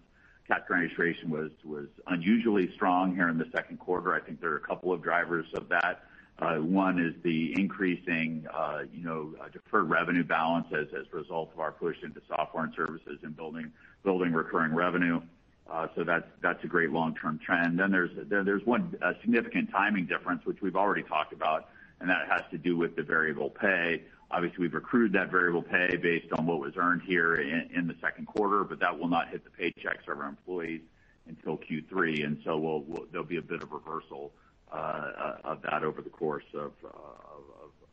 Cash 0.47 0.61
generation 0.67 1.29
was 1.29 1.87
unusually 2.07 2.71
strong 2.73 3.15
here 3.15 3.29
in 3.29 3.37
the 3.37 3.49
second 3.51 3.79
quarter. 3.79 4.13
I 4.13 4.19
think 4.19 4.41
there 4.41 4.51
are 4.51 4.57
a 4.57 4.61
couple 4.61 4.93
of 4.93 5.01
drivers 5.01 5.47
of 5.55 5.69
that. 5.69 6.03
One 6.39 6.99
is 6.99 7.13
the 7.23 7.53
increasing 7.59 8.45
uh 8.53 8.83
you 8.93 9.03
know 9.03 9.33
uh 9.41 9.47
deferred 9.49 9.89
revenue 9.89 10.23
balance 10.23 10.67
as 10.71 10.87
as 10.93 11.05
a 11.11 11.15
result 11.15 11.51
of 11.53 11.59
our 11.59 11.71
push 11.71 11.97
into 12.03 12.21
software 12.27 12.65
and 12.65 12.73
services 12.75 13.19
and 13.23 13.35
building 13.35 13.71
building 14.03 14.33
recurring 14.33 14.73
revenue. 14.75 15.21
Uh 15.67 15.87
so 15.95 16.03
that's 16.03 16.27
that's 16.41 16.63
a 16.63 16.67
great 16.67 16.91
long-term 16.91 17.39
trend. 17.39 17.79
There's 17.79 18.65
one 18.65 18.95
significant 19.21 19.71
timing 19.71 20.05
difference, 20.05 20.45
which 20.45 20.61
we've 20.61 20.75
already 20.75 21.03
talked 21.03 21.33
about, 21.33 21.69
and 21.99 22.09
that 22.09 22.27
has 22.29 22.41
to 22.51 22.57
do 22.57 22.77
with 22.77 22.95
the 22.95 23.03
variable 23.03 23.49
pay. 23.49 24.03
Obviously, 24.35 24.63
we've 24.63 24.75
accrued 24.75 25.13
that 25.13 25.31
variable 25.31 25.61
pay 25.61 25.95
based 25.95 26.27
on 26.33 26.45
what 26.45 26.59
was 26.59 26.73
earned 26.75 27.01
here 27.03 27.35
in 27.35 27.87
the 27.87 27.95
second 28.01 28.25
quarter, 28.25 28.65
but 28.65 28.81
that 28.81 28.99
will 28.99 29.07
not 29.07 29.29
hit 29.29 29.41
the 29.45 29.49
paychecks 29.49 30.11
of 30.11 30.19
our 30.19 30.27
employees 30.27 30.81
until 31.25 31.57
Q3. 31.57 32.43
There'll 32.43 33.23
be 33.25 33.37
a 33.37 33.41
bit 33.41 33.63
of 33.63 33.71
reversal 33.71 34.33
uh, 34.69 35.37
of 35.45 35.61
that 35.61 35.85
over 35.85 36.01
the 36.01 36.09
course 36.09 36.43
uh, 36.53 36.63
of 36.63 36.73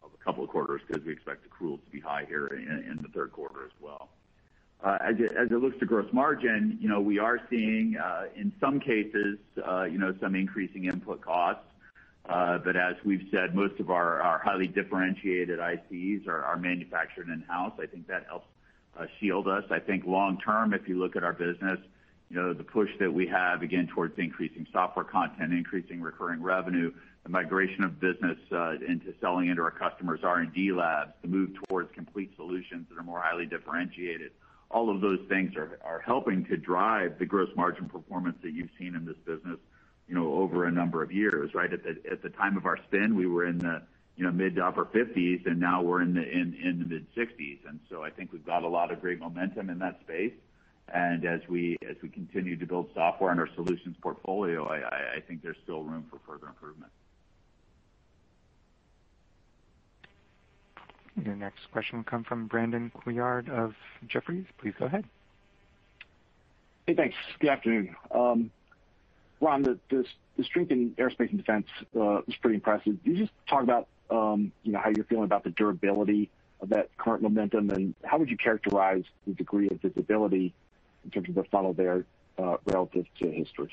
a 0.02 0.24
couple 0.24 0.42
of 0.42 0.50
quarters 0.50 0.80
because 0.84 1.04
we 1.04 1.12
expect 1.12 1.46
accruals 1.48 1.78
to 1.84 1.90
be 1.92 2.00
high 2.00 2.24
here 2.26 2.48
in 2.48 2.98
the 3.00 3.08
third 3.10 3.30
quarter 3.30 3.64
as 3.64 3.72
well. 3.80 4.08
Uh, 4.82 4.98
as 5.00 5.14
it 5.20 5.52
looks 5.52 5.78
to 5.78 5.86
gross 5.86 6.12
margin, 6.12 6.76
you 6.80 6.88
know, 6.88 7.00
we 7.00 7.20
are 7.20 7.38
seeing, 7.50 7.96
in 8.34 8.52
some 8.58 8.80
cases, 8.80 9.38
uh 9.64 9.84
you 9.84 9.96
know 9.96 10.12
some 10.20 10.34
increasing 10.34 10.86
input 10.86 11.20
costs. 11.20 11.62
As 12.28 12.96
we've 13.04 13.26
said, 13.30 13.54
most 13.54 13.80
of 13.80 13.90
our 13.90 14.40
highly 14.44 14.66
differentiated 14.66 15.58
ICs 15.58 16.28
are 16.28 16.56
manufactured 16.56 17.28
in-house. 17.28 17.72
I 17.80 17.86
think 17.86 18.06
that 18.08 18.26
helps 18.26 18.46
uh 18.98 19.06
shield 19.18 19.48
us. 19.48 19.64
I 19.70 19.78
think 19.78 20.04
long 20.04 20.38
term, 20.38 20.74
if 20.74 20.86
you 20.86 20.98
look 20.98 21.16
at 21.16 21.24
our 21.24 21.32
business, 21.32 21.78
you 22.28 22.36
know, 22.36 22.52
the 22.52 22.64
push 22.64 22.90
that 23.00 23.12
we 23.12 23.26
have, 23.26 23.62
again, 23.62 23.86
towards 23.86 24.18
increasing 24.18 24.66
software 24.72 25.04
content, 25.04 25.52
increasing 25.52 26.00
recurring 26.00 26.42
revenue, 26.42 26.92
the 27.22 27.28
migration 27.30 27.84
of 27.84 28.00
business 28.00 28.38
uh 28.52 28.72
into 28.86 29.14
selling 29.20 29.48
into 29.48 29.62
our 29.62 29.70
customers' 29.70 30.20
R&D 30.22 30.72
labs, 30.72 31.12
the 31.22 31.28
move 31.28 31.50
towards 31.68 31.92
complete 31.94 32.34
solutions 32.36 32.86
that 32.90 32.98
are 32.98 33.02
more 33.04 33.20
highly 33.20 33.46
differentiated. 33.46 34.32
All 34.70 34.88
of 34.88 35.00
those 35.00 35.20
things 35.28 35.54
are 35.56 36.02
helping 36.04 36.46
to 36.46 36.56
drive 36.56 37.18
the 37.18 37.26
gross 37.26 37.50
margin 37.54 37.88
performance 37.90 38.38
that 38.42 38.52
you've 38.52 38.70
seen 38.78 38.94
in 38.94 39.04
this 39.04 39.18
business 39.26 39.58
over 40.16 40.66
a 40.66 40.70
number 40.70 41.02
of 41.02 41.12
years, 41.12 41.54
right? 41.54 41.72
At 41.72 42.22
the 42.22 42.30
time 42.30 42.56
of 42.56 42.66
our 42.66 42.78
spin, 42.88 43.14
we 43.14 43.26
were 43.26 43.46
in 43.46 43.58
the 43.58 43.82
you 44.16 44.24
know 44.24 44.32
mid 44.32 44.56
to 44.56 44.64
upper 44.66 44.84
50s, 44.84 45.46
and 45.46 45.58
now 45.58 45.82
we're 45.82 46.02
in 46.02 46.14
the 46.14 46.22
in 46.22 46.78
the 46.78 46.84
mid-60s. 46.86 47.58
I 48.02 48.10
think 48.10 48.32
we've 48.32 48.44
got 48.44 48.62
a 48.62 48.68
lot 48.68 48.90
of 48.90 49.00
great 49.00 49.20
momentum 49.20 49.70
in 49.70 49.78
that 49.78 50.00
space. 50.00 50.32
And 50.92 51.24
as 51.24 51.40
we 51.48 51.78
as 51.88 51.96
we 52.02 52.08
continue 52.08 52.56
to 52.56 52.66
build 52.66 52.90
software 52.94 53.32
in 53.32 53.38
our 53.38 53.48
solutions 53.54 53.96
portfolio, 54.02 54.68
I 54.68 55.20
think 55.26 55.42
there's 55.42 55.56
still 55.62 55.82
room 55.82 56.06
for 56.10 56.18
further 56.26 56.48
improvement. 56.48 56.92
Your 61.24 61.36
next 61.36 61.70
question 61.70 61.98
will 61.98 62.04
come 62.04 62.24
from 62.24 62.46
Brandon 62.46 62.90
Couillard 62.94 63.48
of 63.48 63.74
Jefferies. 64.08 64.46
Please 64.58 64.74
go 64.78 64.86
ahead. 64.86 65.04
Hey, 66.86 66.94
thanks. 66.94 67.16
Good 67.38 67.50
afternoon. 67.50 67.94
Um, 68.10 68.50
Ron, 69.42 69.62
the 69.90 70.06
strength 70.44 70.70
in 70.70 70.92
aerospace 70.92 71.30
and 71.30 71.36
defense 71.36 71.66
was 71.92 72.24
pretty 72.40 72.54
impressive. 72.54 72.96
Can 73.02 73.16
you 73.16 73.18
just 73.18 73.32
talk 73.48 73.62
about 73.62 73.88
um 74.08 74.52
you 74.62 74.72
know 74.72 74.78
how 74.78 74.90
you're 74.90 75.04
feeling 75.04 75.24
about 75.24 75.42
the 75.42 75.50
durability 75.50 76.30
of 76.60 76.68
that 76.68 76.96
current 76.96 77.22
momentum, 77.22 77.70
and 77.70 77.94
how 78.04 78.18
would 78.18 78.30
you 78.30 78.36
characterize 78.36 79.02
the 79.26 79.34
degree 79.34 79.68
of 79.68 79.80
visibility 79.80 80.54
in 81.04 81.10
terms 81.10 81.28
of 81.28 81.34
the 81.34 81.44
funnel 81.44 81.72
there 81.74 82.06
relative 82.66 83.04
to 83.18 83.30
history? 83.30 83.72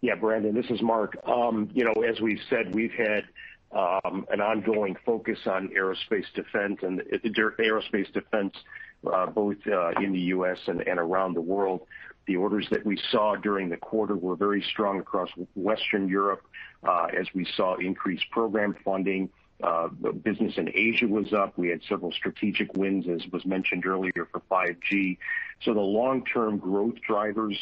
Yeah, 0.00 0.14
Brandon, 0.14 0.54
this 0.54 0.70
is 0.70 0.80
Mark. 0.80 1.16
Um, 1.26 1.70
you 1.74 1.84
know, 1.84 1.92
as 2.02 2.20
we've 2.20 2.40
said, 2.48 2.74
we've 2.74 2.92
had 2.92 3.24
an 3.72 4.40
ongoing 4.40 4.96
focus 5.04 5.38
on 5.46 5.68
aerospace 5.68 6.26
defense 6.34 6.78
and 6.82 7.00
aerospace 7.00 8.12
defense 8.12 8.54
both 9.02 9.56
in 10.00 10.12
the 10.12 10.20
U.S. 10.36 10.58
and 10.66 10.82
around 10.86 11.34
the 11.34 11.40
world. 11.40 11.86
The 12.26 12.36
orders 12.36 12.68
that 12.70 12.86
we 12.86 12.98
saw 13.10 13.34
during 13.34 13.68
the 13.68 13.76
quarter 13.76 14.14
were 14.16 14.36
very 14.36 14.62
strong 14.62 15.00
across 15.00 15.30
Western 15.54 16.08
Europe 16.08 16.42
uh 16.84 17.06
as 17.18 17.26
we 17.34 17.46
saw 17.56 17.76
increased 17.76 18.30
program 18.30 18.74
funding. 18.84 19.28
Uh 19.62 19.88
business 19.88 20.54
in 20.56 20.70
Asia 20.74 21.06
was 21.06 21.32
up. 21.32 21.56
We 21.56 21.68
had 21.68 21.80
several 21.88 22.12
strategic 22.12 22.74
wins, 22.76 23.06
as 23.08 23.30
was 23.32 23.44
mentioned 23.44 23.86
earlier, 23.86 24.28
for 24.30 24.40
5G. 24.50 25.18
So 25.62 25.74
the 25.74 25.80
long-term 25.80 26.58
growth 26.58 27.00
drivers 27.06 27.58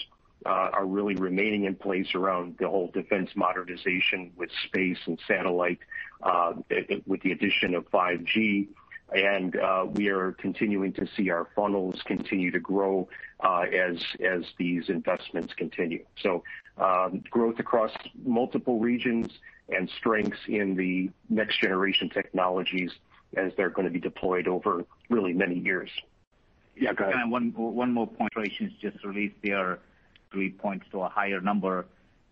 uh 0.47 0.71
are 0.73 0.87
really 0.87 1.15
remaining 1.17 1.65
in 1.65 1.75
place 1.75 2.15
around 2.15 2.57
the 2.59 2.69
whole 2.69 2.91
defense 2.93 3.31
modernization 3.35 4.33
with 4.37 4.51
space 4.67 4.99
and 5.07 5.19
satellite 5.27 5.81
uh 6.23 6.53
with 7.07 7.23
the 7.23 7.33
addition 7.33 7.75
of 7.75 7.91
5G. 7.91 8.69
We 9.13 10.09
are 10.09 10.33
continuing 10.39 10.93
to 10.95 11.07
see 11.17 11.31
our 11.31 11.49
funnels 11.55 12.01
continue 12.05 12.51
to 12.51 12.61
grow 12.61 13.09
as 13.43 14.45
these 14.59 14.89
investments 14.89 15.55
continue. 15.55 16.05
So 16.23 16.43
um 16.79 17.23
growth 17.31 17.59
across 17.59 17.93
multiple 18.25 18.79
regions 18.79 19.29
and 19.69 19.91
strengths 19.99 20.39
in 20.49 20.77
the 20.77 21.11
next 21.29 21.61
generation 21.61 22.09
technologies 22.09 22.91
as 23.37 23.53
they're 23.57 23.71
going 23.71 23.87
to 23.87 23.93
be 23.93 24.01
deployed 24.01 24.49
over 24.49 24.85
really 25.09 25.33
many 25.33 25.59
years. 25.59 25.91
Yeah, 26.77 26.93
go 26.93 27.05
ahead. 27.05 27.29
One 27.29 27.93
more 27.93 28.07
point. 28.07 28.33
Operations 28.33 28.73
just 28.81 29.05
released 29.05 29.37
their 29.43 29.79
three 30.33 30.51
points 30.51 30.87
to 30.93 31.03
a 31.03 31.09
higher 31.09 31.41
number. 31.41 31.87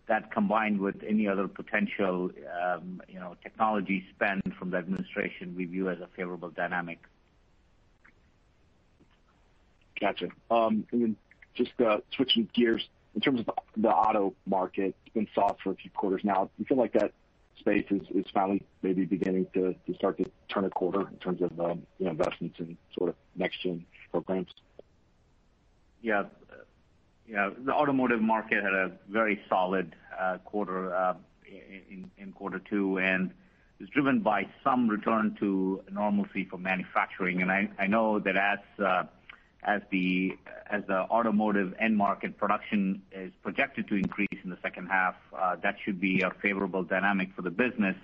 That 0.09 0.31
combined 0.31 0.79
with 0.79 0.97
any 1.07 1.27
other 1.27 1.47
potential 1.47 2.31
um 2.61 3.01
you 3.07 3.19
know 3.19 3.37
technology 3.41 4.03
spend 4.13 4.41
from 4.57 4.71
the 4.71 4.77
administration, 4.77 5.55
we 5.55 5.65
view 5.65 5.89
as 5.89 5.99
a 6.01 6.09
favorable 6.17 6.49
dynamic. 6.49 6.99
Got 10.01 10.21
you. 10.21 10.31
Um, 10.49 10.85
just 11.55 11.71
uh, 11.79 11.97
switching 12.15 12.49
gears, 12.53 12.87
in 13.15 13.21
terms 13.21 13.39
of 13.41 13.49
the 13.75 13.89
auto 13.89 14.33
market, 14.45 14.95
it's 15.05 15.13
been 15.13 15.27
soft 15.35 15.61
for 15.61 15.71
a 15.71 15.75
few 15.75 15.91
quarters 15.91 16.21
now. 16.23 16.45
Do 16.45 16.51
you 16.57 16.65
feel 16.65 16.77
like 16.77 16.93
that 16.93 17.11
space 17.59 17.85
is 17.91 18.25
finally 18.33 18.63
maybe 18.81 19.05
beginning 19.05 19.45
to 19.53 19.75
start 19.95 20.17
to 20.17 20.25
turn 20.47 20.65
a 20.65 20.69
quarter 20.69 21.01
in 21.01 21.17
terms 21.17 21.41
of 21.41 21.59
um, 21.59 21.85
investments 21.99 22.59
in 22.59 22.77
sort 22.97 23.09
of 23.09 23.15
next-gen 23.35 23.85
programs? 24.11 24.49
Yeah. 26.01 26.23
Yeah, 27.29 27.51
the 27.63 27.73
automotive 27.73 28.21
market 28.21 28.63
had 28.63 28.73
a 28.73 28.91
very 29.07 29.39
solid 29.47 29.95
uh, 30.19 30.39
quarter 30.39 30.93
uh, 30.95 31.13
in 31.45 32.33
quarter 32.33 32.59
two, 32.59 32.97
and 32.97 33.29
it 33.29 33.83
was 33.83 33.89
driven 33.89 34.21
by 34.21 34.47
some 34.63 34.89
return 34.89 35.37
to 35.39 35.83
normalcy 35.91 36.45
for 36.45 36.57
manufacturing. 36.57 37.41
And 37.43 37.51
I 37.51 37.87
know 37.87 38.19
that 38.19 38.35
as 38.35 38.59
uh 38.83 39.03
as 39.63 39.81
the 39.91 40.37
as 40.71 40.83
the 40.87 41.01
automotive 41.01 41.75
end 41.79 41.97
market 41.97 42.37
production 42.37 43.01
is 43.11 43.31
projected 43.43 43.87
to 43.89 43.95
increase 43.95 44.39
in 44.43 44.49
the 44.49 44.57
second 44.63 44.87
half, 44.87 45.15
uh, 45.37 45.55
that 45.57 45.75
should 45.83 45.99
be 45.99 46.21
a 46.21 46.31
favorable 46.41 46.83
dynamic 46.83 47.29
for 47.35 47.41
the 47.41 47.51
business. 47.51 47.95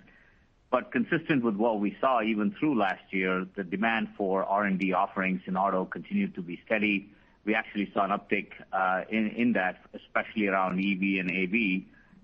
But 0.69 0.91
consistent 0.91 1.43
with 1.43 1.55
what 1.55 1.79
we 1.79 1.95
saw 2.01 2.21
even 2.21 2.53
through 2.59 2.77
last 2.77 3.03
year, 3.11 3.45
the 3.55 3.63
demand 3.63 4.09
for 4.17 4.43
R&D 4.43 4.93
offerings 4.93 5.41
in 5.45 5.55
auto 5.55 5.85
continued 5.85 6.35
to 6.35 6.41
be 6.41 6.59
steady. 6.65 7.09
We 7.45 7.53
actually 7.53 7.91
saw 7.93 8.03
an 8.05 8.11
uptick 8.11 8.47
uh, 8.73 9.03
in 9.09 9.53
that, 9.53 9.81
especially 9.93 10.47
around 10.47 10.79
EV 10.79 11.19
and 11.25 11.31
AV. 11.31 11.83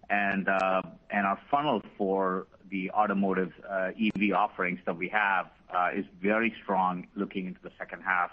And 0.10 0.50
uh 0.50 0.82
and 1.10 1.26
our 1.26 1.40
funnel 1.50 1.82
for 1.98 2.48
the 2.70 2.92
automotive 2.92 3.52
uh, 3.70 3.92
EV 4.00 4.34
offerings 4.36 4.80
that 4.86 4.98
we 4.98 5.10
have 5.10 5.48
uh, 5.74 5.90
is 5.94 6.06
very 6.22 6.54
strong 6.64 7.08
looking 7.16 7.46
into 7.46 7.60
the 7.62 7.72
second 7.78 8.02
half. 8.02 8.32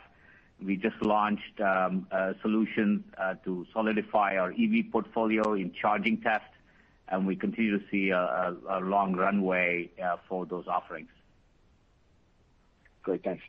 We 0.64 0.76
just 0.76 1.00
launched 1.02 1.60
um, 1.60 2.06
a 2.10 2.34
solution 2.42 3.04
to 3.44 3.66
solidify 3.72 4.36
our 4.38 4.50
EV 4.50 4.90
portfolio 4.90 5.54
in 5.54 5.72
charging 5.72 6.20
test, 6.20 6.50
and 7.08 7.26
we 7.26 7.36
continue 7.36 7.78
to 7.78 7.84
see 7.90 8.10
a 8.10 8.56
long 8.82 9.14
runway 9.14 9.90
for 10.28 10.46
those 10.46 10.66
offerings. 10.66 11.10
Great. 13.02 13.22
Thanks. 13.22 13.42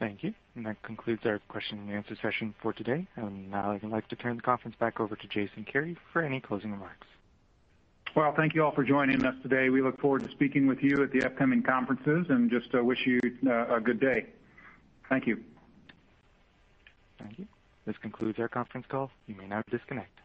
Thank 0.00 0.24
you. 0.24 0.32
That 0.56 0.82
concludes 0.82 1.26
our 1.26 1.38
question 1.48 1.78
and 1.78 1.92
answer 1.92 2.16
session 2.20 2.54
for 2.60 2.72
today. 2.72 3.06
And 3.16 3.50
now 3.50 3.72
I'd 3.72 3.84
like 3.84 4.08
to 4.08 4.16
turn 4.16 4.36
the 4.36 4.42
conference 4.42 4.74
back 4.80 4.98
over 4.98 5.14
to 5.14 5.28
Jason 5.28 5.64
Kary 5.70 5.96
for 6.12 6.22
any 6.22 6.40
closing 6.40 6.72
remarks. 6.72 7.06
Well, 8.16 8.32
thank 8.34 8.54
you 8.54 8.64
all 8.64 8.72
for 8.72 8.82
joining 8.82 9.24
us 9.24 9.34
today. 9.42 9.68
We 9.68 9.82
look 9.82 10.00
forward 10.00 10.24
to 10.24 10.30
speaking 10.30 10.66
with 10.66 10.82
you 10.82 11.02
at 11.02 11.12
the 11.12 11.24
upcoming 11.24 11.62
conferences 11.62 12.26
and 12.30 12.50
just 12.50 12.74
uh, 12.74 12.82
wish 12.82 13.06
you 13.06 13.20
uh, 13.46 13.76
a 13.76 13.80
good 13.80 14.00
day. 14.00 14.26
Thank 15.08 15.26
you. 15.26 15.44
Thank 17.18 17.38
you. 17.38 17.46
This 17.84 17.96
concludes 17.98 18.38
our 18.38 18.48
conference 18.48 18.86
call. 18.88 19.10
You 19.26 19.34
may 19.36 19.46
now 19.46 19.62
disconnect. 19.70 20.19